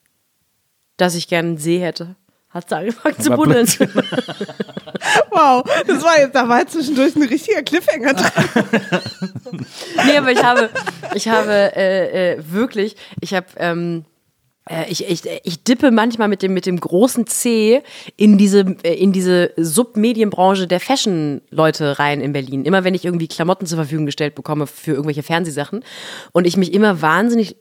[0.97, 2.17] dass ich gerne einen See hätte.
[2.51, 3.67] Hat sie angefangen zu buddeln.
[5.31, 9.67] Wow, das war jetzt, da war jetzt zwischendurch ein richtiger Cliffhanger drin.
[10.07, 10.71] nee, aber ich habe,
[11.15, 14.05] ich habe äh, äh, wirklich, ich habe, ähm,
[14.69, 17.83] äh, ich, ich, ich dippe manchmal mit dem, mit dem großen C
[18.17, 22.65] in diese, äh, in diese Submedienbranche der Fashion-Leute rein in Berlin.
[22.65, 25.85] Immer wenn ich irgendwie Klamotten zur Verfügung gestellt bekomme für irgendwelche Fernsehsachen
[26.33, 27.57] und ich mich immer wahnsinnig,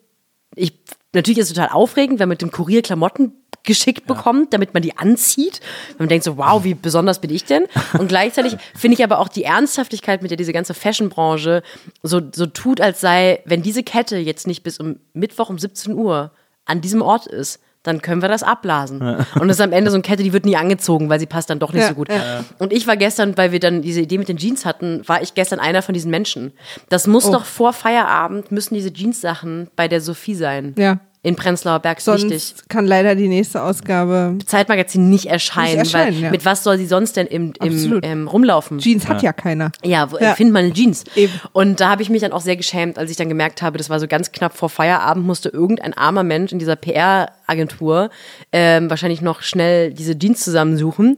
[0.55, 0.73] ich,
[1.13, 3.33] natürlich ist es total aufregend, wenn man mit dem Kurier Klamotten
[3.63, 5.59] geschickt bekommt, damit man die anzieht.
[5.99, 7.65] Man denkt so, wow, wie besonders bin ich denn?
[7.97, 11.61] Und gleichzeitig finde ich aber auch die Ernsthaftigkeit, mit der diese ganze Fashion-Branche
[12.01, 15.93] so, so tut, als sei, wenn diese Kette jetzt nicht bis um Mittwoch um 17
[15.93, 16.31] Uhr
[16.71, 19.01] an diesem Ort ist, dann können wir das abblasen.
[19.01, 21.49] Und das ist am Ende so eine Kette, die wird nie angezogen, weil sie passt
[21.49, 22.09] dann doch nicht Ja, so gut.
[22.09, 22.43] ja.
[22.59, 25.33] Und ich war gestern, weil wir dann diese Idee mit den Jeans hatten, war ich
[25.33, 26.53] gestern einer von diesen Menschen.
[26.89, 27.31] Das muss Oh.
[27.31, 30.75] doch vor Feierabend, müssen diese Jeans-Sachen bei der Sophie sein.
[30.77, 30.99] Ja.
[31.23, 32.55] In Prenzlauer Berg Sonst wichtig.
[32.67, 34.39] kann leider die nächste Ausgabe.
[34.43, 36.31] Zeitmagazin nicht erscheinen, Nicht erscheinen, weil ja.
[36.31, 38.03] mit was soll sie sonst denn im, im Absolut.
[38.03, 38.79] ähm, rumlaufen?
[38.79, 39.71] Jeans hat ja keiner.
[39.83, 40.33] Ja, wo Ja.
[40.33, 41.03] findet man eine Jeans?
[41.15, 41.31] Eben.
[41.53, 43.87] Und da habe ich mich dann auch sehr geschämt, als ich dann gemerkt habe, das
[43.91, 48.09] war so ganz knapp vor Feierabend, musste irgendein armer Mensch in dieser PR-Agentur
[48.51, 51.17] ähm, wahrscheinlich noch schnell diese Jeans zusammensuchen.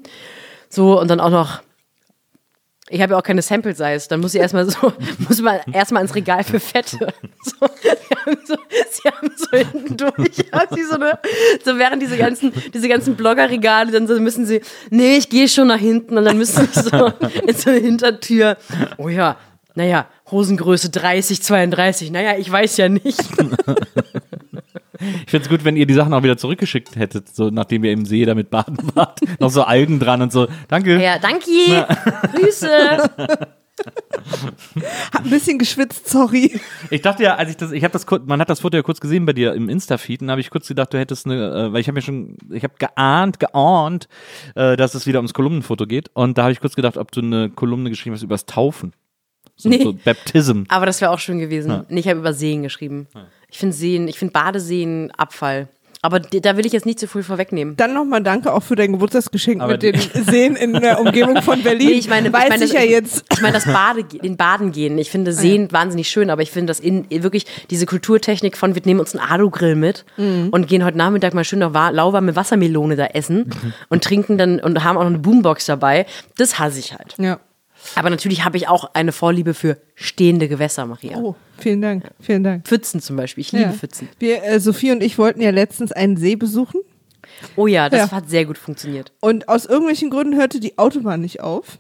[0.67, 1.61] So, und dann auch noch.
[2.93, 4.93] Ich habe ja auch keine Sample Size, dann muss ich erstmal so,
[5.27, 7.07] muss man erstmal ins Regal für Fette.
[7.43, 8.55] So, sie, haben so,
[8.89, 10.35] sie haben so hinten durch,
[10.75, 11.19] sie so eine,
[11.65, 15.67] so während diese ganzen, diese ganzen Bloggerregale, dann so müssen sie, nee, ich gehe schon
[15.67, 17.11] nach hinten und dann müssen sie so
[17.45, 18.55] in so eine Hintertür.
[18.97, 19.35] Oh ja,
[19.75, 23.19] naja, Hosengröße 30, 32, naja, ich weiß ja nicht.
[25.25, 28.05] Ich find's gut, wenn ihr die Sachen auch wieder zurückgeschickt hättet, so nachdem ihr im
[28.05, 29.19] See damit baden wart.
[29.39, 30.47] Noch so Algen dran und so.
[30.67, 31.01] Danke.
[31.01, 31.87] Ja, danke,
[32.35, 33.09] Grüße.
[35.11, 36.59] Hat ein bisschen geschwitzt, sorry.
[36.89, 38.83] Ich dachte ja, als ich das, ich habe das kurz, man hat das Foto ja
[38.83, 41.49] kurz gesehen bei dir im Insta-Feed, und da habe ich kurz gedacht, du hättest eine,
[41.69, 44.07] äh, weil ich habe mir schon, ich habe geahnt, geahnt,
[44.55, 46.09] äh, dass es wieder ums Kolumnenfoto geht.
[46.13, 48.93] Und da habe ich kurz gedacht, ob du eine Kolumne geschrieben hast übers Taufen.
[49.55, 49.83] So, Nee.
[49.83, 50.63] so Baptism.
[50.69, 51.85] Aber das wäre auch schön gewesen.
[51.89, 53.07] Nee, ich habe über Seen geschrieben.
[53.53, 55.67] Ich finde Seen, ich finde Badeseen Abfall.
[56.01, 57.77] Aber da will ich jetzt nicht zu viel vorwegnehmen.
[57.77, 59.95] Dann nochmal danke auch für dein Geburtstagsgeschenk Aber mit den
[60.29, 61.87] Seen in der Umgebung von Berlin.
[61.89, 63.25] Nee, ich meine, Weiß ich meine, ich ja das- jetzt.
[63.31, 64.97] Ich meine, das Bade, den Baden gehen.
[64.97, 68.81] Ich finde Seen wahnsinnig schön, aber ich finde das in, wirklich diese Kulturtechnik von, wir
[68.85, 70.49] nehmen uns einen Alu-Grill mit Mhm.
[70.49, 73.51] und gehen heute Nachmittag mal schön noch wa- lauwarme Wassermelone da essen
[73.89, 76.07] und trinken dann und haben auch noch eine Boombox dabei.
[76.37, 77.13] Das hasse ich halt.
[77.19, 77.39] Ja.
[77.95, 81.17] Aber natürlich habe ich auch eine Vorliebe für stehende Gewässer, Maria.
[81.17, 82.09] Oh, vielen Dank.
[82.19, 82.65] Vielen Dank.
[82.67, 83.41] Pfützen zum Beispiel.
[83.41, 83.71] Ich liebe Ja.
[83.71, 84.09] Pfützen.
[84.19, 86.81] Wir, äh, Sophie und ich wollten ja letztens einen See besuchen
[87.55, 88.11] Oh ja, das Ja.
[88.11, 89.11] hat sehr gut funktioniert.
[89.21, 91.77] und aus irgendwelchen Gründen hörte die Autobahn nicht auf.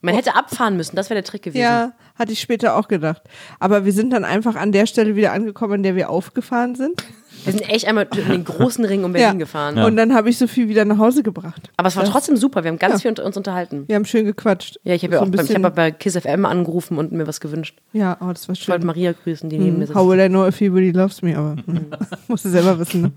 [0.00, 1.62] Man hätte abfahren müssen, das wäre der Trick gewesen.
[1.62, 3.22] Ja, hatte ich später auch gedacht.
[3.60, 7.04] Aber wir sind dann einfach an der Stelle wieder angekommen, an der wir aufgefahren sind.
[7.44, 9.78] Wir sind echt einmal in den großen Ring um Berlin gefahren.
[9.78, 11.70] Und dann habe ich Sophie wieder nach Hause gebracht.
[11.76, 12.98] Aber es war Das- trotzdem super, wir haben ganz Ja.
[13.00, 13.84] viel unter- uns unterhalten.
[13.88, 14.78] Wir haben schön gequatscht.
[14.84, 17.12] Ja, ich habe ja So auch ein beim, ich hab bei Kiss FM angerufen und
[17.12, 17.78] mir was gewünscht.
[17.92, 18.86] Ja, oh, das war Ich wollte schön.
[18.86, 19.94] Maria grüßen, die neben mir Hm, sitzt.
[19.98, 21.36] How will I know if everybody loves me?
[21.36, 21.86] Aber hm,
[22.28, 23.02] musst du selber wissen.
[23.02, 23.12] Ne?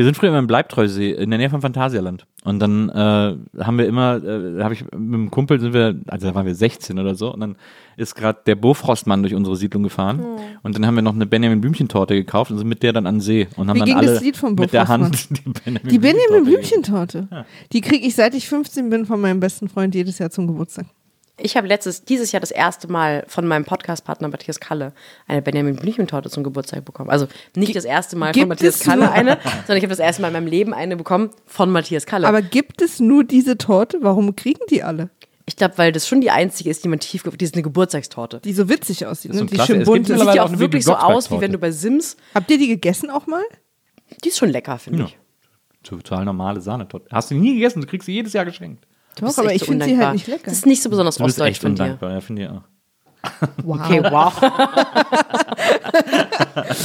[0.00, 2.24] Wir sind früher immer im Bleibtreusee in der Nähe von Phantasialand.
[2.42, 6.26] Und dann äh, haben wir immer, äh, habe ich mit einem Kumpel sind wir, also
[6.26, 7.56] da waren wir 16 oder so, und dann
[7.98, 10.20] ist gerade der Bofrostmann durch unsere Siedlung gefahren.
[10.24, 10.40] Oh.
[10.62, 13.16] Und dann haben wir noch eine Benjamin Blümchen-Torte gekauft und sind mit der dann an
[13.16, 13.46] den See.
[13.56, 14.88] Und haben Wie dann alle das Lied von mit der?
[14.88, 17.46] Hand die Benjamin, Die Benjamin Blümchen-Torte Blümchentorte.
[17.74, 20.86] Die kriege ich seit ich 15 bin von meinem besten Freund jedes Jahr zum Geburtstag.
[21.42, 24.92] Ich habe letztes, dieses Jahr das erste Mal von meinem Podcast-Partner Matthias Kalle
[25.26, 27.10] eine Benjamin Blümchen-Torte zum Geburtstag bekommen.
[27.10, 27.26] Also
[27.56, 30.22] nicht das erste Mal gibt von Matthias Kalle nur- eine, sondern ich habe das erste
[30.22, 32.26] Mal in meinem Leben eine bekommen von Matthias Kalle.
[32.28, 33.98] Aber gibt es nur diese Torte?
[34.02, 35.10] Warum kriegen die alle?
[35.46, 38.38] ich glaube, weil das schon die einzige ist, die man tief, die ist eine Geburtstagtorte.
[38.44, 39.32] Die so witzig aussieht.
[39.32, 39.50] ist so Ne?
[39.50, 40.08] Die schön bunt.
[40.08, 42.16] Die sieht ja auch wirklich so aus, wie wenn du bei Sims.
[42.36, 43.42] Habt ihr die gegessen auch mal?
[44.22, 45.04] Die ist schon lecker, finde Ja.
[45.06, 45.18] ich.
[45.82, 47.08] Total normale Sahnetorte.
[47.10, 48.86] Hast du nie gegessen, du kriegst sie jedes Jahr geschenkt.
[49.20, 50.42] Doch, aber ich so finde sie halt nicht lecker.
[50.44, 51.98] Das ist nicht so besonders Du bist ostdeutsch echt von dir.
[52.00, 52.62] ja, finde ich auch.
[53.64, 53.80] Wow.
[53.84, 54.32] Okay, wow.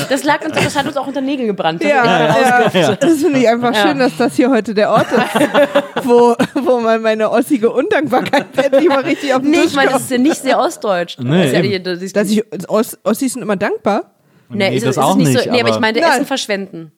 [0.09, 1.81] das lag uns, das hat uns auch unter Nägeln gebrannt.
[1.81, 2.27] Das Ja,
[2.65, 6.35] echt ja, das finde ich einfach schön, dass das hier heute der Ort ist, wo,
[6.55, 10.01] wo mal meine ossige Undankbarkeit endlich mal richtig auf den Nee, Tisch ich meine, das
[10.01, 11.17] ist ja nicht sehr ostdeutsch.
[11.19, 11.83] Nee, das ja, eben.
[11.83, 14.11] das Dass ich, Oss, Ossis sind immer dankbar.
[14.49, 15.49] nee, Nee, ist, das ist auch nicht nicht, so.
[15.51, 16.11] Nee, aber ich aber- meine, Nein.
[16.11, 16.91] Essen verschwenden.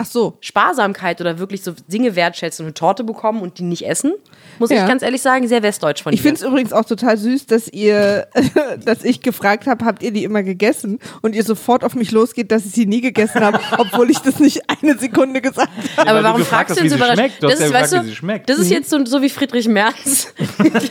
[0.00, 0.36] Ach so.
[0.40, 4.12] Sparsamkeit oder wirklich so Dinge wertschätzen und eine Torte bekommen und die nicht essen,
[4.60, 4.82] muss Ja.
[4.82, 6.28] ich ganz ehrlich sagen, sehr westdeutsch von Ich dir.
[6.28, 8.28] finde es übrigens auch total süß, dass ihr,
[8.84, 11.00] dass ich gefragt habe, habt ihr die immer gegessen?
[11.22, 14.38] Und ihr sofort auf mich losgeht, dass ich sie nie gegessen habe, obwohl ich das
[14.38, 15.88] nicht eine Sekunde gesagt habe.
[16.08, 17.34] aber weil du warum gefragt fragst du denn wie so sie überrascht?
[17.42, 18.48] Du Das ja ist, weißt du, wie sie schmeckt.
[18.50, 20.32] das ist jetzt so, so wie Friedrich Merz.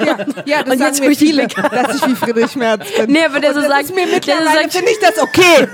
[0.05, 3.11] Ja, ja das Und sagen jetzt mir viele, dass ich wie Friedrich Merz bin.
[3.11, 5.67] Nee, aber der Und so sagt- ist mir mittlerweile sagt- finde ich das okay.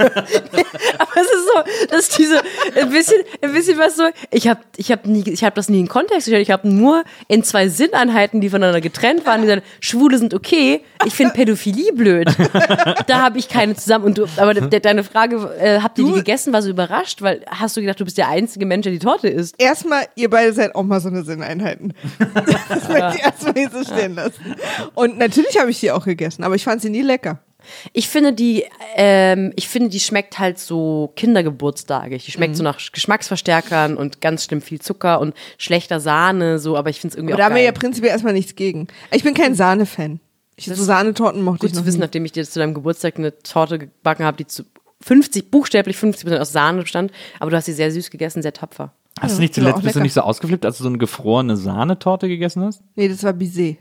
[0.99, 2.41] Aber es ist so, dass diese
[2.79, 4.03] ein bisschen, ein bisschen was so.
[4.31, 6.41] Ich habe, ich nie, ich habe das nie in Kontext gestellt.
[6.41, 10.81] Ich habe nur in zwei Sinneinheiten, die voneinander getrennt waren, gesagt, Schwule sind okay.
[11.05, 12.27] Ich finde Pädophilie blöd.
[13.07, 14.05] da habe ich keine zusammen.
[14.05, 16.53] Und du, aber de, deine Frage, äh, habt ihr die gegessen?
[16.53, 19.27] War so überrascht, weil hast du gedacht, du bist der einzige Mensch, der die Torte
[19.27, 19.55] isst?
[19.57, 21.93] Erstmal, ihr beide seid auch mal so eine Sinneinheiten.
[22.69, 24.55] Das möchte ich erstmal hier so stehen lassen.
[24.93, 27.39] Und natürlich habe ich sie auch gegessen, aber ich fand sie nie lecker.
[27.91, 32.25] Ich finde die, ähm, ich finde die schmeckt halt so kindergeburtstagig.
[32.25, 36.77] Die schmeckt so nach Geschmacksverstärkern und ganz schlimm viel Zucker und schlechter Sahne, so.
[36.77, 38.87] Aber ich finde es irgendwie Aber da haben wir ja prinzipiell erstmal nichts gegen.
[39.11, 40.19] Ich bin kein Sahne-Fan.
[40.55, 42.05] Ich, so Sahnetorten mochte Gut ich noch zu wissen, nie.
[42.05, 44.63] nachdem ich dir zu deinem Geburtstag eine Torte gebacken habe, die zu
[45.01, 48.53] 50, buchstäblich 50 Prozent aus Sahne bestand, aber du hast sie sehr süß gegessen, sehr
[48.53, 48.93] tapfer.
[49.19, 52.27] Hast du nicht zuletzt, bist du nicht so ausgeflippt, als du so eine gefrorene Sahnetorte
[52.27, 52.81] gegessen hast?
[52.95, 53.77] Nee, das war Bisee.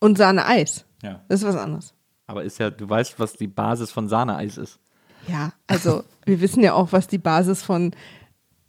[0.00, 0.84] Und Sahne-Eis.
[1.02, 1.22] Ja.
[1.28, 1.94] Das ist was anderes.
[2.28, 4.78] Aber ist ja, du weißt, was die Basis von Sahneeis ist.
[5.26, 7.92] Ja, also wir wissen ja auch, was die Basis von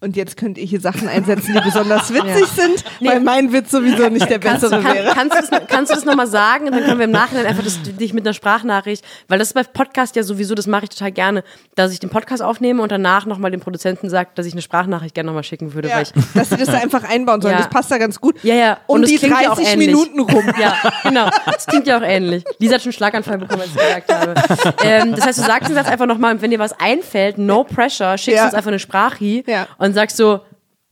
[0.01, 4.07] und jetzt könnt ihr hier Sachen einsetzen, die besonders witzig sind, weil mein Witz sowieso
[4.09, 5.13] nicht der Kannst, bessere kann, wäre.
[5.13, 6.67] kannst, du das, kannst du das nochmal sagen?
[6.67, 9.53] Und dann können wir im Nachhinein einfach das, dich mit einer Sprachnachricht, weil das ist
[9.53, 11.43] bei Podcast ja sowieso, das mache ich total gerne,
[11.75, 15.13] dass ich den Podcast aufnehme und danach nochmal dem Produzenten sage, dass ich eine Sprachnachricht
[15.15, 15.89] gerne nochmal schicken würde.
[15.89, 17.53] Ja, Weil ich, dass sie das da einfach einbauen sollen.
[17.55, 17.59] Ja.
[17.59, 18.35] Das passt da ganz gut.
[18.43, 18.77] ja, ja.
[18.87, 19.87] Um es die klingt ja auch 30 ähnlich.
[19.87, 20.43] Minuten rum.
[20.59, 21.29] Ja, genau.
[21.45, 22.43] Das klingt ja auch ähnlich.
[22.59, 24.75] Lisa hat schon einen Schlaganfall bekommen, als ich gesagt habe.
[24.83, 27.63] Ähm, das heißt, du sagst uns jetzt einfach nochmal, und wenn dir was einfällt, no
[27.63, 28.45] pressure, schickst Ja.
[28.45, 29.67] uns einfach eine Sprachi Ja.
[29.89, 30.41] Und sagst so,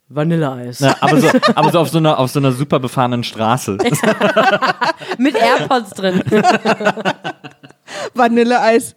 [0.09, 0.79] Vanilleeis.
[0.79, 3.77] Ja, aber, so, aber so auf so einer, auf so einer super befahrenen Straße.
[5.17, 6.23] Mit AirPods drin.
[8.13, 8.95] Vanilleeis.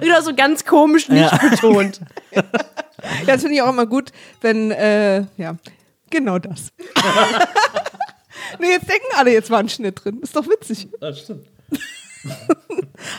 [0.00, 2.00] Oder so ganz komisch nicht betont.
[3.26, 5.56] Ja, das finde ich auch immer gut, wenn, äh, ja,
[6.08, 6.72] genau das.
[8.58, 10.20] nee, jetzt denken alle, jetzt war ein Schnitt drin.
[10.22, 10.88] Ist doch witzig.
[11.00, 11.44] Das stimmt.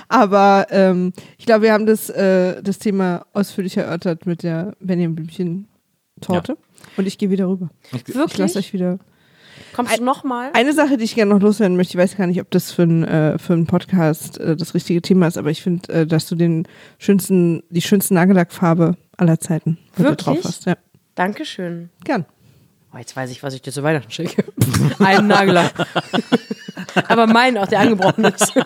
[0.08, 5.16] Aber ähm, ich glaube, wir haben das, äh, das Thema ausführlich erörtert mit der Benjamin
[6.20, 6.58] Blümchen-Torte.
[6.98, 7.70] Und ich gehe wieder rüber.
[7.92, 8.38] Ich Wirklich?
[8.38, 9.00] lasse euch wieder.
[9.74, 10.52] Kommst du nochmal?
[10.54, 12.84] Eine Sache, die ich gerne noch loswerden möchte, ich weiß gar nicht, ob das für,
[12.84, 16.28] ein, äh, für einen Podcast äh, das richtige Thema ist, aber ich finde, äh, dass
[16.28, 20.26] du den schönsten, die schönste Nagellackfarbe aller Zeiten Wirklich?
[20.26, 20.66] drauf hast.
[20.66, 20.78] Ja,
[21.16, 21.90] Dankeschön.
[22.04, 22.26] gern.
[22.94, 24.46] Oh, jetzt weiß ich, was ich dir zu Weihnachten schicke.
[25.00, 25.74] Einen Nagellack.
[27.10, 28.54] Aber meinen auch, der angebrochen ist.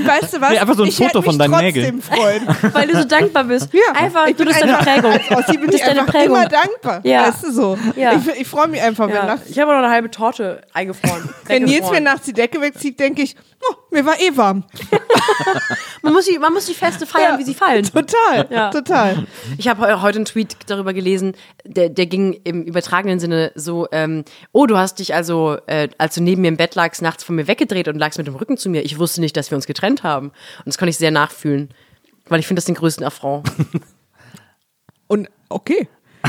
[0.00, 0.50] Und weißt du was?
[0.50, 2.02] Nee, einfach so ein ich Foto von mich deinen trotzdem Nägeln.
[2.02, 2.42] freuen.
[2.72, 3.68] Weil du so dankbar bist.
[3.72, 5.12] Ja, einfach, ich du bist deine Prägung.
[5.38, 6.36] Ossi bin Du bist ich deine einfach Prägung.
[6.36, 7.00] immer dankbar.
[7.04, 7.28] Ja.
[7.28, 7.78] Weißt du so?
[7.96, 8.12] Ja.
[8.14, 9.24] Ich, ich freue mich einfach, wenn, Ja.
[9.26, 11.28] nachts, Ich habe noch eine halbe Torte eingefroren.
[11.46, 14.64] wenn Nils mir nachts die Decke wegzieht, denke ich, Oh, mir war eh warm.
[16.02, 17.38] Man muss die, man muss die Feste feiern, Ja.
[17.38, 17.82] wie sie fallen.
[17.84, 18.70] Total, Ja.
[18.70, 19.26] total.
[19.58, 21.34] Ich habe heu- heute einen Tweet darüber gelesen,
[21.64, 26.14] der, der ging im übertragenen Sinne so, ähm, oh, du hast dich also, äh, als
[26.14, 28.56] du neben mir im Bett lagst, nachts von mir weggedreht und lagst mit dem Rücken
[28.56, 28.82] zu mir.
[28.84, 30.28] Ich wusste nicht, dass wir uns getrennt haben.
[30.28, 31.70] Und das konnte ich sehr nachfühlen,
[32.28, 33.50] weil ich finde das den größten Affront.
[35.08, 35.88] Und okay.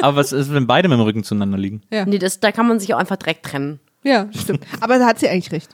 [0.00, 1.82] Aber was ist, wenn beide mit dem Rücken zueinander liegen?
[1.90, 2.04] Ja.
[2.06, 3.80] Nee, das, da kann man sich auch einfach direkt trennen.
[4.04, 4.64] Ja, stimmt.
[4.80, 5.70] Aber da hat sie eigentlich recht.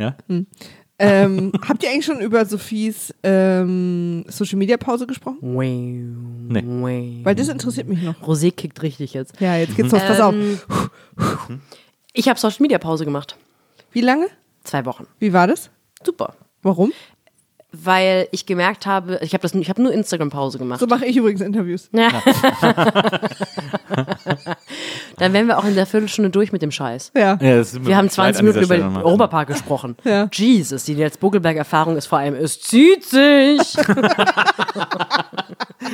[0.00, 0.16] Ja?
[0.98, 5.38] Ähm, habt ihr eigentlich schon über Sophies ähm, Social Media Pause gesprochen?
[6.48, 7.20] Nee.
[7.22, 8.20] Weil das interessiert mich noch.
[8.22, 9.40] Rosé kickt richtig jetzt.
[9.40, 10.02] Ja, jetzt geht's los.
[10.02, 10.34] Pass auf.
[10.34, 10.58] Ähm,
[12.12, 13.36] Ich habe Social Media Pause gemacht.
[13.92, 14.26] Wie lange?
[14.64, 15.06] Zwei Wochen.
[15.18, 15.70] Wie war das?
[16.04, 16.34] Super.
[16.62, 16.92] Warum?
[17.72, 20.80] Weil ich gemerkt habe, ich habe das, ich habe nur Instagram Pause gemacht.
[20.80, 21.88] So mache ich übrigens Interviews.
[21.92, 22.08] Ja.
[25.18, 27.12] Dann wären wir auch in der Viertelstunde durch mit dem Scheiß.
[27.14, 27.38] Ja.
[27.40, 28.96] Ja, Wir haben leid 20 an Minuten über den.
[28.96, 29.96] Europapark gesprochen.
[30.04, 30.28] Ja.
[30.32, 33.60] Jesus, die Nils Bogelberg-Erfahrung ist vor allem, es zieht sich.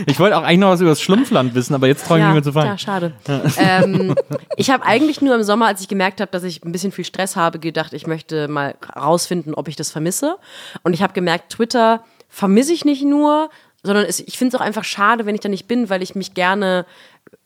[0.07, 2.35] Ich wollte auch eigentlich noch was über das Schlumpfland wissen, aber jetzt traue ich mich
[2.35, 2.79] nicht mehr zu ja, fragen.
[2.79, 3.13] schade.
[3.59, 4.15] Ähm,
[4.57, 7.05] ich habe eigentlich nur im Sommer, als ich gemerkt habe, dass ich ein bisschen viel
[7.05, 10.37] Stress habe, gedacht, ich möchte mal rausfinden, ob ich das vermisse.
[10.83, 13.49] Und ich habe gemerkt, Twitter vermisse ich nicht nur,
[13.83, 16.15] sondern es, ich finde es auch einfach schade, wenn ich da nicht bin, weil ich
[16.15, 16.87] mich gerne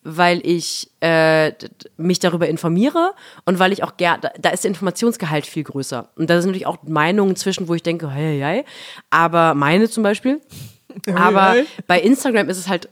[0.03, 1.53] weil ich äh,
[1.97, 3.13] mich darüber informiere
[3.45, 6.09] und weil ich auch gerne, da, da ist der Informationsgehalt viel größer.
[6.17, 8.65] Und da sind natürlich auch Meinungen zwischen, wo ich denke, hey, hey,
[9.11, 10.41] aber meine zum Beispiel.
[11.15, 12.89] Aber bei Instagram ist es halt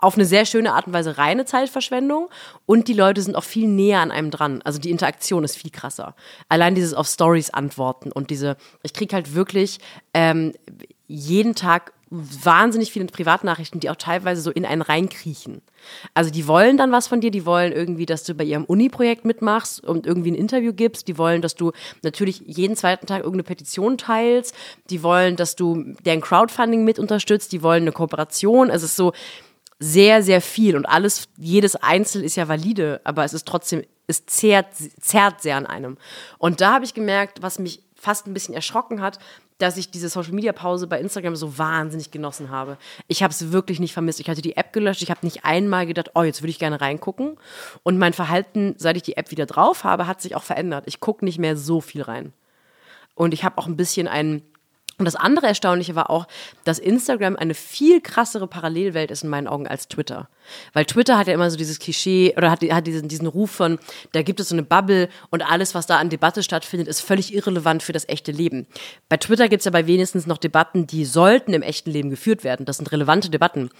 [0.00, 2.30] auf eine sehr schöne Art und Weise reine Zeitverschwendung
[2.66, 4.62] und die Leute sind auch viel näher an einem dran.
[4.62, 6.14] Also die Interaktion ist viel krasser.
[6.48, 9.78] Allein dieses auf Stories antworten und diese, ich kriege halt wirklich
[10.14, 10.54] ähm,
[11.06, 15.62] jeden Tag wahnsinnig viele Privatnachrichten, die auch teilweise so in einen reinkriechen.
[16.12, 19.24] Also die wollen dann was von dir, die wollen irgendwie, dass du bei ihrem Uni-Projekt
[19.24, 21.70] mitmachst und irgendwie ein Interview gibst, die wollen, dass du
[22.02, 24.54] natürlich jeden zweiten Tag irgendeine Petition teilst,
[24.90, 28.70] die wollen, dass du deren Crowdfunding mit unterstützt, die wollen eine Kooperation.
[28.70, 29.12] Es ist so,
[29.82, 34.26] sehr, sehr viel und alles, jedes Einzel ist ja valide, aber es ist trotzdem, es
[34.26, 35.96] zerrt, zerrt sehr an einem.
[36.36, 39.18] Und da habe ich gemerkt, was mich fast ein bisschen erschrocken hat,
[39.60, 42.78] dass ich diese Social Media Pause bei Instagram so wahnsinnig genossen habe.
[43.08, 44.20] Ich habe es wirklich nicht vermisst.
[44.20, 45.02] Ich hatte die App gelöscht.
[45.02, 47.36] Ich habe nicht einmal gedacht, oh, jetzt würde ich gerne reingucken.
[47.82, 50.84] Und mein Verhalten, seit ich die App wieder drauf habe, hat sich auch verändert.
[50.86, 52.32] Ich gucke nicht mehr so viel rein.
[53.14, 54.42] Und ich habe auch ein bisschen einen.
[55.00, 56.26] Und das andere Erstaunliche war auch,
[56.64, 60.28] dass Instagram eine viel krassere Parallelwelt ist in meinen Augen als Twitter.
[60.74, 63.78] Weil Twitter hat ja immer so dieses Klischee oder hat, hat diesen, diesen Ruf von,
[64.12, 67.32] da gibt es so eine Bubble und alles, was da an Debatte stattfindet, ist völlig
[67.32, 68.66] irrelevant für das echte Leben.
[69.08, 72.44] Bei Twitter gibt es ja bei wenigstens noch Debatten, die sollten im echten Leben geführt
[72.44, 72.66] werden.
[72.66, 73.70] Das sind relevante Debatten.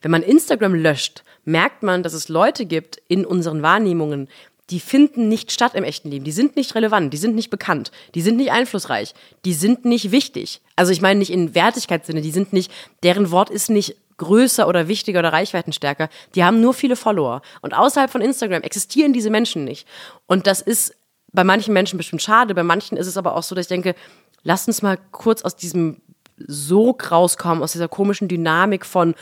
[0.00, 4.28] Wenn man Instagram löscht, merkt man, dass es Leute gibt in unseren Wahrnehmungen,
[4.70, 6.24] die finden nicht statt im echten Leben.
[6.24, 9.14] Die sind nicht relevant, die sind nicht bekannt, die sind nicht einflussreich,
[9.44, 10.60] die sind nicht wichtig.
[10.76, 14.86] Also ich meine nicht in Wertigkeitssinne, die sind nicht, deren Wort ist nicht größer oder
[14.86, 16.08] wichtiger oder reichweitenstärker.
[16.34, 17.40] Die haben nur viele Follower.
[17.62, 19.88] Und außerhalb von Instagram existieren diese Menschen nicht.
[20.26, 20.94] Und das ist
[21.32, 23.94] bei manchen Menschen bestimmt schade, bei manchen ist es aber auch so, dass ich denke,
[24.42, 26.02] lasst uns mal kurz aus diesem
[26.36, 29.14] Sog rauskommen, aus dieser komischen Dynamik von,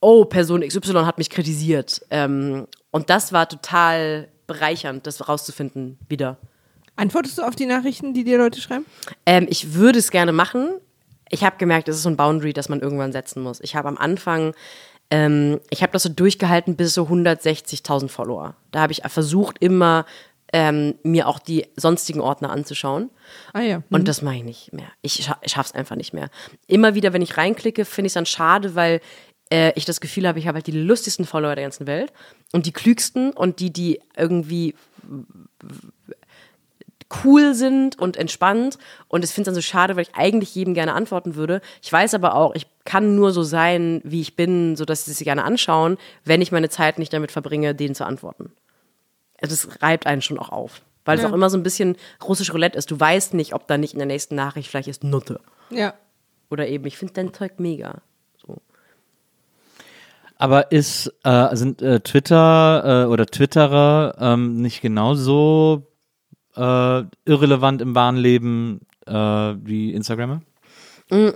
[0.00, 2.02] oh, Person XY hat mich kritisiert.
[2.10, 6.38] Ähm, und das war total bereichernd, das rauszufinden wieder.
[6.96, 8.86] Antwortest du auf die Nachrichten, die dir Leute schreiben?
[9.26, 10.70] Ähm, ich würde es gerne machen.
[11.28, 13.60] Ich habe gemerkt, es ist so ein Boundary, das man irgendwann setzen muss.
[13.60, 14.54] Ich habe am Anfang,
[15.10, 18.54] ähm, ich habe das so durchgehalten bis so 160.000 Follower.
[18.70, 20.06] Da habe ich versucht, immer
[20.52, 23.10] ähm, mir auch die sonstigen Ordner anzuschauen.
[23.52, 23.82] Ah ja.
[23.90, 24.86] Und das mache ich nicht mehr.
[25.02, 26.30] Ich scha schaff's einfach nicht mehr.
[26.66, 29.00] Immer wieder, wenn ich reinklicke, finde ich es dann schade, weil
[29.50, 32.12] äh, ich das Gefühl habe, ich habe halt die lustigsten Follower der ganzen Welt
[32.52, 34.74] und die klügsten und die, die irgendwie
[37.24, 38.78] cool sind und entspannt.
[39.08, 41.60] Und ich finde es dann so schade, weil ich eigentlich jedem gerne antworten würde.
[41.82, 45.24] Ich weiß aber auch, ich kann nur so sein, wie ich bin, sodass sie sich
[45.24, 48.52] gerne anschauen, wenn ich meine Zeit nicht damit verbringe, denen zu antworten.
[49.40, 50.82] Also das reibt einen schon auch auf.
[51.04, 51.94] Weil es auch immer so ein bisschen
[52.24, 52.90] russisch Roulette ist.
[52.90, 55.40] Du weißt nicht, ob da nicht in der nächsten Nachricht vielleicht ist Nutte.
[55.70, 55.94] Ja.
[56.50, 58.02] Oder eben, ich finde dein Zeug mega.
[60.36, 65.86] Aber ist, äh, sind äh, Twitter äh, oder Twitterer ähm, nicht genauso
[66.54, 70.42] äh, irrelevant im wahren Leben äh, wie Instagrammer?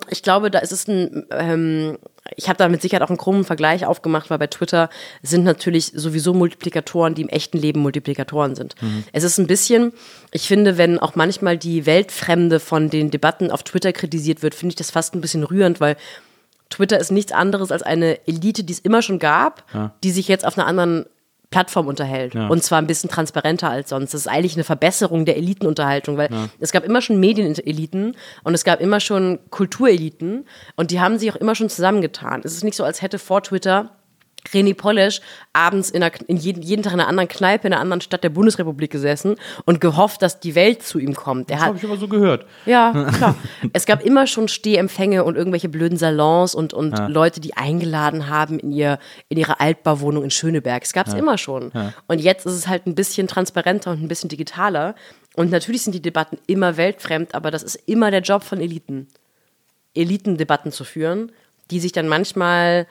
[0.08, 1.96] Ich glaube, da ist es ein, ähm,
[2.34, 4.90] ich habe da mit Sicherheit auch einen krummen Vergleich aufgemacht, weil bei Twitter
[5.22, 8.74] sind natürlich sowieso Multiplikatoren, die im echten Leben Multiplikatoren sind.
[9.12, 9.92] Es ist ein bisschen,
[10.32, 14.72] ich finde, wenn auch manchmal die Weltfremde von den Debatten auf Twitter kritisiert wird, finde
[14.72, 15.96] ich das fast ein bisschen rührend, weil
[16.70, 19.64] Twitter ist nichts anderes als eine Elite, die es immer schon gab,
[20.02, 21.06] die sich jetzt auf einer anderen
[21.50, 22.36] Plattform unterhält.
[22.36, 24.14] Und zwar ein bisschen transparenter als sonst.
[24.14, 26.28] Das ist eigentlich eine Verbesserung der Elitenunterhaltung, weil
[26.60, 31.32] es gab immer schon Medieneliten und es gab immer schon Kultureliten und die haben sich
[31.32, 32.42] auch immer schon zusammengetan.
[32.44, 33.90] Es ist nicht so, als hätte vor Twitter
[34.52, 35.20] René Polish
[35.52, 38.24] abends in, einer, in jeden, jeden Tag in einer anderen Kneipe in einer anderen Stadt
[38.24, 41.50] der Bundesrepublik gesessen und gehofft, dass die Welt zu ihm kommt.
[41.50, 42.46] Er Das habe ich aber so gehört.
[42.66, 43.36] ja, klar.
[43.72, 48.58] es gab immer schon Stehempfänge und irgendwelche blöden Salons und, und Leute, die eingeladen haben
[48.58, 48.98] in, ihr,
[49.28, 50.82] in ihre Altbauwohnung in Schöneberg.
[50.82, 51.72] Es gab es immer schon.
[52.06, 54.94] Und jetzt ist es halt ein bisschen transparenter und ein bisschen digitaler.
[55.34, 59.08] Und natürlich sind die Debatten immer weltfremd, aber das ist immer der Job von Eliten.
[59.94, 61.32] Elitendebatten zu führen,
[61.70, 62.86] die sich dann manchmal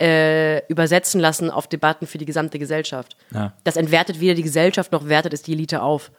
[0.00, 3.16] äh, übersetzen lassen auf Debatten für die gesamte Gesellschaft.
[3.32, 3.52] Ja.
[3.64, 6.10] Das entwertet weder die Gesellschaft noch wertet es die Elite auf.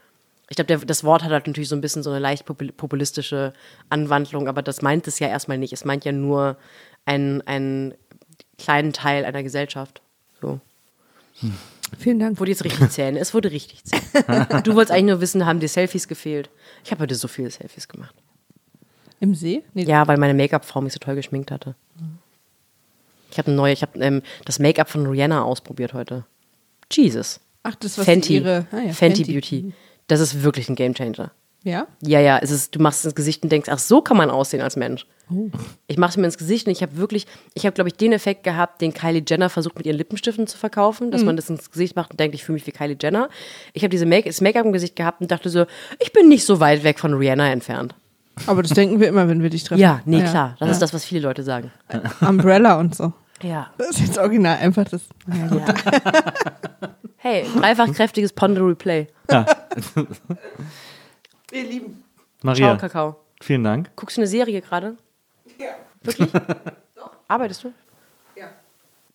[0.50, 3.54] Ich glaube, das Wort hat halt natürlich so ein bisschen so eine leicht popul- populistische
[3.90, 5.72] Anwandlung, aber das meint es ja erstmal nicht.
[5.74, 6.58] Es meint ja nur
[7.06, 7.94] einen, einen
[8.58, 10.02] kleinen Teil einer Gesellschaft.
[10.42, 10.60] So.
[12.00, 12.40] Vielen Dank.
[12.40, 13.16] Wurde jetzt richtig zählen.
[13.16, 14.04] Es wurde richtig zählen.
[14.64, 16.50] Du wolltest eigentlich nur wissen, haben dir Selfies gefehlt?
[16.84, 18.16] Ich habe heute so viele Selfies gemacht.
[19.22, 19.64] Im See?
[19.74, 21.76] Nee, Ja, weil meine Make-up-Frau mich so toll geschminkt hatte.
[23.32, 26.26] Ich habe eine neue, ich habe ähm, das Make-up von Rihanna ausprobiert heute.
[26.92, 27.40] Jesus.
[27.64, 28.36] Ach, das was Fenty.
[28.38, 29.74] ihre ah, ja, Fenty Beauty.
[30.08, 31.32] Das ist wirklich ein Gamechanger.
[31.64, 31.88] Ja?
[32.02, 34.30] Ja, ja, es ist, du machst es ins Gesicht und denkst, ach, so kann man
[34.32, 35.06] aussehen als Mensch.
[35.30, 35.50] Oh.
[35.88, 38.14] Ich mache es mir ins Gesicht und ich habe wirklich, ich habe, glaube ich, den
[38.14, 41.12] Effekt gehabt, den Kylie Jenner versucht mit ihren Lippenstiften zu verkaufen, Mhm.
[41.12, 43.30] dass man das ins Gesicht macht und denkt, ich fühle mich wie Kylie Jenner.
[43.74, 45.66] Ich habe diese Make das Make-up im Gesicht gehabt und dachte so,
[46.00, 47.94] ich bin nicht so weit weg von Rihanna entfernt.
[48.48, 49.80] Aber das denken wir immer, wenn wir dich treffen.
[49.82, 50.56] Ja, nee, Ah, klar.
[50.60, 51.72] Das ist das, was viele Leute sagen.
[52.22, 53.14] Umbrella und so.
[53.42, 53.70] Ja.
[53.78, 55.02] Das ist jetzt original einfach das.
[55.28, 55.62] Ja, gut.
[57.18, 59.08] Hey, dreifach kräftiges Ponderoy Play.
[61.52, 62.04] Wir lieben.
[62.44, 63.16] Maria, Ciao, Kakao.
[63.42, 63.90] vielen Dank.
[63.96, 64.96] Guckst du eine Serie gerade?
[65.58, 65.70] Ja.
[66.02, 66.30] Wirklich?
[67.28, 67.74] Arbeitest du?
[68.36, 68.46] Ja.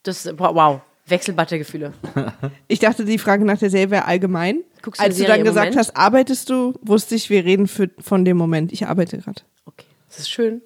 [0.03, 0.35] Das ist,
[1.07, 1.93] Wechselbattergefühle.
[2.69, 4.65] Ich dachte, die Frage nach der Serie wäre allgemein.
[4.83, 5.77] Guckst du Als du dann gesagt Moment?
[5.77, 8.73] hast, arbeitest du, wusste ich, wir reden für, von dem Moment.
[8.73, 9.43] Ich arbeite gerade.
[9.67, 10.63] Okay, das ist schön.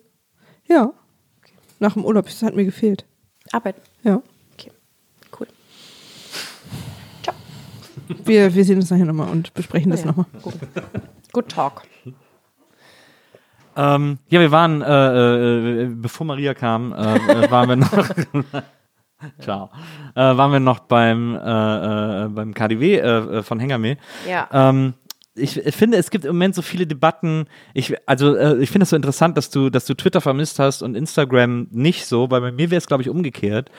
[0.67, 0.93] Ja.
[1.81, 3.05] Nach dem Urlaub, das hat mir gefehlt.
[3.53, 3.77] Arbeit.
[4.03, 4.23] Ja.
[4.55, 4.71] Okay,
[5.39, 5.47] cool.
[8.25, 10.07] Wir, wir sehen uns nachher nochmal und besprechen das ja.
[10.07, 10.27] nochmal.
[11.33, 11.83] Good talk.
[13.77, 18.11] Ähm, ja, wir waren, äh, äh, bevor Maria kam, äh, äh, waren wir noch.
[19.41, 19.71] Ciao.
[20.15, 23.97] Äh, waren wir noch beim, äh, äh, beim KDW äh, äh, von Hengame.
[24.29, 24.49] Ja.
[24.53, 24.95] Ähm,
[25.39, 27.47] ich finde, es gibt im Moment so viele Debatten.
[27.75, 30.83] Ich, also, äh, ich finde es so interessant, dass du, dass du Twitter vermisst hast
[30.83, 33.71] und Instagram nicht so, weil bei mir wäre es, glaube ich, umgekehrt.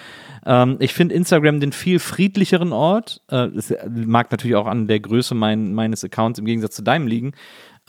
[0.46, 3.22] Ähm, ich finde Instagram den viel friedlicheren Ort.
[3.28, 7.08] Äh, das mag natürlich auch an der Größe mein, meines Accounts im Gegensatz zu deinem
[7.08, 7.34] liegen.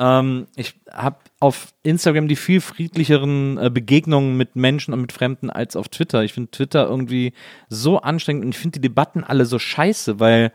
[0.01, 5.51] Ähm, ich habe auf Instagram die viel friedlicheren äh, Begegnungen mit Menschen und mit Fremden
[5.51, 6.25] als auf Twitter.
[6.25, 7.35] Ich finde Twitter irgendwie
[7.69, 10.53] so anstrengend und ich finde die Debatten alle so scheiße, weil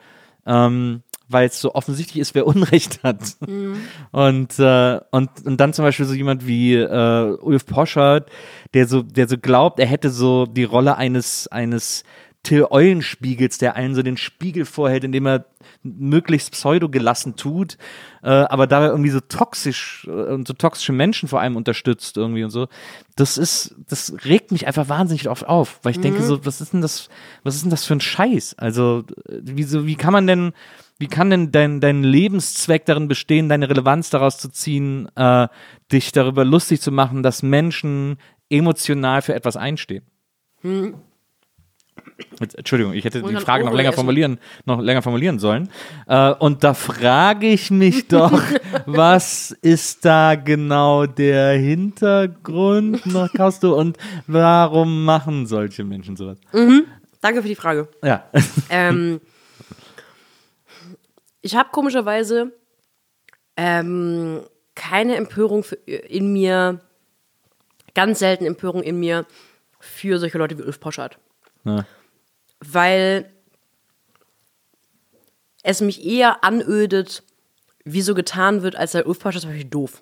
[0.48, 3.38] ähm, weil es so offensichtlich ist, wer Unrecht hat.
[4.12, 8.30] Und, äh, und, und dann zum Beispiel so jemand wie äh, Ulf Poschardt,
[8.74, 12.04] der so, der so glaubt, er hätte so die Rolle eines, eines
[12.46, 15.46] Till Eulenspiegels, der einen so den Spiegel vorhält, indem er
[15.82, 17.78] möglichst pseudogelassen tut,
[18.22, 22.44] äh, aber dabei irgendwie so toxisch äh, und so toxische Menschen vor allem unterstützt irgendwie
[22.44, 22.68] und so.
[23.16, 26.74] Das ist, das regt mich einfach wahnsinnig oft auf, weil ich denke so, was ist
[26.74, 27.10] denn das,
[27.44, 28.60] was ist denn das für ein Scheiß?
[28.60, 30.54] Also, äh, wie, so, wie kann man denn,
[31.00, 35.48] wie kann denn dein, dein Lebenszweck darin bestehen, deine Relevanz daraus zu ziehen, äh,
[35.92, 38.18] dich darüber lustig zu machen, dass Menschen
[38.50, 40.06] emotional für etwas einstehen?
[42.40, 45.70] Jetzt, Entschuldigung, ich hätte die Frage noch länger formulieren, noch länger formulieren sollen.
[46.08, 48.42] Äh, und da frage ich mich doch,
[48.86, 53.98] was ist da genau der Hintergrund nach Castro und
[54.28, 56.38] warum machen solche Menschen sowas?
[57.22, 57.88] Danke für die Frage.
[58.04, 58.30] Ja.
[58.70, 59.20] ähm,
[61.42, 62.54] ich habe komischerweise
[63.58, 64.42] ähm,
[64.74, 66.82] keine Empörung für, in mir,
[67.94, 69.26] ganz selten Empörung in mir
[69.80, 71.18] für solche Leute wie Ulf Poschardt.
[71.64, 71.86] Ja.
[72.60, 73.30] Weil
[75.64, 77.24] es mich eher anödet,
[77.84, 80.02] wie so getan wird, als sei Ulf Poschardt zum Beispiel doof.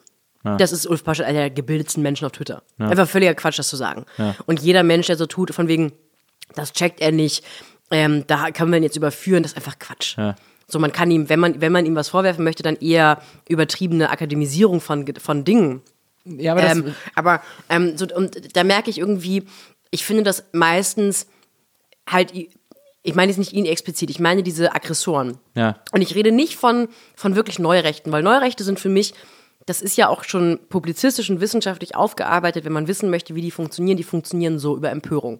[0.57, 2.63] Das ist Ulf Poschardt, einer der gebildetsten Menschen auf Twitter.
[2.77, 4.05] Einfach völliger Quatsch, das zu sagen.
[4.45, 5.93] Und jeder Mensch, der so tut, von wegen,
[6.55, 7.45] das checkt er nicht,
[7.91, 10.17] ähm, da kann man ihn jetzt überführen, das ist einfach Quatsch.
[10.17, 10.35] Ja.
[10.67, 14.09] So, man kann ihm, wenn man, wenn man ihm was vorwerfen möchte, dann eher übertriebene
[14.09, 15.81] Akademisierung von, von Dingen.
[16.25, 19.43] Ja, aber das, Ähm, aber ähm, so, und da merke ich irgendwie,
[19.91, 21.27] ich finde das meistens
[22.07, 25.37] halt, ich meine jetzt nicht ihn explizit, ich meine diese Aggressoren.
[25.55, 25.77] Ja.
[25.91, 29.13] Und ich rede nicht von, von wirklich Neurechten, weil Neurechte sind für mich,
[29.65, 33.51] das ist ja auch schon publizistisch und wissenschaftlich aufgearbeitet, wenn man wissen möchte, wie die
[33.51, 35.37] funktionieren, die funktionieren so über Empörung.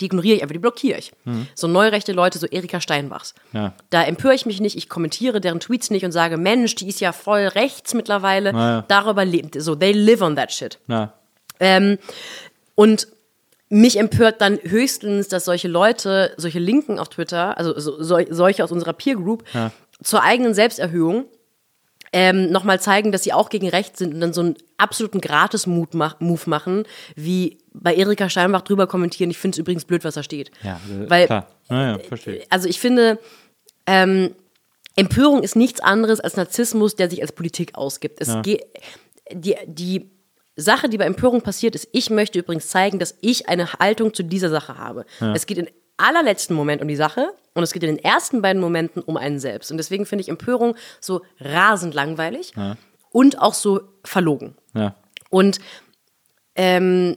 [0.00, 1.12] die ignoriere ich einfach, die blockiere ich.
[1.54, 3.34] So neurechte Leute, so Erika Steinbachs.
[3.52, 3.74] Ja.
[3.90, 7.00] Da empöre ich mich nicht, ich kommentiere deren Tweets nicht und sage, Mensch, die ist
[7.00, 8.52] ja voll rechts mittlerweile.
[8.52, 8.84] Ja.
[8.86, 10.78] Darüber lebt, so, they live on that shit.
[11.58, 11.98] Ähm,
[12.76, 13.08] und
[13.68, 18.64] mich empört dann höchstens, dass solche Leute, solche Linken auf Twitter, also so, so, solche
[18.64, 19.44] aus unserer Peer Group,
[20.02, 21.26] zur eigenen Selbsterhöhung
[22.12, 25.88] ähm, nochmal zeigen, dass sie auch gegen rechts sind und dann so einen absoluten Gratis-Move
[25.92, 26.84] mach, Move machen,
[27.16, 29.30] wie bei Erika Steinbach drüber kommentieren.
[29.30, 30.50] Ich finde es übrigens blöd, was da steht.
[30.62, 31.46] Ja, äh, Weil, klar.
[31.68, 32.44] Ja, ja, verstehe.
[32.48, 33.18] also ich finde,
[33.86, 34.34] ähm,
[34.96, 38.20] Empörung ist nichts anderes als Narzissmus, der sich als Politik ausgibt.
[38.20, 38.40] Es Ja.
[38.42, 38.64] geht,
[39.30, 40.10] die, die
[40.60, 44.22] Sache, die bei Empörung passiert, ist, ich möchte übrigens zeigen, dass ich eine Haltung zu
[44.22, 45.06] dieser Sache habe.
[45.34, 48.60] Es geht im allerletzten Moment um die Sache und es geht in den ersten beiden
[48.60, 49.70] Momenten um einen selbst.
[49.70, 52.52] Und deswegen finde ich Empörung so rasend langweilig
[53.10, 54.56] und auch so verlogen.
[54.74, 54.94] Ja.
[55.30, 55.60] Und
[56.54, 57.16] ähm,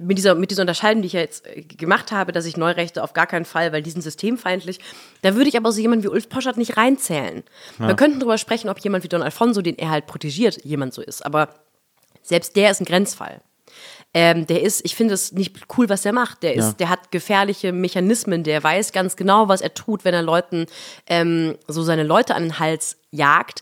[0.00, 3.02] mit dieser, mit dieser Unterscheidung, die ich ja jetzt äh, gemacht habe, dass ich Neurechte
[3.02, 4.80] auf gar keinen Fall, weil die sind systemfeindlich,
[5.22, 7.42] da würde ich aber so jemanden wie Ulf Poschert nicht reinzählen.
[7.78, 11.02] Wir könnten darüber sprechen, ob jemand wie Don Alfonso, den er halt protegiert, jemand so
[11.02, 11.24] ist.
[11.24, 11.48] Aber
[12.22, 13.40] selbst der ist ein Grenzfall.
[14.14, 16.42] Ähm, der ist, ich finde es nicht cool, was er macht.
[16.42, 16.72] Der ist, Ja.
[16.72, 20.66] der hat gefährliche Mechanismen, der weiß ganz genau, was er tut, wenn er Leuten
[21.06, 23.60] ähm, so seine Leute an den Hals jagt.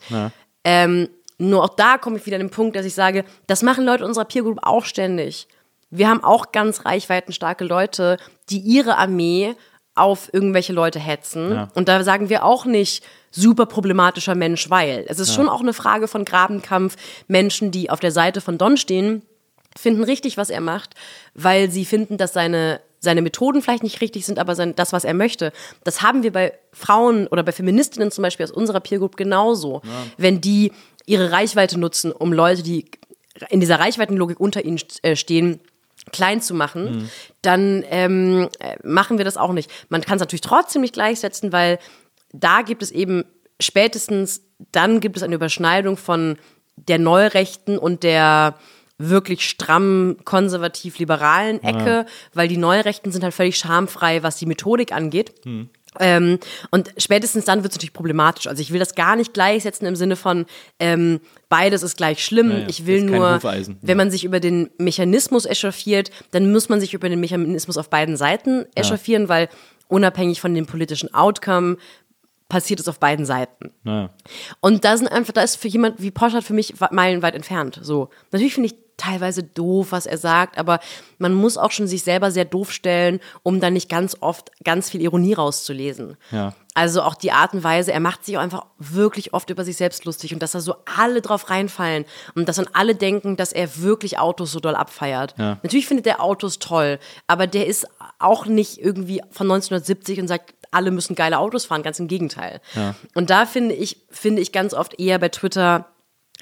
[0.63, 3.85] Ähm, nur auch da komme ich wieder an den Punkt, dass ich sage, das machen
[3.85, 5.47] Leute unserer Peer Group auch ständig.
[5.89, 8.17] Wir haben auch ganz reichweitenstarke Leute,
[8.49, 9.55] die ihre Armee
[9.95, 11.51] auf irgendwelche Leute hetzen.
[11.51, 11.67] Ja.
[11.73, 15.05] Und da sagen wir auch nicht super problematischer Mensch, weil.
[15.07, 16.95] Es ist schon auch eine Frage von Grabenkampf.
[17.27, 19.23] Menschen, die auf der Seite von Don stehen,
[19.75, 20.95] finden richtig, was er macht,
[21.33, 25.03] weil sie finden, dass seine, seine Methoden vielleicht nicht richtig sind, aber sein, das, was
[25.03, 25.51] er möchte.
[25.83, 29.81] Das haben wir bei Frauen oder bei Feministinnen zum Beispiel aus unserer Peer Group genauso.
[30.17, 30.71] Wenn die
[31.05, 32.85] ihre Reichweite nutzen, um Leute, die
[33.49, 35.59] in dieser Reichweitenlogik unter ihnen äh, stehen,
[36.11, 37.09] klein zu machen,
[37.41, 39.71] dann ähm, äh, machen wir das auch nicht.
[39.89, 41.79] Man kann es natürlich trotzdem nicht gleichsetzen, weil
[42.33, 43.23] da gibt es eben
[43.59, 46.37] spätestens, dann gibt es eine Überschneidung von
[46.75, 48.55] der Neurechten und der
[48.99, 55.33] wirklich stramm konservativ-liberalen Ecke, weil die Neurechten sind halt völlig schamfrei, was die Methodik angeht.
[55.99, 56.39] Ähm,
[56.71, 58.47] und spätestens dann wird es natürlich problematisch.
[58.47, 60.45] Also ich will das gar nicht gleichsetzen im Sinne von
[60.79, 61.19] ähm,
[61.49, 62.51] beides ist gleich schlimm.
[62.51, 63.41] Ja, ja, ich will nur,
[63.81, 67.89] wenn man sich über den Mechanismus echauffiert, dann muss man sich über den Mechanismus auf
[67.89, 69.49] beiden Seiten echauffieren, weil
[69.87, 71.77] unabhängig von dem politischen Outcome
[72.49, 73.71] passiert es auf beiden Seiten.
[73.83, 74.09] Ja.
[74.61, 77.79] Und da sind einfach, da ist für jemand wie Poschardt für mich meilenweit entfernt.
[77.81, 78.09] So.
[78.31, 80.79] Natürlich finde ich teilweise doof, was er sagt, aber
[81.19, 84.89] man muss auch schon sich selber sehr doof stellen, um dann nicht ganz oft ganz
[84.89, 86.17] viel Ironie rauszulesen.
[86.31, 86.53] Ja.
[86.73, 89.77] Also auch die Art und Weise, er macht sich auch einfach wirklich oft über sich
[89.77, 92.05] selbst lustig und dass da so alle drauf reinfallen
[92.35, 95.33] und dass dann alle denken, dass er wirklich Autos so doll abfeiert.
[95.37, 95.57] Ja.
[95.63, 97.87] Natürlich findet er Autos toll, aber der ist
[98.19, 102.61] auch nicht irgendwie von 1970 und sagt, alle müssen geile Autos fahren, ganz im Gegenteil.
[103.15, 105.87] Und da finde ich, finde ich ganz oft eher bei Twitter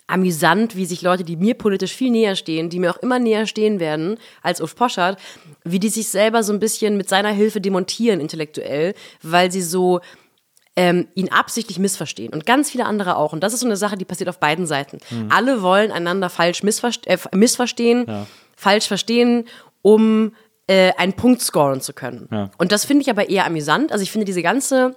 [0.08, 3.48] amüsant, wie sich Leute, die mir politisch viel näher stehen, die mir auch immer näher
[3.48, 5.20] stehen werden als Ulf Poschardt,
[5.64, 10.02] wie die sich selber so ein bisschen mit seiner Hilfe demontieren intellektuell, weil sie so
[10.76, 13.34] ähm, ihn absichtlich missverstehen und ganz viele andere auch.
[13.34, 15.00] Und das ist so eine Sache, die passiert auf beiden Seiten.
[15.30, 18.06] Alle wollen einander falsch missverste äh, missverstehen,
[18.56, 19.46] falsch verstehen,
[19.82, 20.34] um
[20.68, 22.28] äh, einen Punkt scoren zu können.
[22.32, 22.52] Ja.
[22.58, 23.92] Und das finde ich aber eher amüsant.
[23.92, 24.96] Also ich finde diese ganze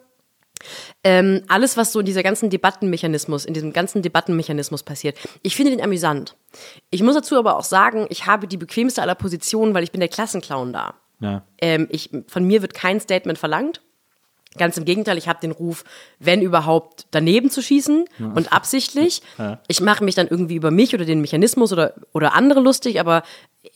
[1.05, 5.73] ähm, alles, was so in dieser ganzen Debattenmechanismus, in diesem ganzen Debattenmechanismus passiert, ich finde
[5.73, 6.37] den amüsant.
[6.91, 10.01] Ich muss dazu aber auch sagen, ich habe die bequemste aller Positionen, weil ich bin
[10.01, 10.95] der Klassenclown da.
[11.21, 11.43] Ja.
[11.61, 13.81] Ähm, ich, von mir wird kein Statement verlangt.
[14.57, 15.85] Ganz im Gegenteil, ich habe den Ruf,
[16.19, 19.23] wenn überhaupt, daneben zu schießen und absichtlich.
[19.69, 23.23] Ich mache mich dann irgendwie über mich oder den Mechanismus oder, oder andere lustig, aber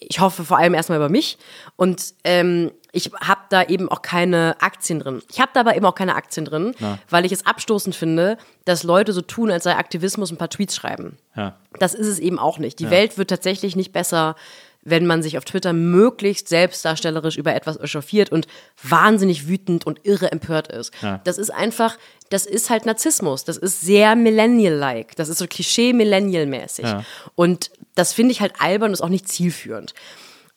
[0.00, 1.36] ich hoffe vor allem erstmal über mich.
[1.76, 5.22] Und ähm, ich habe da eben auch keine Aktien drin.
[5.30, 6.74] Ich habe da aber eben auch keine Aktien drin,
[7.08, 10.76] weil ich es abstoßend finde, dass Leute so tun, als sei Aktivismus ein paar Tweets
[10.76, 11.16] schreiben.
[11.34, 11.56] Ja.
[11.78, 12.78] Das ist es eben auch nicht.
[12.78, 14.36] Die Welt wird tatsächlich nicht besser,
[14.84, 18.46] wenn man sich auf Twitter möglichst selbstdarstellerisch über etwas echauffiert und
[18.82, 20.92] wahnsinnig wütend und irre empört ist.
[21.02, 21.20] Ja.
[21.24, 21.96] Das ist einfach,
[22.30, 23.44] das ist halt Narzissmus.
[23.44, 25.14] Das ist sehr Millennial-like.
[25.16, 26.84] Das ist so Klischee-Millennial-mäßig.
[26.84, 27.04] Ja.
[27.36, 29.94] Und das finde ich halt albern und ist auch nicht zielführend.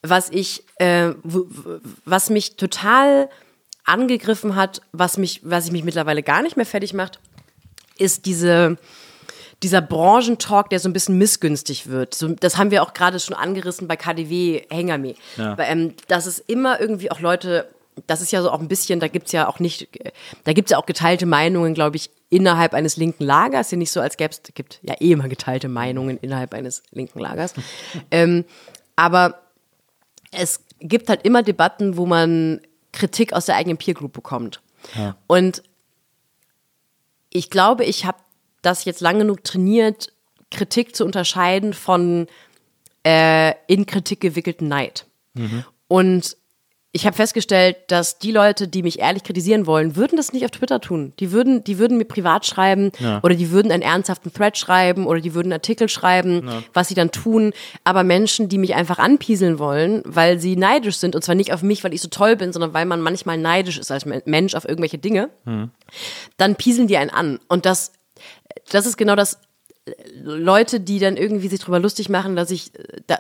[0.10, 1.12] Was ich, äh,
[2.06, 3.30] was mich total
[3.86, 7.20] angegriffen hat, was mich, was ich mich mittlerweile gar nicht mehr fertig macht,
[7.98, 8.78] ist diese,
[9.64, 12.14] dieser Branchentalk, der so ein bisschen missgünstig wird.
[12.14, 15.16] So, das haben wir auch gerade schon angerissen bei KDW Hengame.
[15.38, 15.56] Ja.
[15.60, 17.70] Ähm, dass es immer irgendwie auch Leute,
[18.08, 19.88] das ist ja so auch ein bisschen, da gibt's ja auch nicht,
[20.44, 23.72] da gibt's ja auch geteilte Meinungen, glaube ich, innerhalb eines linken Lagers.
[23.72, 27.20] Ja nicht so, als gäbe es, gibt ja eh immer geteilte Meinungen innerhalb eines linken
[27.20, 27.54] Lagers.
[28.12, 28.44] ähm,
[28.96, 29.45] aber
[30.36, 34.62] es gibt halt immer Debatten, wo man Kritik aus der eigenen Peer Group bekommt.
[35.28, 35.64] Und
[37.30, 38.18] ich glaube, ich habe
[38.62, 40.12] das jetzt lang genug trainiert,
[40.52, 42.28] Kritik zu unterscheiden von
[43.06, 45.06] äh, in Kritik gewickelten Neid.
[45.88, 46.38] Und
[46.96, 50.52] ich habe festgestellt, dass die Leute, die mich ehrlich kritisieren wollen, würden das nicht auf
[50.52, 51.12] Twitter tun.
[51.20, 52.92] Die würden, die würden mir privat schreiben
[53.22, 56.94] oder die würden einen ernsthaften Thread schreiben oder die würden einen Artikel schreiben, was sie
[56.96, 57.52] dann tun.
[57.84, 61.62] Aber Menschen, die mich einfach anpieseln wollen, weil sie neidisch sind, und zwar nicht auf
[61.64, 64.56] mich, weil ich so toll bin, sondern weil man manchmal neidisch ist als Men- Mensch
[64.56, 65.30] auf irgendwelche Dinge,
[66.38, 67.40] dann pieseln die einen an.
[67.50, 67.92] Und das,
[68.72, 69.40] das ist genau das,
[70.24, 73.18] Leute, die dann irgendwie sich drüber lustig machen, dass ich äh, da,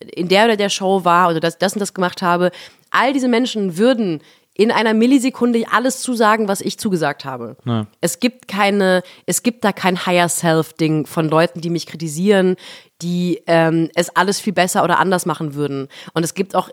[0.00, 2.50] in der oder der Show war oder das, das und das gemacht habe.
[2.90, 4.20] All diese Menschen würden
[4.54, 7.56] in einer Millisekunde alles zusagen, was ich zugesagt habe.
[8.00, 12.56] Es gibt keine, es gibt da kein Higher Self-Ding von Leuten, die mich kritisieren,
[13.00, 15.88] die ähm, es alles viel besser oder anders machen würden.
[16.12, 16.68] Und es gibt auch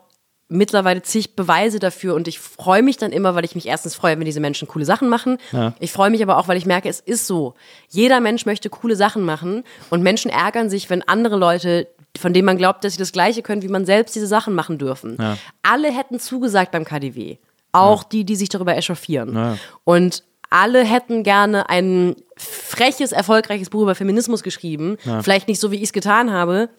[0.50, 4.18] mittlerweile zig Beweise dafür und ich freue mich dann immer, weil ich mich erstens freue,
[4.18, 5.38] wenn diese Menschen coole Sachen machen.
[5.80, 7.54] Ich freue mich aber auch, weil ich merke, es ist so.
[7.90, 11.88] Jeder Mensch möchte coole Sachen machen und Menschen ärgern sich, wenn andere Leute,
[12.18, 14.78] von denen man glaubt, dass sie das Gleiche können, wie man selbst diese Sachen machen
[14.78, 15.18] dürfen.
[15.64, 17.38] Alle hätten zugesagt beim KDW.
[17.74, 19.58] Auch die, die sich darüber echauffieren.
[19.84, 24.98] Und alle hätten gerne ein freches, erfolgreiches Buch über Feminismus geschrieben.
[25.22, 26.70] Vielleicht nicht so, wie ich es getan habe,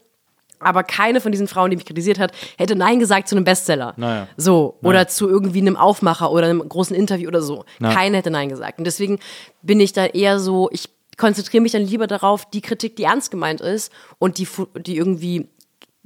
[0.61, 3.95] aber keine von diesen Frauen, die mich kritisiert hat, hätte Nein gesagt zu einem Bestseller.
[3.97, 4.29] Naja.
[4.37, 4.77] So.
[4.83, 7.65] Oder zu irgendwie einem Aufmacher oder einem großen Interview oder so.
[7.81, 8.79] Keine hätte Nein gesagt.
[8.79, 9.19] Und deswegen
[9.63, 13.31] bin ich da eher so, ich konzentriere mich dann lieber darauf, die Kritik, die ernst
[13.31, 14.49] gemeint ist und die,
[14.87, 15.49] die irgendwie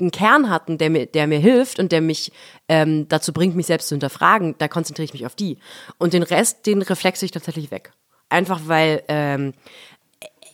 [0.01, 2.33] einen Kern hatten, der mir, der mir hilft und der mich
[2.69, 5.59] ähm, dazu bringt, mich selbst zu hinterfragen, da konzentriere ich mich auf die.
[5.99, 7.93] Und den Rest, den reflexe ich tatsächlich weg.
[8.29, 9.53] Einfach weil ähm,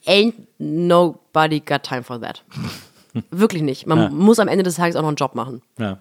[0.07, 2.45] ain't nobody got time for that.
[3.31, 3.86] Wirklich nicht.
[3.86, 4.09] Man Ja.
[4.11, 5.62] muss am Ende des Tages auch noch einen Job machen.
[5.78, 5.99] Ja.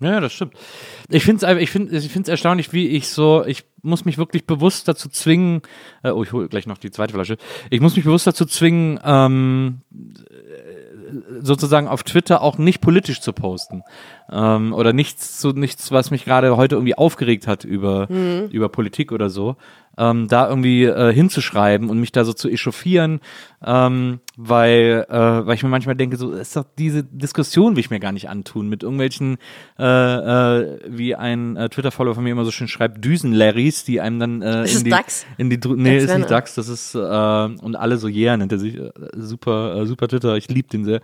[0.00, 0.54] Ja, das stimmt.
[1.08, 4.46] Ich finde es ich find, ich find's erstaunlich, wie ich so, ich muss mich wirklich
[4.46, 5.60] bewusst dazu zwingen,
[6.04, 7.36] äh, oh, ich hole gleich noch die zweite Flasche,
[7.68, 13.32] ich muss mich bewusst dazu zwingen, ähm, äh, sozusagen auf Twitter auch nicht politisch zu
[13.32, 13.82] posten.
[14.30, 18.08] Ähm, oder nichts, zu, nichts, was mich gerade heute irgendwie aufgeregt hat über,
[18.50, 19.56] über Politik oder so.
[19.98, 23.20] Ähm, da irgendwie äh, hinzuschreiben und mich da so zu echauffieren,
[23.64, 27.90] ähm, weil, äh, weil ich mir manchmal denke, so ist doch diese Diskussion will ich
[27.90, 29.38] mir gar nicht antun mit irgendwelchen,
[29.78, 34.20] äh, äh, wie ein äh, Twitter-Follower von mir immer so schön schreibt, Düsen-Larrys, die einem
[34.20, 35.26] dann äh, Ist in die, Dax?
[35.36, 36.30] in die nee, ist nicht.
[36.30, 40.06] Dax, das ist äh, und alle so yeah nennt er sich, äh, super, äh, super
[40.06, 41.00] Twitter, ich liebe den sehr.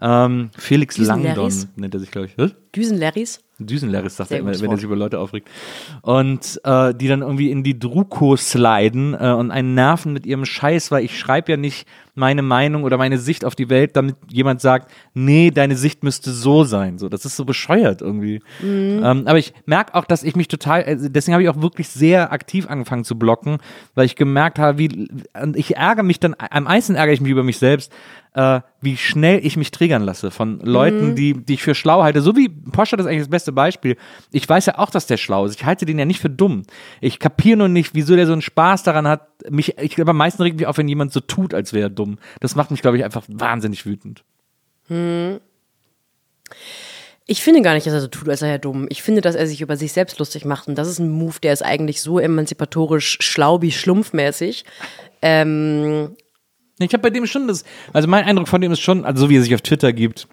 [0.00, 0.96] Ähm, Felix?
[0.98, 2.38] Langdon nennt er sich, glaube ich.
[2.38, 2.54] Was?
[2.74, 3.40] Düsen-Larrys?
[3.58, 5.48] Düsenlerris sagt Sehr er immer, wenn er sich über Leute aufregt.
[6.02, 10.44] Und äh, die dann irgendwie in die Druko sliden äh, und einen nerven mit ihrem
[10.44, 14.16] Scheiß, weil ich schreibe ja nicht meine Meinung oder meine Sicht auf die Welt, damit
[14.28, 16.98] jemand sagt, nee, deine Sicht müsste so sein.
[16.98, 18.40] So, das ist so bescheuert irgendwie.
[18.62, 21.88] Ähm, aber ich merke auch, dass ich mich total, also deswegen habe ich auch wirklich
[21.88, 23.58] sehr aktiv angefangen zu blocken,
[23.94, 25.08] weil ich gemerkt habe, wie,
[25.40, 27.92] und ich ärgere mich dann, am meisten ärgere ich mich über mich selbst,
[28.38, 32.20] äh, wie schnell ich mich triggern lasse von Leuten, die, die ich für schlau halte.
[32.20, 33.96] So wie Porsche ist eigentlich das beste Beispiel.
[34.30, 35.56] Ich weiß ja auch, dass der schlau ist.
[35.56, 36.62] Ich halte den ja nicht für dumm.
[37.00, 39.26] Ich kapiere nur nicht, wieso der so einen Spaß daran hat.
[39.50, 41.90] Mich, ich glaube, am meisten regt mich auf, wenn jemand so tut, als wäre er
[41.90, 42.18] dumm.
[42.38, 44.22] Das macht mich, glaube ich, einfach wahnsinnig wütend.
[47.26, 48.86] Ich finde gar nicht, dass er so tut, als sei er dumm.
[48.88, 50.68] Ich finde, dass er sich über sich selbst lustig macht.
[50.68, 54.64] Und das ist ein Move, der ist eigentlich so emanzipatorisch schlau wie schlumpfmäßig.
[55.22, 56.14] Ähm,
[56.78, 59.30] Ich habe bei dem schon das, also mein Eindruck von dem ist schon, also so
[59.30, 60.28] wie er sich auf Twitter gibt,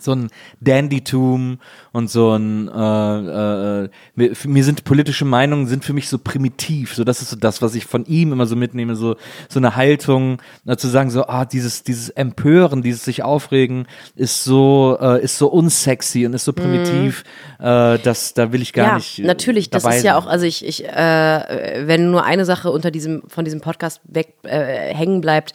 [0.00, 0.28] so ein
[0.60, 1.58] Dandytum
[1.92, 6.18] und so ein, äh, äh, mir, für- mir sind politische Meinungen sind für mich so
[6.18, 9.16] primitiv, so das ist so das, was ich von ihm immer so mitnehme, so
[9.50, 13.86] so eine Haltung, äh, zu sagen so, ah dieses dieses Empören, dieses sich aufregen
[14.16, 17.24] ist so äh, ist so unsexy und ist so primitiv,
[17.58, 19.18] äh, dass da will ich gar ja, nicht.
[19.18, 19.68] äh, natürlich.
[19.68, 20.22] Das ist ja sein.
[20.22, 24.34] auch, also ich, ich äh, wenn nur eine Sache unter diesem, von diesem Podcast weg
[24.44, 25.52] äh, hängen bleibt,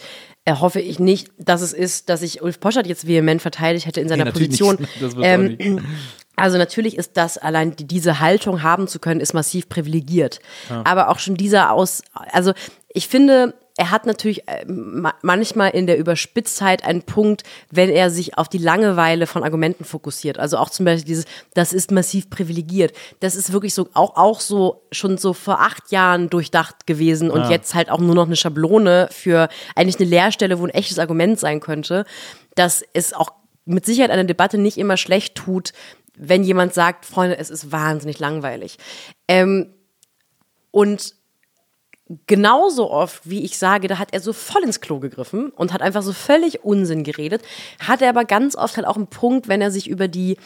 [0.47, 4.07] hoffe ich nicht, dass es ist, dass ich Ulf Poschert jetzt vehement verteidigt hätte in
[4.07, 4.87] seiner Nee, Position.
[5.21, 5.81] Ähm,
[6.38, 10.39] also natürlich ist das allein die, diese Haltung haben zu können, ist massiv privilegiert.
[10.84, 12.53] Aber auch schon dieser aus, also
[12.89, 18.09] ich finde, er hat natürlich äh, ma manchmal in der Überspitztheit einen Punkt, wenn er
[18.09, 20.39] sich auf die Langeweile von Argumenten fokussiert.
[20.39, 22.93] Also auch zum Beispiel dieses, das ist massiv privilegiert.
[23.19, 27.49] Das ist wirklich so, auch, auch so, schon so vor acht Jahren durchdacht gewesen und
[27.49, 31.39] jetzt halt auch nur noch eine Schablone für eigentlich eine Leerstelle, wo ein echtes Argument
[31.39, 32.05] sein könnte,
[32.55, 33.31] dass es auch
[33.68, 35.73] mit Sicherheit eine Debatte nicht immer schlecht tut,
[36.18, 38.77] wenn jemand sagt, Freunde, es ist wahnsinnig langweilig.
[39.27, 39.73] Ähm,
[40.72, 41.14] und
[42.26, 45.81] genauso oft, wie ich sage, da hat er so voll ins Klo gegriffen und hat
[45.81, 47.41] einfach so völlig Unsinn geredet,
[47.80, 50.38] hat er aber ganz oft halt auch einen Punkt, wenn er sich über die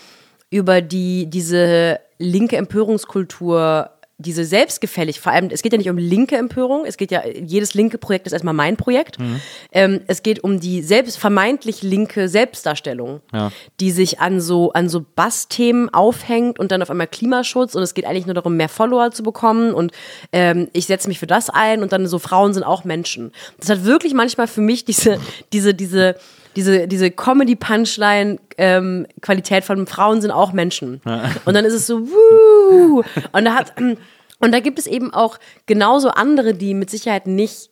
[0.52, 3.90] über die, diese linke Empörungskultur
[4.22, 7.74] diese selbstgefällig, vor allem, es geht ja nicht um linke Empörung, es geht ja, jedes
[7.74, 9.18] linke Projekt ist erstmal mein Projekt.
[9.72, 13.52] Ähm, es geht um die selbst, vermeintlich linke Selbstdarstellung, Ja.
[13.80, 17.94] die sich an so, an so Bassthemen aufhängt und dann auf einmal Klimaschutz und es
[17.94, 19.92] geht eigentlich nur darum, mehr Follower zu bekommen und
[20.32, 23.32] ähm, ich setze mich für das ein und dann so Frauen sind auch Menschen.
[23.60, 25.20] Das hat wirklich manchmal für mich diese,
[25.54, 26.16] diese, diese,
[26.56, 31.02] diese, diese Comedy-Punchline-Qualität von Frauen sind auch Menschen.
[31.46, 35.38] Und dann ist es so, wuh, und da hat, und da gibt es eben auch
[35.66, 37.72] genauso andere, die mit Sicherheit nicht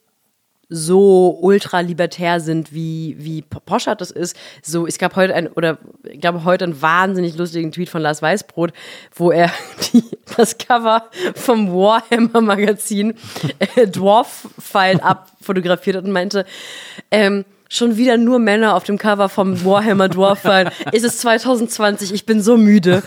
[0.70, 4.38] so ultralibertär sind, wie, wie Poschert das ist.
[4.62, 8.22] So, es gab heute ein, oder ich glaube heute einen wahnsinnig lustigen Tweet von Lars
[8.22, 8.72] Weißbrot,
[9.16, 9.52] wo er
[9.94, 10.04] die,
[10.38, 13.16] das Cover vom Warhammer Magazin
[13.76, 16.46] äh, Dwarf Fight ab fotografiert hat und meinte,
[17.10, 20.74] ähm, schon wieder nur Männer auf dem Cover vom Warhammer Dwarf Fight.
[20.92, 23.04] Es ist 2020, ich bin so müde.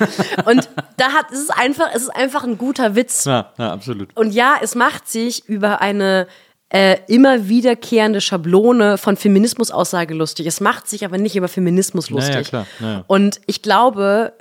[0.46, 3.24] Und da hat, es ist einfach, es ist einfach ein guter Witz.
[3.24, 4.16] Ja, ja, absolut.
[4.16, 6.28] Und ja, es macht sich über eine
[6.72, 10.46] äh, immer wiederkehrende Schablone von Feminismus-Aussage lustig.
[10.46, 12.48] Es macht sich aber nicht über Feminismus lustig.
[12.48, 13.04] klar, ja, ja.
[13.08, 14.32] Und ich glaube,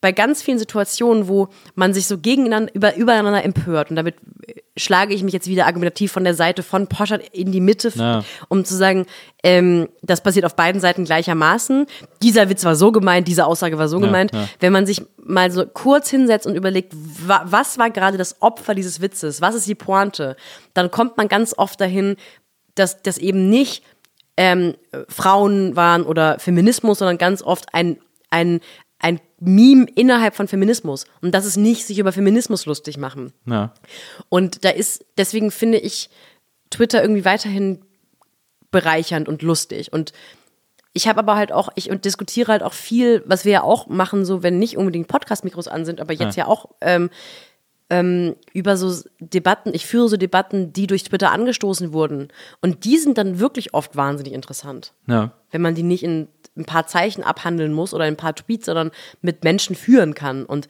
[0.00, 4.16] bei ganz vielen Situationen, wo man sich so gegeneinander, über, übereinander empört, und damit
[4.76, 8.24] schlage ich mich jetzt wieder argumentativ von der Seite von Poschert in die Mitte, Ja.
[8.48, 9.06] um zu sagen,
[9.42, 11.86] ähm, das passiert auf beiden Seiten gleichermaßen.
[12.22, 14.32] Dieser Witz war so gemeint, diese Aussage war so gemeint.
[14.34, 14.48] ja.
[14.60, 18.74] Wenn man sich mal so kurz hinsetzt und überlegt, wa was war gerade das Opfer
[18.74, 20.36] dieses Witzes, was ist die Pointe,
[20.74, 22.16] dann kommt man ganz oft dahin,
[22.74, 23.82] dass das eben nicht
[24.36, 24.74] ähm,
[25.08, 27.98] Frauen waren oder Feminismus, sondern ganz oft ein,
[28.30, 28.60] ein,
[28.98, 31.04] ein Meme innerhalb von Feminismus.
[31.20, 33.32] Und das ist nicht sich über Feminismus lustig machen.
[33.44, 33.74] Ja.
[34.28, 36.08] Und da ist, deswegen finde ich
[36.70, 37.80] Twitter irgendwie weiterhin
[38.70, 39.92] bereichernd und lustig.
[39.92, 40.12] Und
[40.92, 43.86] ich habe aber halt auch, ich und diskutiere halt auch viel, was wir ja auch
[43.86, 47.10] machen, so wenn nicht unbedingt Podcast-Mikros an sind, aber jetzt ja, auch ähm,
[47.90, 52.28] ähm, über so Debatten, ich führe so Debatten, die durch Twitter angestoßen wurden.
[52.60, 55.32] Und die sind dann wirklich oft wahnsinnig interessant Ja.
[55.50, 58.66] wenn man die nicht in ein paar Zeichen abhandeln muss oder in ein paar Tweets,
[58.66, 58.90] sondern
[59.22, 60.44] mit Menschen führen kann.
[60.44, 60.68] Und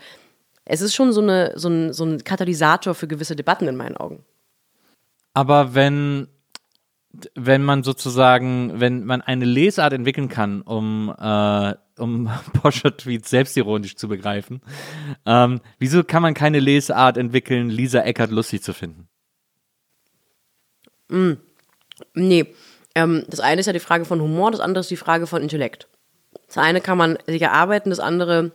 [0.65, 3.97] es ist schon so, eine, so, ein, so ein Katalysator für gewisse Debatten in meinen
[3.97, 4.25] Augen.
[5.33, 6.29] Aber wenn,
[7.35, 14.09] wenn man sozusagen, wenn man eine Lesart entwickeln kann, um, äh, um Poscher-Tweets selbstironisch zu
[14.09, 14.61] begreifen,
[15.25, 19.09] ähm, wieso kann man keine Lesart entwickeln, Lisa Eckert lustig zu finden?
[22.15, 22.47] Nee,
[22.97, 25.43] ähm, das eine ist ja die Frage von Humor, das andere ist die Frage von
[25.43, 25.86] Intellekt.
[26.47, 28.52] Das eine kann man sich erarbeiten, das andere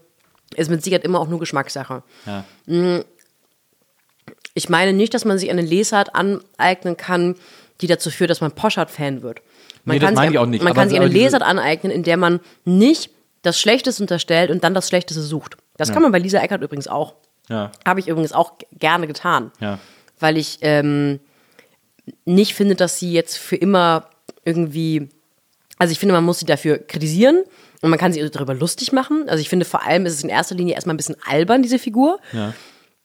[0.55, 2.01] ist mit Sicherheit immer auch nur Geschmackssache.
[2.25, 2.43] Ja.
[4.55, 7.35] Ich meine nicht, dass man sich eine Lesart aneignen kann,
[7.81, 9.41] die dazu führt, dass man Poschardt-Fan wird.
[9.85, 11.91] Man Nee, das kann meine sich, ich auch nicht, Man kann sich eine Lesart aneignen,
[11.91, 13.11] in der man nicht
[13.43, 15.55] das Schlechteste unterstellt und dann das Schlechteste sucht.
[15.77, 17.13] Das kann man bei Lisa Eckert übrigens auch.
[17.47, 17.71] Ja.
[17.85, 19.51] Habe ich übrigens auch gerne getan.
[19.59, 19.77] Ja.
[20.19, 21.19] Weil ich ähm,
[22.25, 24.09] nicht finde, dass sie jetzt für immer
[24.45, 25.09] irgendwie.
[25.77, 27.43] Also ich finde, man muss sie dafür kritisieren
[27.81, 29.27] und man kann sie darüber lustig machen.
[29.27, 31.79] Also ich finde, vor allem ist es in erster Linie erstmal ein bisschen albern, diese
[31.79, 32.19] Figur.
[32.33, 32.53] Ja.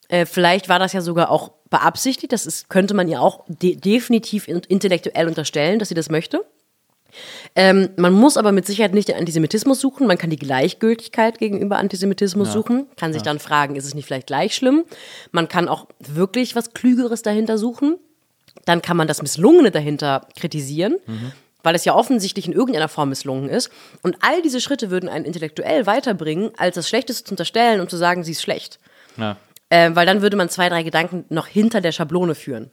[0.09, 2.33] Äh, vielleicht war das ja sogar auch beabsichtigt.
[2.33, 6.45] Das ist, könnte man ihr auch de definitiv in- intellektuell unterstellen, dass sie das möchte.
[7.55, 10.07] Ähm, man muss aber mit Sicherheit nicht den Antisemitismus suchen.
[10.07, 12.87] Man kann die Gleichgültigkeit gegenüber Antisemitismus suchen.
[12.99, 14.85] Kann sich dann fragen, ist es nicht vielleicht gleich schlimm?
[15.33, 17.97] Man kann auch wirklich was Klügeres dahinter suchen.
[18.65, 20.97] Dann kann man das Misslungene dahinter kritisieren,
[21.63, 23.71] weil es ja offensichtlich in irgendeiner Form misslungen ist.
[24.03, 27.97] Und all diese Schritte würden einen intellektuell weiterbringen, als das Schlechteste zu unterstellen und zu
[27.97, 28.79] sagen, sie ist schlecht.
[29.17, 29.37] Ja.
[29.71, 32.71] Ähm, weil dann würde man zwei, drei Gedanken noch hinter der Schablone führen.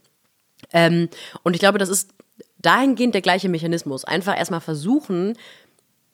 [0.71, 1.09] Ähm,
[1.43, 2.11] und ich glaube, das ist
[2.59, 4.05] dahingehend der gleiche Mechanismus.
[4.05, 5.35] Einfach erstmal versuchen,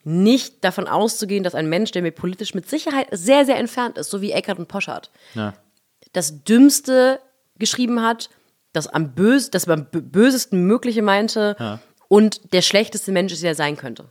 [0.03, 4.09] nicht davon auszugehen, dass ein Mensch, der mir politisch mit Sicherheit sehr, sehr entfernt ist,
[4.09, 5.53] so wie Eckert und Poschardt, Ja.
[6.13, 7.19] das Dümmste
[7.57, 8.29] geschrieben hat,
[8.73, 13.55] das am, bös das am bö- bösesten Mögliche meinte und der schlechteste Mensch ist, der
[13.55, 14.05] sein könnte.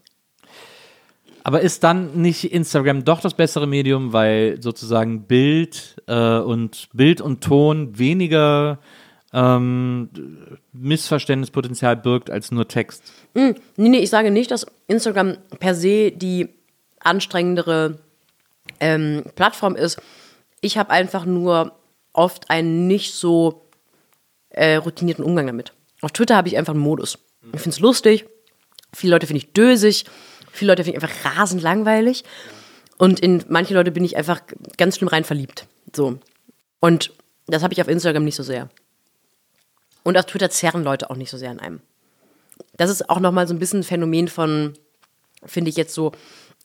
[1.44, 7.20] Aber ist dann nicht Instagram doch das bessere Medium, weil sozusagen Bild äh, und Bild
[7.22, 8.80] und Ton weniger
[9.32, 10.10] ähm,
[10.72, 13.02] Missverständnispotenzial birgt als nur Text?
[13.34, 16.48] Nee, nee, ich sage nicht, dass Instagram per se die
[17.00, 18.00] anstrengendere
[18.80, 20.02] ähm, Plattform ist.
[20.60, 21.72] Ich habe einfach nur
[22.12, 23.67] oft einen nicht so
[24.50, 25.72] äh, routinierten Umgang damit.
[26.00, 27.18] Auf Twitter habe ich einfach einen Modus.
[27.52, 28.26] Ich finde es lustig.
[28.94, 30.04] Viele Leute finde ich dösig.
[30.52, 32.24] Viele Leute finde ich einfach rasend langweilig.
[32.98, 34.40] Und in manche Leute bin ich einfach
[34.76, 35.66] ganz schlimm rein verliebt.
[35.94, 36.18] So.
[36.80, 37.12] Und
[37.46, 38.68] das habe ich auf Instagram nicht so sehr.
[40.02, 41.80] Und auf Twitter zerren Leute auch nicht so sehr an einem
[42.76, 44.74] das ist auch nochmal so ein bisschen ein Phänomen von,
[45.44, 46.12] finde ich jetzt so,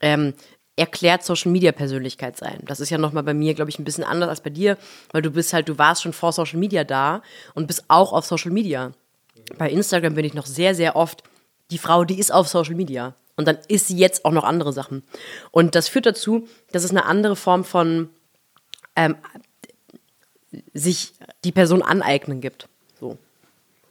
[0.02, 0.34] ähm,
[0.76, 2.60] erklärt Social Media Persönlichkeit sein.
[2.66, 4.78] Das ist ja nochmal bei mir, glaube ich, ein bisschen anders als bei dir,
[5.12, 7.22] weil du bist halt, du warst schon vor Social Media da
[7.54, 8.92] und bist auch auf Social Media.
[9.58, 11.24] Bei Instagram bin ich noch sehr, sehr oft
[11.72, 13.14] die Frau, die ist auf Social Media.
[13.36, 15.04] Und dann ist sie jetzt auch noch andere Sachen.
[15.52, 18.10] Und das führt dazu, dass es eine andere Form von
[18.96, 19.16] ähm,
[20.74, 21.14] sich
[21.44, 22.68] die Person aneignen gibt.
[23.00, 23.18] So.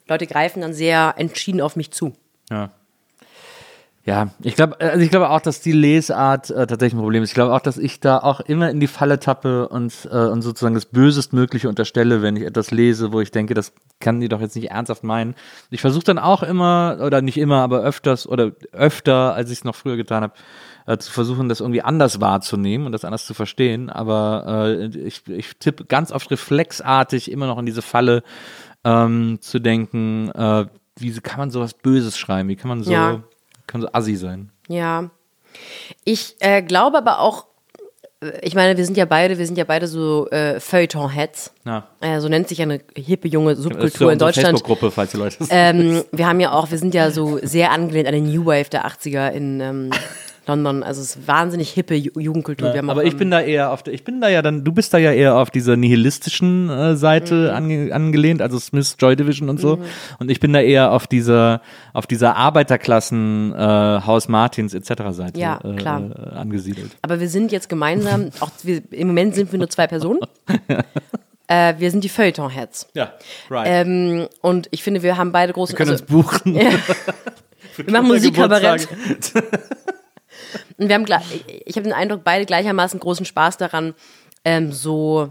[0.06, 2.12] Leute greifen dann sehr entschieden auf mich zu.
[2.50, 2.70] Ja.
[4.04, 7.30] Ja, ich glaube, also ich glaube auch, dass die Lesart äh, tatsächlich ein Problem ist.
[7.30, 10.42] Ich glaube auch, dass ich da auch immer in die Falle tappe und, äh, und
[10.42, 14.40] sozusagen das Bösestmögliche unterstelle, wenn ich etwas lese, wo ich denke, das kann die doch
[14.40, 15.36] jetzt nicht ernsthaft meinen.
[15.70, 19.64] Ich versuche dann auch immer, oder nicht immer, aber öfters oder öfter, als ich es
[19.64, 20.34] noch früher getan habe,
[20.86, 23.88] äh, zu versuchen, das irgendwie anders wahrzunehmen und das anders zu verstehen.
[23.88, 28.24] Aber äh, ich, ich tippe ganz oft reflexartig immer noch in diese Falle
[28.82, 30.66] ähm, zu denken, äh,
[30.98, 32.48] wie kann man sowas Böses schreiben?
[32.48, 33.22] Wie kann man so, Ja.
[33.73, 34.51] Kann so assi sein?
[34.69, 35.11] Ja.
[36.05, 37.47] Ich äh, glaube aber auch,
[38.23, 41.53] äh, ich meine, wir sind ja beide, wir sind ja beide so äh, Feuilleton-Heads.
[41.65, 41.89] Ja.
[42.01, 44.59] Äh, so nennt sich ja eine hippe junge Subkultur in unsere Deutschland.
[44.59, 48.07] Facebook-Gruppe, falls die Leute Ähm, wir haben ja auch, wir sind ja so sehr angelehnt
[48.07, 49.90] an den New Wave der 80er in ähm,
[50.47, 50.82] London.
[50.82, 52.77] Also es ist wahnsinnig hippe Ju Jugendkultur.
[52.77, 54.93] haben Aber ich bin da eher auf der, ich bin da ja dann, du bist
[54.93, 59.60] da ja eher auf dieser nihilistischen äh, Seite ange, angelehnt, also Smiths Joy Division und
[59.60, 59.78] so.
[60.19, 61.62] Und ich bin da eher auf dieser,
[61.93, 65.02] auf dieser Arbeiterklassen, äh, Haus Martins etc.
[65.10, 66.02] Seite Ja, klar.
[66.02, 66.90] Äh, angesiedelt.
[67.02, 70.20] Aber wir sind jetzt gemeinsam, auch wir, im Moment sind wir nur zwei Personen.
[71.47, 72.89] äh, wir sind die Feuilleton-Heads.
[72.94, 73.12] Ja,
[73.51, 73.66] right.
[73.69, 75.73] Ähm, und ich finde, wir haben beide großen.
[75.73, 76.55] wir können also, uns buchen.
[77.77, 78.89] wir machen Musikkabarett.
[80.78, 81.06] Und wir haben,
[81.64, 83.94] ich habe den Eindruck, beide gleichermaßen großen Spaß daran,
[84.44, 85.30] ähm, so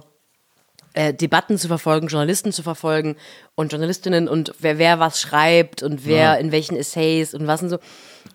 [0.93, 3.15] äh, Debatten zu verfolgen, Journalisten zu verfolgen
[3.55, 6.33] und Journalistinnen und wer, wer was schreibt und wer Ja.
[6.35, 7.79] in welchen Essays und was und so.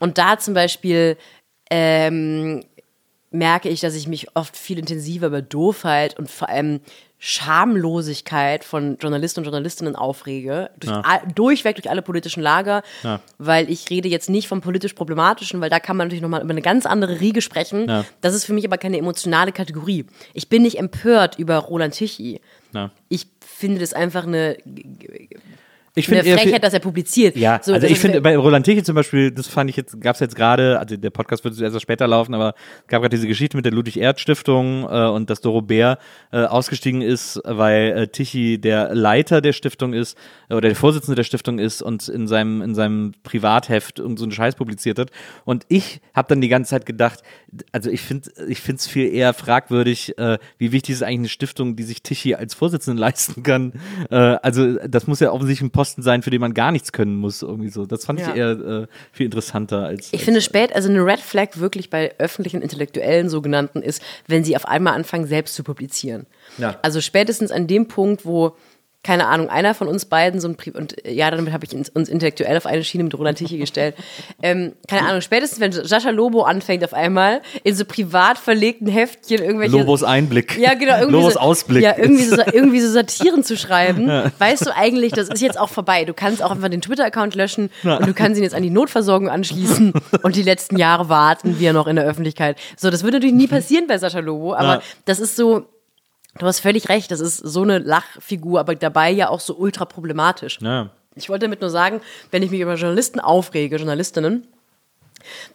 [0.00, 1.16] Und da zum Beispiel
[1.70, 2.64] ähm,
[3.30, 6.80] merke ich, dass ich mich oft viel intensiver über Doofheit und vor allem
[7.18, 11.00] Schamlosigkeit von Journalisten und Journalistinnen aufrege, durch, Ja.
[11.00, 13.20] all, durchweg durch alle politischen Lager, Ja.
[13.38, 16.50] weil ich rede jetzt nicht vom politisch Problematischen, weil da kann man natürlich nochmal über
[16.50, 17.88] eine ganz andere Riege sprechen.
[17.88, 18.04] Ja.
[18.20, 20.04] Das ist für mich aber keine emotionale Kategorie.
[20.34, 22.40] Ich bin nicht empört über Roland Tichy.
[23.08, 24.58] Ich finde das einfach eine,
[25.98, 27.36] Ich eine finde viel- Frechheit, dass er publiziert.
[27.36, 30.14] Ja, So, also ich finde, bei Roland Tichy zum Beispiel, das fand ich jetzt, gab
[30.14, 33.26] es jetzt gerade, also der Podcast wird erst später laufen, aber es gab gerade diese
[33.26, 35.98] Geschichte mit der Ludwig-Erhard-Stiftung äh, und dass Doro Bär
[36.32, 40.18] äh, ausgestiegen ist, weil äh, Tichy der Leiter der Stiftung ist
[40.50, 44.26] äh, oder der Vorsitzende der Stiftung ist und in seinem, in seinem Privatheft irgend so
[44.26, 45.10] einen Scheiß publiziert hat.
[45.46, 47.22] Und ich habe dann die ganze Zeit gedacht,
[47.72, 51.28] also ich finde ich finde es viel eher fragwürdig, äh, wie wichtig ist eigentlich eine
[51.30, 53.72] Stiftung, die sich Tichy als Vorsitzenden leisten kann.
[54.10, 57.16] Äh, also das muss ja offensichtlich ein Posten sein, für den man gar nichts können
[57.16, 57.86] muss, irgendwie so.
[57.86, 58.30] Das fand Ja.
[58.30, 60.08] ich eher äh, viel interessanter als.
[60.08, 64.42] Ich als, finde spät, also eine Red Flag wirklich bei öffentlichen Intellektuellen sogenannten ist, wenn
[64.44, 66.26] sie auf einmal anfangen, selbst zu publizieren.
[66.58, 66.78] Ja.
[66.82, 68.56] Also spätestens an dem Punkt, wo,
[69.06, 71.72] keine Ahnung, einer von uns beiden so ein Pri und äh, ja, damit habe ich
[71.72, 73.94] uns, uns intellektuell auf eine Schiene mit Roland Tichy gestellt.
[74.42, 79.42] ähm, keine Ahnung, spätestens wenn Sascha Lobo anfängt auf einmal in so privat verlegten Heftchen
[79.42, 80.58] irgendwelche Lobos Einblick.
[80.58, 80.96] ja, genau.
[80.98, 81.84] Irgendwie Lobos so, Ausblick.
[81.84, 84.08] Ja, irgendwie so, irgendwie so Satiren zu schreiben.
[84.38, 86.04] Weißt du eigentlich, das ist jetzt auch vorbei.
[86.04, 89.28] Du kannst auch einfach den Twitter-Account löschen und du kannst ihn jetzt an die Notversorgung
[89.28, 89.92] anschließen
[90.22, 92.58] und die letzten Jahre warten wir noch in der Öffentlichkeit.
[92.76, 94.82] So, das würde natürlich nie passieren bei Sascha Lobo, aber Ja.
[95.04, 95.66] das ist so,
[96.38, 99.84] du hast völlig recht, das ist so eine Lachfigur, aber dabei ja auch so ultra
[99.84, 100.58] problematisch.
[100.60, 100.90] Ja.
[101.14, 102.00] Ich wollte damit nur sagen,
[102.30, 104.46] wenn ich mich über Journalisten aufrege, Journalistinnen,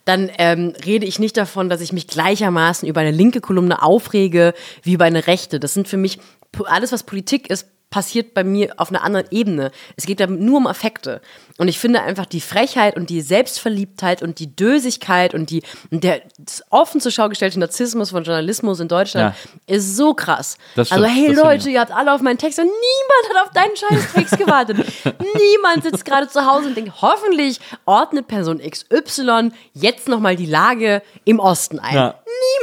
[0.05, 4.53] dann ähm, rede ich nicht davon, dass ich mich gleichermaßen über eine linke Kolumne aufrege
[4.83, 5.59] wie über eine rechte.
[5.59, 6.19] Das sind für mich
[6.65, 9.69] alles, was Politik ist, passiert bei mir auf einer anderen Ebene.
[9.97, 11.21] Es geht da nur um Affekte.
[11.57, 15.61] Und ich finde einfach die Frechheit und die Selbstverliebtheit und die Dösigkeit und die
[15.91, 16.21] und der
[16.69, 19.35] offen zur Schau gestellte Narzissmus von Journalismus in Deutschland
[19.67, 20.57] ist so krass.
[20.75, 23.45] Also stimmt, hey das stimmt, Leute, ihr habt alle auf meinen Text und niemand hat
[23.45, 24.77] auf deinen scheiß Text gewartet.
[25.05, 31.03] niemand sitzt gerade zu Hause und denkt, hoffentlich ordnet Person XY jetzt nochmal die Lage
[31.25, 31.93] im Osten ein.
[31.93, 32.15] Ja.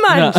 [0.09, 0.37] Niemand.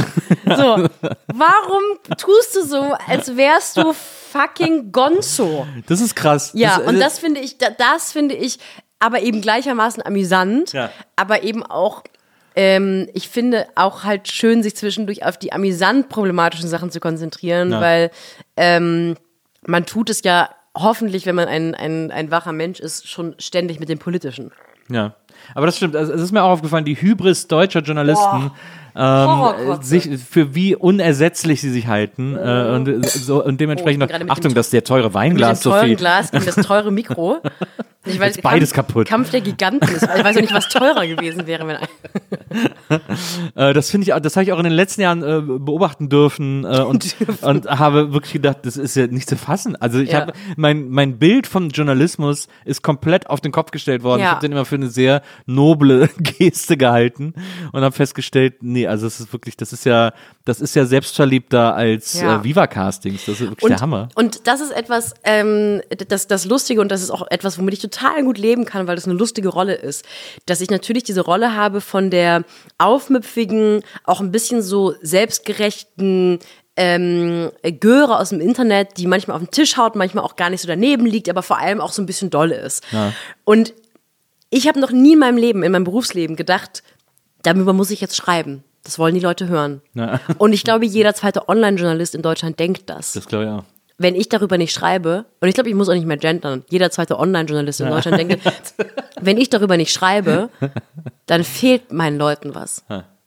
[0.58, 0.90] So,
[1.34, 1.84] warum
[2.18, 3.94] tust du so, als wärst du
[4.32, 5.66] fucking Gonzo?
[5.88, 6.52] Das ist krass.
[6.54, 8.60] Ja, das, und das finde ich, da- das finde ich
[9.00, 10.90] aber eben gleichermaßen amüsant, Ja.
[11.16, 12.04] aber eben auch,
[12.56, 17.72] ähm, ich finde auch halt schön, sich zwischendurch auf die amüsant problematischen Sachen zu konzentrieren,
[17.72, 17.82] Ja.
[17.82, 18.12] weil
[18.58, 19.16] ähm,
[19.66, 23.80] man tut es ja hoffentlich, wenn man ein, ein, ein wacher Mensch ist, schon ständig
[23.80, 24.52] mit dem Politischen.
[24.90, 25.16] Ja.
[25.56, 25.96] Aber das stimmt.
[25.96, 28.52] Also, es ist mir auch aufgefallen, die Hybris deutscher Journalisten,
[29.00, 32.36] ähm, sich, für wie unersetzlich sie sich halten.
[32.36, 35.16] Äh, und, äh, so, und dementsprechend Oh, noch, Achtung, das ist der teure Mit dem
[35.16, 35.96] Weinglas, teuren Sophie.
[35.96, 37.38] Glas gegen das teure Mikro.
[38.06, 39.08] Ich Jetzt beides kaputt.
[39.08, 40.04] Kampf der Giganten ist.
[40.04, 41.78] Ich weiß auch nicht, was teurer gewesen wäre, wenn
[43.56, 46.64] Äh, das finde ich, das habe ich auch in den letzten Jahren äh, beobachten dürfen
[46.66, 49.76] äh, und, und habe wirklich gedacht, das ist ja nicht zu fassen.
[49.76, 50.22] Also ich Ja.
[50.22, 54.22] habe mein mein Bild von Journalismus ist komplett auf den Kopf gestellt worden.
[54.22, 54.32] Ich Ja.
[54.32, 57.34] habe den immer für eine sehr noble Geste gehalten
[57.74, 60.14] und habe festgestellt, nee, also es ist wirklich, das ist ja,
[60.46, 62.44] das ist ja selbstverliebter als Ja.
[62.44, 63.26] Viva Castings.
[63.26, 64.08] Das ist wirklich der Hammer.
[64.16, 67.80] Und das ist etwas, ähm, das, das Lustige und das ist auch etwas, womit ich
[67.90, 70.06] total gut leben kann, weil das eine lustige Rolle ist.
[70.46, 72.44] Dass ich natürlich diese Rolle habe von der
[72.78, 76.40] aufmüpfigen, auch ein bisschen so selbstgerechten
[76.76, 80.62] ähm, Göre aus dem Internet, die manchmal auf den Tisch haut, manchmal auch gar nicht
[80.62, 82.84] so daneben liegt, aber vor allem auch so ein bisschen dolle ist.
[83.44, 83.74] Und
[84.50, 86.84] ich habe noch nie in meinem Leben, in meinem Berufsleben gedacht,
[87.44, 88.64] darüber muss ich jetzt schreiben.
[88.84, 89.82] Das wollen die Leute hören.
[89.94, 90.22] Ja.
[90.38, 93.64] Und ich glaube, jeder zweite Online-Journalist in Deutschland denkt das Das glaube ich auch.
[94.00, 96.90] Wenn ich darüber nicht schreibe, und ich glaube, ich muss auch nicht mehr gendern, jeder
[96.90, 98.40] zweite Online-Journalist in Deutschland denkt,
[99.22, 100.50] wenn ich darüber nicht schreibe,
[101.28, 102.84] dann fehlt meinen Leuten was.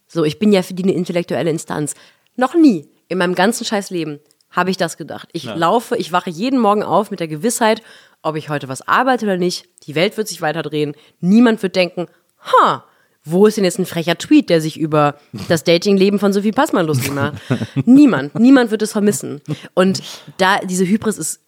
[0.09, 1.95] So, ich bin ja für die eine intellektuelle Instanz.
[2.37, 4.19] Noch nie in meinem ganzen scheiß Leben
[4.51, 5.29] habe ich das gedacht.
[5.33, 7.83] Ich laufe, ich wache jeden Morgen auf mit der Gewissheit,
[8.23, 12.07] ob ich heute was arbeite oder nicht, die Welt wird sich weiterdrehen, niemand wird denken,
[12.41, 12.85] ha,
[13.25, 15.15] wo ist denn jetzt ein frecher Tweet, der sich über
[15.49, 17.35] das Datingleben von Sophie Passmann lustig macht?
[17.87, 19.41] niemand, niemand wird es vermissen.
[19.75, 20.03] Und
[20.39, 21.41] da, diese Hybris ist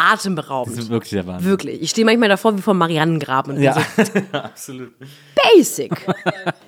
[0.00, 0.76] atemberaubend.
[0.76, 1.50] Das ist wirklich der Wahnsinn.
[1.50, 1.82] Wirklich.
[1.82, 3.82] Ich stehe manchmal davor wie vor Mariannengraben Ja, so
[4.32, 4.92] absolut.
[5.54, 5.92] basic.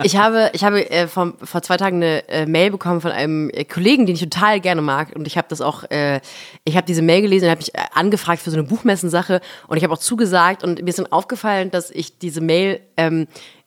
[0.03, 3.49] Ich habe, ich habe äh, vor, vor zwei Tagen eine äh, Mail bekommen von einem
[3.51, 5.17] äh, Kollegen, den ich total gerne mag.
[5.17, 6.21] Und ich habe das auch, äh,
[6.65, 9.41] ich habe diese Mail gelesen und habe mich äh, angefragt für so eine Buchmessensache.
[9.67, 13.23] Und ich habe auch zugesagt und mir ist dann aufgefallen, dass ich diese Mail ähm,
[13.23, 13.62] äh,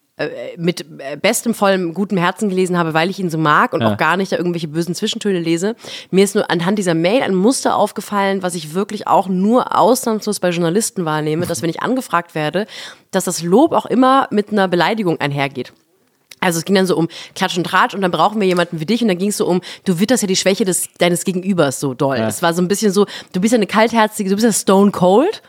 [0.57, 3.91] mit äh, bestem, vollem, gutem Herzen gelesen habe, weil ich ihn so mag und Ja.
[3.93, 5.75] auch gar nicht da irgendwelche bösen Zwischentöne lese.
[6.09, 10.39] Mir ist nur anhand dieser Mail ein Muster aufgefallen, was ich wirklich auch nur ausnahmslos
[10.39, 12.65] bei Journalisten wahrnehme, dass wenn ich angefragt werde,
[13.11, 15.73] dass das Lob auch immer mit einer Beleidigung einhergeht.
[16.41, 18.85] Also es ging dann so um Klatsch und Tratsch und dann brauchen wir jemanden wie
[18.85, 21.79] dich und dann ging es so um, du witterst ja die Schwäche des, deines Gegenübers
[21.79, 22.17] so doll.
[22.17, 24.91] Es war so ein bisschen so, du bist ja eine kaltherzige, du bist ja stone
[24.91, 25.41] cold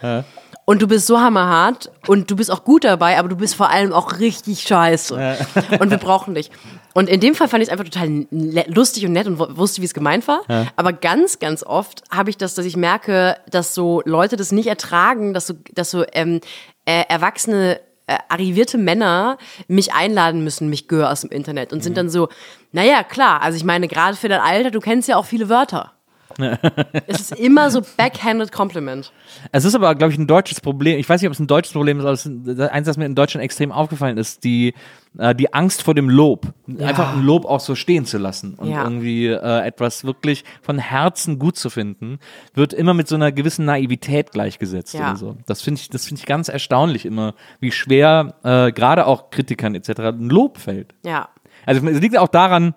[0.66, 3.70] und du bist so hammerhart und du bist auch gut dabei, aber du bist vor
[3.70, 5.14] allem auch richtig scheiße.
[5.80, 6.50] Und wir brauchen dich.
[6.92, 8.26] Und in dem Fall fand ich es einfach total
[8.68, 10.40] lustig und nett und wu- wusste, wie es gemeint war.
[10.76, 14.66] Aber ganz, ganz oft habe ich das, dass ich merke, dass so Leute das nicht
[14.66, 16.40] ertragen, dass so, dass so ähm,
[16.84, 19.36] äh, erwachsene äh, arrivierte Männer
[19.68, 22.28] mich einladen müssen, mich Gör aus dem Internet und sind dann so,
[22.72, 25.92] naja, klar, also ich meine, gerade für dein Alter, du kennst ja auch viele Wörter.
[27.06, 29.12] es ist immer so backhanded Compliment.
[29.52, 30.98] Es ist aber, glaube ich, ein deutsches Problem.
[30.98, 32.96] Ich weiß nicht, ob es ein deutsches Problem ist, aber es ist ein- eins, das
[32.96, 34.74] mir in Deutschland extrem aufgefallen ist, die,
[35.18, 36.52] äh, die Angst vor dem Lob.
[36.80, 38.84] Einfach ein Lob auch so stehen zu lassen und Ja.
[38.84, 42.18] irgendwie äh, etwas wirklich von Herzen gut zu finden,
[42.54, 45.10] wird immer mit so einer gewissen Naivität gleichgesetzt Ja.
[45.10, 45.36] oder so.
[45.46, 49.74] Das finde ich, das finde ich ganz erstaunlich immer, wie schwer äh, gerade auch Kritikern
[49.74, 50.00] etc.
[50.00, 50.94] ein Lob fällt.
[51.04, 51.28] Ja.
[51.64, 52.74] Also es liegt auch daran,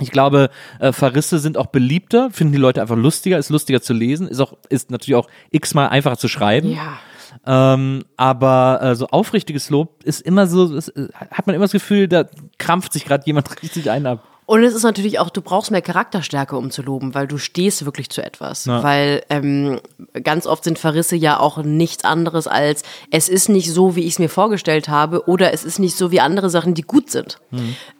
[0.00, 3.92] ich glaube, äh, Verrisse sind auch beliebter, finden die Leute einfach lustiger, ist lustiger zu
[3.92, 6.70] lesen, ist auch, ist natürlich auch x-mal einfacher zu schreiben.
[6.72, 6.98] Ja.
[7.46, 11.72] Ähm, aber äh, so aufrichtiges Lob ist immer so, ist, äh, hat man immer das
[11.72, 12.24] Gefühl, da
[12.58, 14.24] krampft sich gerade jemand richtig ein ab.
[14.48, 17.84] Und es ist natürlich auch, du brauchst mehr Charakterstärke, um zu loben, weil du stehst
[17.84, 18.66] wirklich zu etwas.
[18.82, 19.78] Weil ähm,
[20.24, 24.14] ganz oft sind Verrisse ja auch nichts anderes als, es ist nicht so, wie ich
[24.14, 27.38] es mir vorgestellt habe, oder es ist nicht so wie andere Sachen, die gut sind.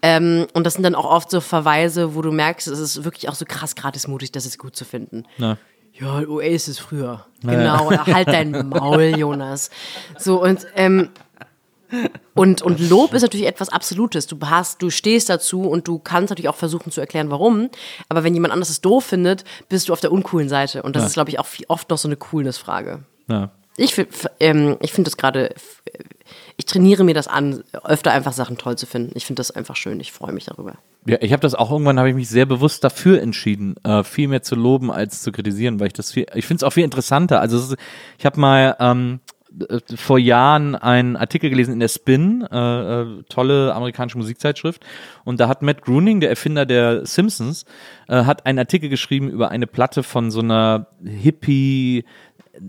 [0.00, 3.28] Ähm, und das sind dann auch oft so Verweise, wo du merkst, es ist wirklich
[3.28, 5.24] auch so krass gratismutig, das ist gut zu finden.
[5.36, 5.58] Na.
[6.00, 7.26] Ja, Oasis früher.
[7.42, 9.68] Genau, oder halt dein Maul, Jonas.
[10.16, 11.10] So, und, ähm,
[12.34, 14.26] und, und Lob ist natürlich etwas Absolutes.
[14.26, 17.70] Du hast, du stehst dazu und du kannst natürlich auch versuchen zu erklären, warum.
[18.08, 20.82] Aber wenn jemand anders es doof findet, bist du auf der uncoolen Seite.
[20.82, 23.04] Und das ist, glaube ich, auch oft noch so eine Coolness-Frage.
[23.28, 23.50] Ja.
[23.80, 23.94] Ich,
[24.40, 25.54] ähm, ich finde das gerade,
[26.56, 29.12] ich trainiere mir das an, öfter einfach Sachen toll zu finden.
[29.14, 30.00] Ich finde das einfach schön.
[30.00, 30.74] Ich freue mich darüber.
[31.06, 34.26] Ja, ich habe das auch irgendwann, habe ich mich sehr bewusst dafür entschieden, äh, viel
[34.26, 36.82] mehr zu loben als zu kritisieren, weil ich das viel, ich finde es auch viel
[36.82, 37.40] interessanter.
[37.40, 37.76] Also ist,
[38.18, 39.37] ich habe mal ähm, äh,
[39.94, 44.84] vor Jahren einen Artikel gelesen in der Spin, äh, äh, tolle amerikanische Musikzeitschrift,
[45.24, 47.64] und da hat Matt Groening, der Erfinder der Simpsons,
[48.08, 52.04] äh, hat einen Artikel geschrieben über eine Platte von so einer Hippie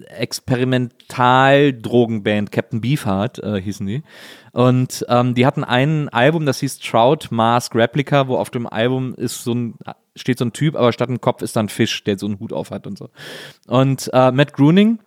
[0.08, 4.04] Experimental-Drogenband, Captain Beefheart äh, hießen die.
[4.52, 9.14] Und ähm, die hatten ein Album, das hieß Trout Mask Replica, wo auf dem Album
[9.16, 9.76] ist so ein,
[10.16, 12.40] steht so ein Typ, aber statt ein Kopf ist da ein Fisch, der so einen
[12.40, 13.10] Hut auf hat und so.
[13.68, 15.00] Und äh, Matt Groening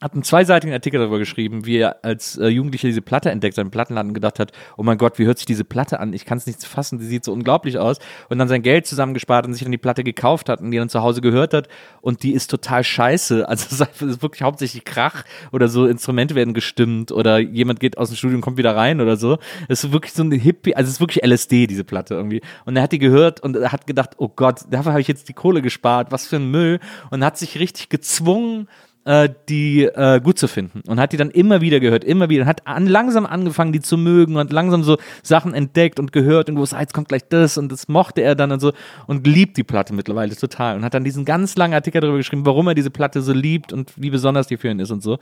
[0.00, 3.70] hat einen zweiseitigen Artikel darüber geschrieben, wie er als äh, Jugendlicher diese Platte entdeckt, seinen
[3.70, 6.12] Plattenladen gedacht hat, oh mein Gott, wie hört sich diese Platte an?
[6.12, 7.98] Ich kann es nicht fassen, die sieht so unglaublich aus.
[8.28, 10.88] Und dann sein Geld zusammengespart und sich dann die Platte gekauft hat und die dann
[10.88, 11.68] zu Hause gehört hat
[12.00, 13.46] und die ist total scheiße.
[13.50, 18.08] Also es ist wirklich hauptsächlich Krach oder so Instrumente werden gestimmt oder jemand geht aus
[18.08, 19.38] dem Studio und kommt wieder rein oder so.
[19.68, 22.42] Es ist wirklich so ein Hippie, also es ist wirklich LSD, diese Platte irgendwie.
[22.64, 25.32] Und er hat die gehört und hat gedacht, oh Gott, dafür habe ich jetzt die
[25.32, 26.78] Kohle gespart, was für ein Müll.
[27.10, 28.68] Und hat sich richtig gezwungen,
[29.10, 32.46] äh, die äh, gut zu finden und hat die dann immer wieder gehört, immer wieder,
[32.46, 36.54] hat an, langsam angefangen, die zu mögen und langsam so Sachen entdeckt und gehört und
[36.54, 38.72] gewusst, ah, jetzt kommt gleich das und das mochte er dann und so
[39.08, 42.46] und liebt die Platte mittlerweile total und hat dann diesen ganz langen Artikel darüber geschrieben,
[42.46, 45.18] warum er diese Platte so liebt und wie besonders die für ihn ist und so.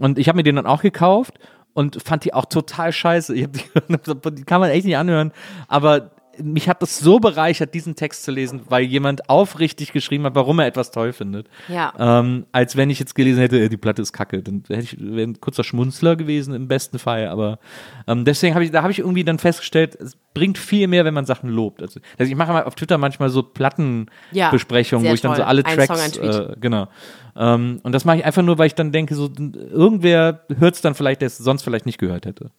[0.00, 1.34] Und ich habe mir den dann auch gekauft
[1.74, 3.34] und fand die auch total scheiße.
[3.34, 5.30] Ich hab die, die kann man echt nicht anhören,
[5.68, 6.10] aber
[6.42, 10.58] mich hat das so bereichert, diesen Text zu lesen, weil jemand aufrichtig geschrieben hat, warum
[10.58, 11.48] er etwas toll findet.
[11.68, 11.92] Ja.
[11.98, 14.42] Ähm, als wenn ich jetzt gelesen hätte, die Platte ist kacke.
[14.42, 17.28] Dann hätte ich wäre ein kurzer Schmunzler gewesen im besten Fall.
[17.28, 17.58] Aber
[18.06, 21.14] ähm, deswegen habe ich, da habe ich irgendwie dann festgestellt, es bringt viel mehr, wenn
[21.14, 21.82] man Sachen lobt.
[21.82, 25.42] Also, also ich mache mal auf Twitter manchmal so Plattenbesprechungen, Ja, wo ich dann so
[25.42, 26.88] alle Tracks, äh, genau.
[27.36, 30.80] Ähm, und das mache ich einfach nur, weil ich dann denke, so irgendwer hört es
[30.80, 32.50] dann vielleicht, der es sonst vielleicht nicht gehört hätte.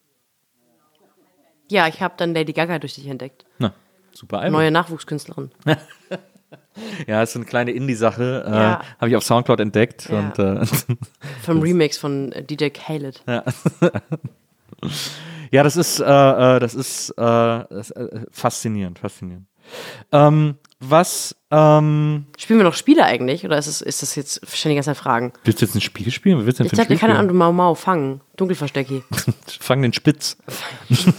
[1.69, 3.45] Ja, ich habe dann Lady Gaga durch dich entdeckt.
[3.59, 3.73] Na,
[4.13, 4.53] super Album.
[4.53, 5.51] Neue Nachwuchskünstlerin.
[7.07, 8.45] Ja, ist eine kleine Indie-Sache.
[8.47, 8.81] Äh, Ja.
[8.99, 10.07] Habe ich auf Soundcloud entdeckt.
[10.09, 10.19] Ja.
[10.19, 10.63] Und äh,
[11.41, 13.21] Vom Remix von äh, DJ Khaled.
[15.51, 19.47] ja, das ist, äh, äh, das ist, äh, äh, faszinierend, faszinierend.
[20.11, 23.43] Ähm, was, ähm, Spielen wir noch Spiele eigentlich?
[23.45, 25.33] Oder ist, es, ist das jetzt ständig ganze Zeit Fragen?
[25.43, 26.37] willst du jetzt ein Spiel spielen?
[26.37, 27.17] Was willst du denn Ich Spiel keine?
[27.17, 28.21] Ahnung, Mau Mau, fangen.
[28.35, 29.03] Dunkelverstecki.
[29.59, 30.37] Fang den Spitz.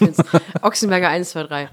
[0.63, 1.69] Ochsenberger 1, 2, 3.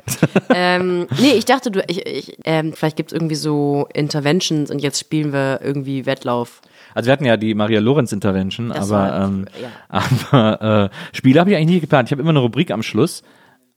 [0.49, 4.79] ähm, nee, ich dachte, du, ich, ich, ähm, vielleicht gibt es irgendwie so Interventions und
[4.79, 6.61] jetzt spielen wir irgendwie Wettlauf.
[6.95, 10.01] Also wir hatten ja die Maria Lorenz Intervention, Das aber, war- ähm, ja.
[10.31, 12.07] aber äh, Spiele habe ich eigentlich nicht geplant.
[12.07, 13.21] Ich habe immer eine Rubrik am Schluss.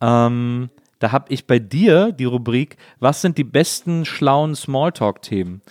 [0.01, 0.69] Ähm,
[0.99, 5.61] da habe ich bei dir die Rubrik, was sind die besten schlauen Smalltalk-Themen?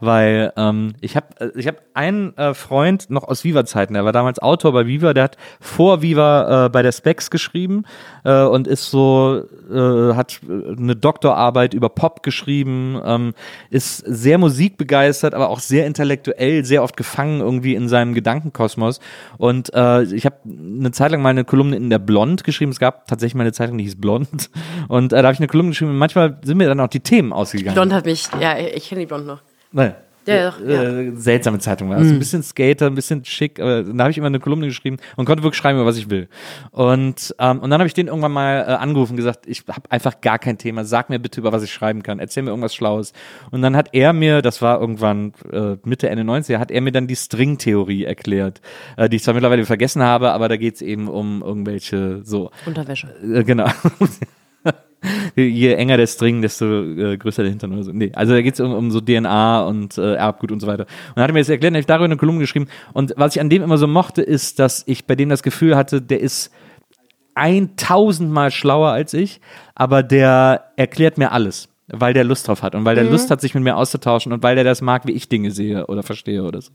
[0.00, 4.38] Weil ähm, ich habe ich hab einen äh, Freund noch aus Viva-Zeiten, der war damals
[4.38, 7.84] Autor bei Viva, der hat vor Viva äh, bei der Specs geschrieben
[8.24, 13.34] äh, und ist so, äh, hat eine Doktorarbeit über Pop geschrieben, ähm,
[13.70, 19.00] ist sehr musikbegeistert, aber auch sehr intellektuell, sehr oft gefangen irgendwie in seinem Gedankenkosmos.
[19.36, 22.70] Und äh, ich habe eine Zeit lang mal eine Kolumne in der Blond geschrieben.
[22.70, 24.50] Es gab tatsächlich mal eine Zeitung, die hieß Blond.
[24.88, 27.00] Und äh, da habe ich eine Kolumne geschrieben und manchmal sind mir dann auch die
[27.00, 27.74] Themen ausgegangen.
[27.74, 29.40] Blond hat mich, ja, ich kenne die Blond noch.
[29.72, 29.94] Nein.
[30.28, 30.82] Ja, doch, ja.
[30.82, 31.96] Äh, seltsame Zeitung war.
[31.96, 34.98] Also ein bisschen Skater, ein bisschen schick, aber da habe ich immer eine Kolumne geschrieben
[35.16, 36.28] und konnte wirklich schreiben, über was ich will.
[36.70, 39.90] Und, ähm, und dann habe ich den irgendwann mal äh, angerufen und gesagt, ich habe
[39.90, 42.74] einfach gar kein Thema, sag mir bitte, über was ich schreiben kann, erzähl mir irgendwas
[42.74, 43.14] Schlaues.
[43.50, 46.92] Und dann hat er mir, das war irgendwann äh, Mitte, Ende 90er, hat er mir
[46.92, 48.60] dann die String-Theorie erklärt,
[48.96, 52.50] äh, die ich zwar mittlerweile vergessen habe, aber da geht es eben um irgendwelche so
[52.66, 53.08] Unterwäsche.
[53.22, 53.68] äh, genau.
[55.36, 57.92] Je enger der String, desto äh, größer der Hintern oder so.
[57.92, 60.84] Nee, also da geht es um, um so DNA und äh, Erbgut und so weiter.
[60.84, 62.66] Und dann hat mir das erklärt, dann habe ich darüber eine Kolumne geschrieben.
[62.92, 65.76] Und was ich an dem immer so mochte, ist, dass ich bei dem das Gefühl
[65.76, 66.52] hatte, der ist
[67.34, 69.40] 1000 Mal schlauer als ich,
[69.74, 73.40] aber der erklärt mir alles, weil der Lust drauf hat und weil der Lust hat,
[73.40, 76.42] sich mit mir auszutauschen und weil der das mag, wie ich Dinge sehe oder verstehe
[76.42, 76.72] oder so.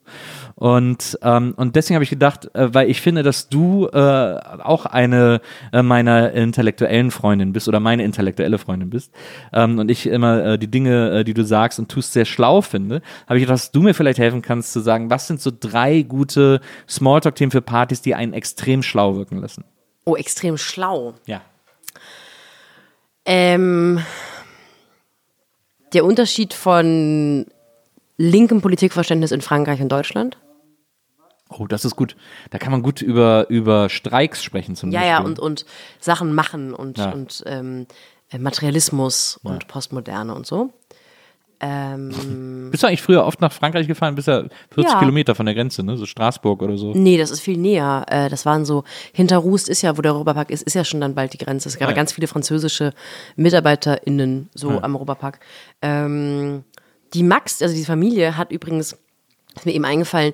[0.56, 4.85] Und, ähm, und deswegen habe ich gedacht, äh, weil ich finde, dass du äh, auch
[4.85, 5.41] eine
[5.72, 9.14] äh, meiner intellektuellen Freundin bist oder meine intellektuelle Freundin bist
[9.53, 12.61] ähm, und ich immer äh, die Dinge, äh, die du sagst und tust, sehr schlau
[12.61, 15.52] finde, habe ich gedacht, dass du mir vielleicht helfen kannst zu sagen, was sind so
[15.57, 16.60] drei gute
[16.90, 19.64] Smalltalk-Themen für Partys, die einen extrem schlau wirken lassen.
[20.06, 21.14] Oh, extrem schlau.
[21.26, 21.41] Ja.
[23.26, 24.02] Ähm,
[25.94, 27.45] der Unterschied von
[28.18, 30.38] linkem Politikverständnis in Frankreich und Deutschland.
[31.49, 32.15] Oh, das ist gut.
[32.49, 35.14] Da kann man gut über, über Streiks sprechen zum Ja, Beispiel.
[35.14, 35.65] ja, und, und
[35.99, 37.11] Sachen machen und, Ja.
[37.11, 37.86] und ähm,
[38.32, 40.74] äh, Materialismus und Postmoderne und so.
[41.65, 44.15] Ähm, Bist du eigentlich früher oft nach Frankreich gefahren?
[44.15, 44.99] Bist ja 40 Ja.
[44.99, 45.95] Kilometer von der Grenze, ne?
[45.95, 46.91] So Straßburg oder so.
[46.94, 48.06] nee, das ist viel näher.
[48.10, 48.84] Äh, das waren so,
[49.14, 51.69] hinter Rust ist ja, wo der Europapark ist, ist ja schon dann bald die Grenze.
[51.69, 52.02] Es gab Ah, ja ja.
[52.02, 52.91] ganz viele französische
[53.38, 55.40] MitarbeiterInnen so am Europapark.
[55.81, 56.64] Ähm,
[57.14, 58.98] die Max, also die Familie, hat übrigens,
[59.56, 60.34] ist mir eben eingefallen,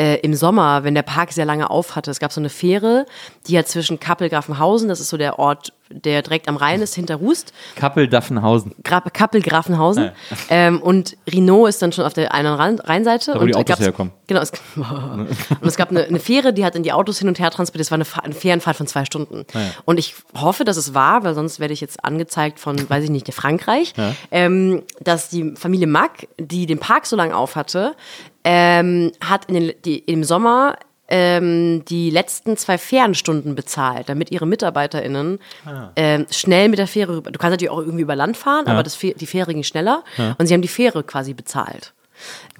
[0.00, 3.04] äh, im Sommer, wenn der Park sehr lange auf hatte, es gab so eine Fähre,
[3.46, 7.16] die hat zwischen Kappel-Grafenhausen, das ist so der Ort, der direkt am Rhein ist, hinter
[7.16, 8.72] Rust, Kappel-Daffenhausen.
[8.82, 10.12] Gra Kappel-Grafenhausen.
[10.48, 13.34] Ähm, und Rhino ist dann schon auf der einen Rhein Rheinseite.
[13.34, 14.12] wo und die Autos herkommen.
[14.26, 14.40] Genau.
[14.40, 17.50] Es, und es gab eine, eine Fähre, die hat dann die Autos hin und her
[17.50, 17.86] transportiert.
[17.86, 19.44] Es war eine, eine Fährenfahrt von zwei Stunden.
[19.84, 23.10] Und ich hoffe, dass es war, weil sonst werde ich jetzt angezeigt von, weiß ich
[23.10, 23.92] nicht, der Frankreich,
[24.30, 27.96] ähm, dass die Familie Mack, die den Park so lange auf hatte,
[28.44, 30.76] ähm, hat in den, die, im Sommer
[31.08, 35.90] ähm, die letzten zwei Fährenstunden bezahlt, damit ihre MitarbeiterInnen Ah.
[35.96, 37.30] ähm, schnell mit der Fähre rüber.
[37.32, 40.04] Du kannst natürlich auch irgendwie über Land fahren, aber das, die Fähre ging schneller
[40.38, 41.94] und sie haben die Fähre quasi bezahlt.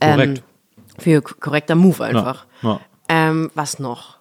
[0.00, 0.38] Korrekt.
[0.38, 0.44] Ähm,
[0.98, 2.46] für korrekter Move einfach.
[2.62, 2.80] Ja.
[3.08, 4.18] Ähm, was noch?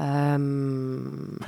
[0.00, 1.38] Ähm,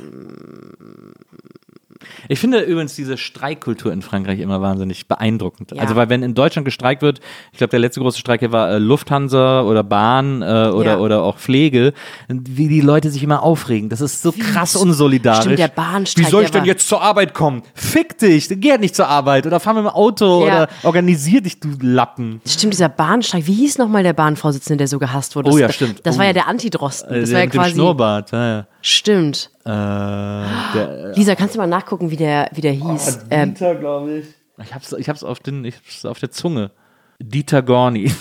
[2.29, 5.73] Ich finde übrigens diese Streikkultur in Frankreich immer wahnsinnig beeindruckend.
[5.73, 5.83] Ja.
[5.83, 7.21] Also weil wenn in Deutschland gestreikt wird,
[7.53, 10.99] ich glaube der letzte große Streik hier war äh, Lufthansa oder Bahn äh, oder Ja.
[10.99, 11.93] oder auch Pflege,
[12.29, 13.89] wie die Leute sich immer aufregen.
[13.89, 15.43] Das ist so krass unsolidarisch.
[15.43, 17.63] Stimmt, der Bahnstreik, Wie soll ich denn jetzt zur Arbeit kommen?
[17.75, 20.65] Fick dich, geh halt nicht zur Arbeit oder fahr mit dem Auto Ja.
[20.65, 22.41] oder organisier dich, du Lappen.
[22.47, 23.47] stimmt, dieser Bahnstreik.
[23.47, 25.49] Wie hieß nochmal der Bahnvorsitzende, der so gehasst wurde?
[25.49, 26.01] Oh Das- ja, stimmt.
[26.05, 26.19] Das Oh.
[26.19, 27.11] war ja der Antidrosten.
[27.15, 27.73] Äh, Das der war ja mit dem quasi.
[27.75, 28.33] Schnurrbart.
[28.33, 29.51] Ja, Stimmt.
[29.65, 33.27] Äh, der, Lisa, kannst du mal nachgucken, wie der, wie der hieß?
[33.31, 34.27] Ähm, Dieter, glaube ich.
[34.63, 36.71] Ich hab's, ich hab's auf, den, ich hab's auf der Zunge.
[37.19, 38.13] Dieter Gorni.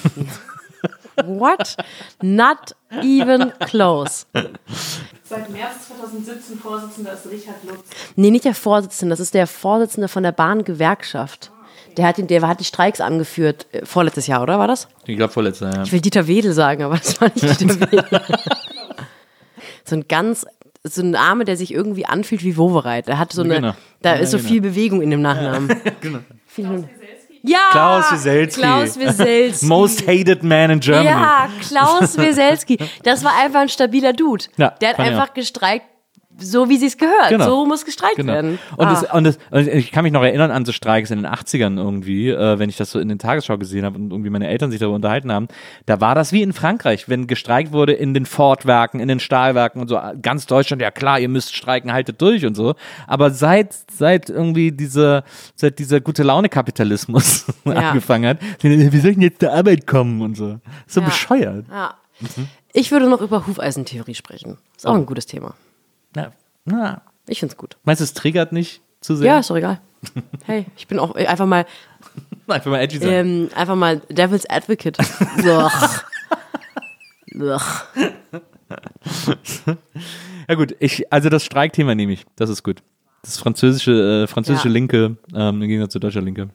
[1.25, 1.75] what?
[2.21, 4.25] Not even close.
[5.23, 7.89] Seit März 2017 Vorsitzender ist Richard Lutz.
[8.15, 11.51] Nee, nicht der Vorsitzende, das ist der Vorsitzende von der Bahngewerkschaft.
[11.97, 14.87] Der hat, den, der hat die Streiks angeführt, äh, vorletztes Jahr, oder war das?
[15.05, 15.83] Ich glaube vorletzter, ja.
[15.83, 18.05] Ich will Dieter Wedel sagen, aber das war nicht Dieter Wedel.
[19.89, 20.45] so ein ganz,
[20.83, 23.07] so ein Name, der sich irgendwie anfühlt wie Wovereit.
[23.07, 23.73] Der hat so eine, Genau.
[24.01, 24.49] da Ja, ist so genau.
[24.49, 25.67] viel Bewegung in dem Nachnamen.
[26.01, 26.19] genau.
[26.47, 26.87] Viel-
[27.41, 27.57] Ja!
[27.71, 28.61] Klaus Wieselski.
[28.61, 29.65] Klaus Wieselski.
[29.67, 31.07] Most hated man in Germany.
[31.07, 32.77] Ja, Klaus Wieselski.
[33.03, 34.45] Das war einfach ein stabiler Dude.
[34.57, 35.85] Ja, der hat einfach gestreikt,
[36.39, 37.29] so wie sie es gehört.
[37.29, 37.45] Genau.
[37.45, 38.33] So muss gestreikt Genau.
[38.33, 38.59] werden.
[38.77, 38.93] Und, Ah.
[38.93, 41.77] es, und, es, und ich kann mich noch erinnern an so Streiks in den 80ern
[41.77, 44.71] irgendwie, äh, wenn ich das so in den Tagesschau gesehen habe und irgendwie meine Eltern
[44.71, 45.47] sich darüber unterhalten haben.
[45.85, 49.81] Da war das wie in Frankreich, wenn gestreikt wurde in den Fordwerken, in den Stahlwerken
[49.81, 49.99] und so.
[50.21, 52.75] Ganz Deutschland, ja klar, ihr müsst streiken, haltet durch und so.
[53.07, 55.23] Aber seit, seit irgendwie diese,
[55.55, 57.73] seit dieser gute Laune Kapitalismus Ja.
[57.73, 60.59] angefangen hat, wie soll ich denn jetzt zur Arbeit kommen und so.
[60.87, 61.05] So Ja.
[61.07, 61.65] bescheuert.
[61.69, 61.93] Ja.
[62.73, 64.57] Ich würde noch über Hufeisentheorie sprechen.
[64.77, 64.89] Ist Oh.
[64.89, 65.55] auch ein gutes Thema.
[66.15, 66.31] Na,
[66.65, 67.01] na.
[67.27, 67.77] Ich finde es gut.
[67.83, 69.27] Meinst du, es triggert nicht zu sehr?
[69.33, 69.79] Ja, ist doch egal.
[70.45, 71.65] Hey, ich bin auch einfach mal,
[72.47, 73.09] Einfach mal edgy sein.
[73.11, 74.97] ähm, einfach mal Devil's Advocate.
[77.35, 77.61] Ugh.
[80.47, 82.25] Ja gut, ich, also das Streikthema nehme ich.
[82.35, 82.81] Das ist gut.
[83.21, 84.73] Das französische, äh, französische Ja.
[84.73, 86.49] Linke, ähm, im Gegensatz zu deutscher Linke.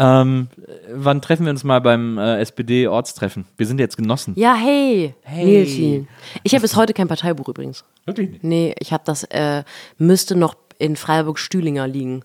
[0.00, 0.48] Ähm,
[0.94, 3.44] wann treffen wir uns mal beim äh, SPD-Ortstreffen?
[3.56, 4.32] Wir sind jetzt Genossen.
[4.36, 5.44] Ja, hey, Hey.
[5.44, 6.06] Nilsi.
[6.42, 7.84] Ich habe bis heute kein Parteibuch übrigens.
[8.06, 8.44] Wirklich nicht.
[8.44, 9.62] Nee, ich habe das, äh,
[9.98, 12.24] müsste noch in Freiburg-Stühlinger liegen.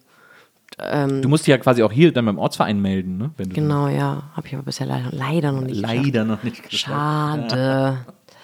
[0.77, 3.31] Du musst dich ja quasi auch hier dann beim Ortsverein melden, ne?
[3.38, 4.23] Wenn du Genau, ja.
[4.34, 5.95] Habe ich aber bisher leider, leider noch nicht geschafft.
[6.06, 7.52] leider noch nicht geschafft.
[7.52, 7.97] Schade.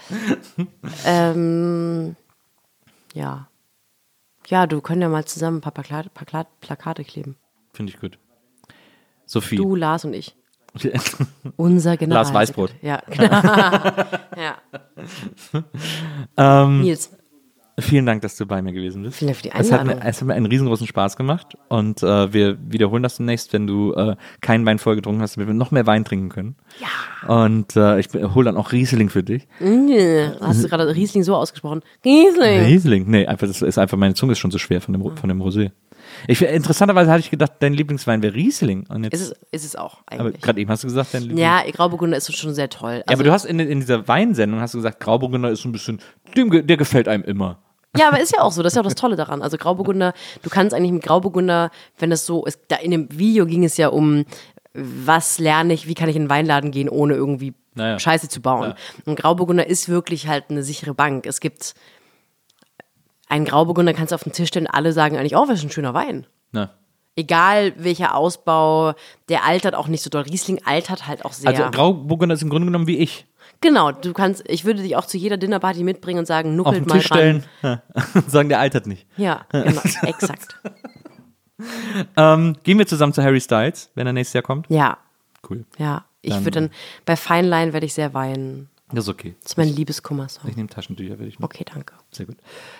[1.05, 2.15] ähm,
[3.13, 3.47] ja.
[4.47, 6.09] Ja, du können ja mal zusammen ein paar Plakate,
[6.61, 7.35] Plakate kleben.
[7.73, 8.17] Finde ich gut.
[9.31, 9.55] Sophie.
[9.55, 10.35] Du, Lars und ich.
[11.55, 12.23] Unser General.
[12.23, 12.75] Lars Weißbrot.
[12.81, 13.31] Ja, genau.
[14.37, 14.57] ja.
[16.37, 17.11] ähm, Nils,
[17.79, 19.17] vielen Dank, dass du bei mir gewesen bist.
[19.17, 20.09] Vielen Dank für die Es hat, mir, Einladung.
[20.09, 23.93] es hat mir einen riesengroßen Spaß gemacht und äh, wir wiederholen das demnächst, wenn du
[23.93, 26.55] äh, keinen Wein voll getrunken hast, damit wir noch mehr Wein trinken können.
[26.79, 27.33] Ja.
[27.33, 29.47] Und äh, ich hole dann auch Riesling für dich.
[29.61, 31.83] Hast du gerade Riesling so ausgesprochen?
[32.03, 32.65] Riesling.
[32.65, 33.09] Riesling?
[33.09, 35.41] Nee, einfach, das ist einfach, meine Zunge ist schon so schwer von dem, von dem
[35.41, 35.71] Rosé.
[36.27, 38.85] Ich, interessanterweise hatte ich gedacht, dein Lieblingswein wäre Riesling.
[38.89, 40.41] Und jetzt, Ist es, ist es auch aber eigentlich.
[40.41, 42.95] gerade eben hast du gesagt, dein Lieblings Ja, Grauburgunder ist schon sehr toll.
[42.95, 45.69] Ja, aber Also- du hast in, in dieser Weinsendung hast du gesagt, Grauburgunder ist so
[45.69, 45.99] ein bisschen,
[46.35, 47.59] dem, der gefällt einem immer.
[47.97, 49.41] Ja, aber ist ja auch so, das ist ja auch das Tolle daran.
[49.41, 53.45] Also Grauburgunder, du kannst eigentlich mit Grauburgunder, wenn das so ist, da in dem Video
[53.45, 54.23] ging es ja um,
[54.73, 57.99] was lerne ich, wie kann ich in den Weinladen gehen, ohne irgendwie Naja.
[57.99, 58.73] Scheiße zu bauen.
[59.05, 61.25] Und Grauburgunder ist wirklich halt eine sichere Bank.
[61.25, 61.73] Es gibt
[63.31, 65.71] einen Grauburgunder, kannst du auf den Tisch stellen, alle sagen eigentlich, oh, was ist ein
[65.71, 66.27] schöner Wein.
[66.51, 66.69] Na.
[67.15, 68.93] Egal welcher Ausbau,
[69.29, 70.21] der altert auch nicht so doll.
[70.23, 71.49] Riesling altert halt auch sehr.
[71.49, 73.25] Also Grauburgunder ist im Grunde genommen wie ich.
[73.59, 76.85] genau, du kannst, ich würde dich auch zu jeder Dinnerparty mitbringen und sagen, Auf nuckelt
[76.85, 77.43] den mal Tisch dran.
[77.61, 77.81] stellen,
[78.27, 79.05] sagen, der altert nicht.
[79.17, 80.55] Ja, genau, exakt.
[82.17, 84.67] Ähm, gehen wir zusammen zu Harry Styles, wenn er nächstes Jahr kommt?
[84.69, 84.97] Ja,
[85.49, 85.65] Cool.
[85.77, 86.05] ja.
[86.23, 86.69] Ich würde dann,
[87.05, 88.69] bei Fine Line werde ich sehr weinen.
[88.93, 89.35] Das ist okay.
[89.43, 90.49] Das ist mein Liebeskummer-Song.
[90.49, 91.43] Ich nehme Taschentücher für dich mit.
[91.45, 91.93] Okay, danke.
[92.11, 92.37] Sehr gut.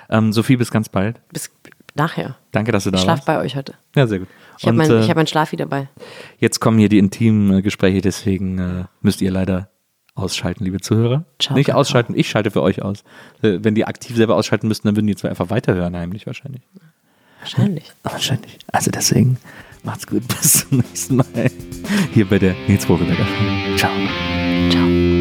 [0.09, 1.19] Ähm, Sophie, bis ganz bald.
[1.29, 1.49] Bis
[1.95, 2.37] nachher.
[2.51, 3.25] Danke, dass du da Ich schlaf warst.
[3.25, 3.73] bei euch heute.
[3.95, 4.27] Ja, sehr gut.
[4.57, 5.89] Ich habe Und, mein, äh, ich hab mein Schlafi dabei.
[6.39, 9.69] jetzt kommen hier die intimen äh, Gespräche, deswegen äh, müsst ihr leider
[10.13, 11.25] ausschalten, liebe Zuhörer.
[11.39, 13.03] Ciao, Nicht ausschalten, ich schalte für euch aus.
[13.41, 16.61] Äh, wenn die aktiv selber ausschalten müssten, dann würden die jetzt einfach weiterhören, heimlich wahrscheinlich.
[17.39, 17.91] Wahrscheinlich.
[18.03, 18.59] Wahrscheinlich.
[18.71, 19.37] Also deswegen,
[19.83, 21.25] macht's gut, bis zum nächsten Mal.
[22.13, 23.77] Hier bei der Nils Bogelberger Show.
[23.77, 25.20] Ciao.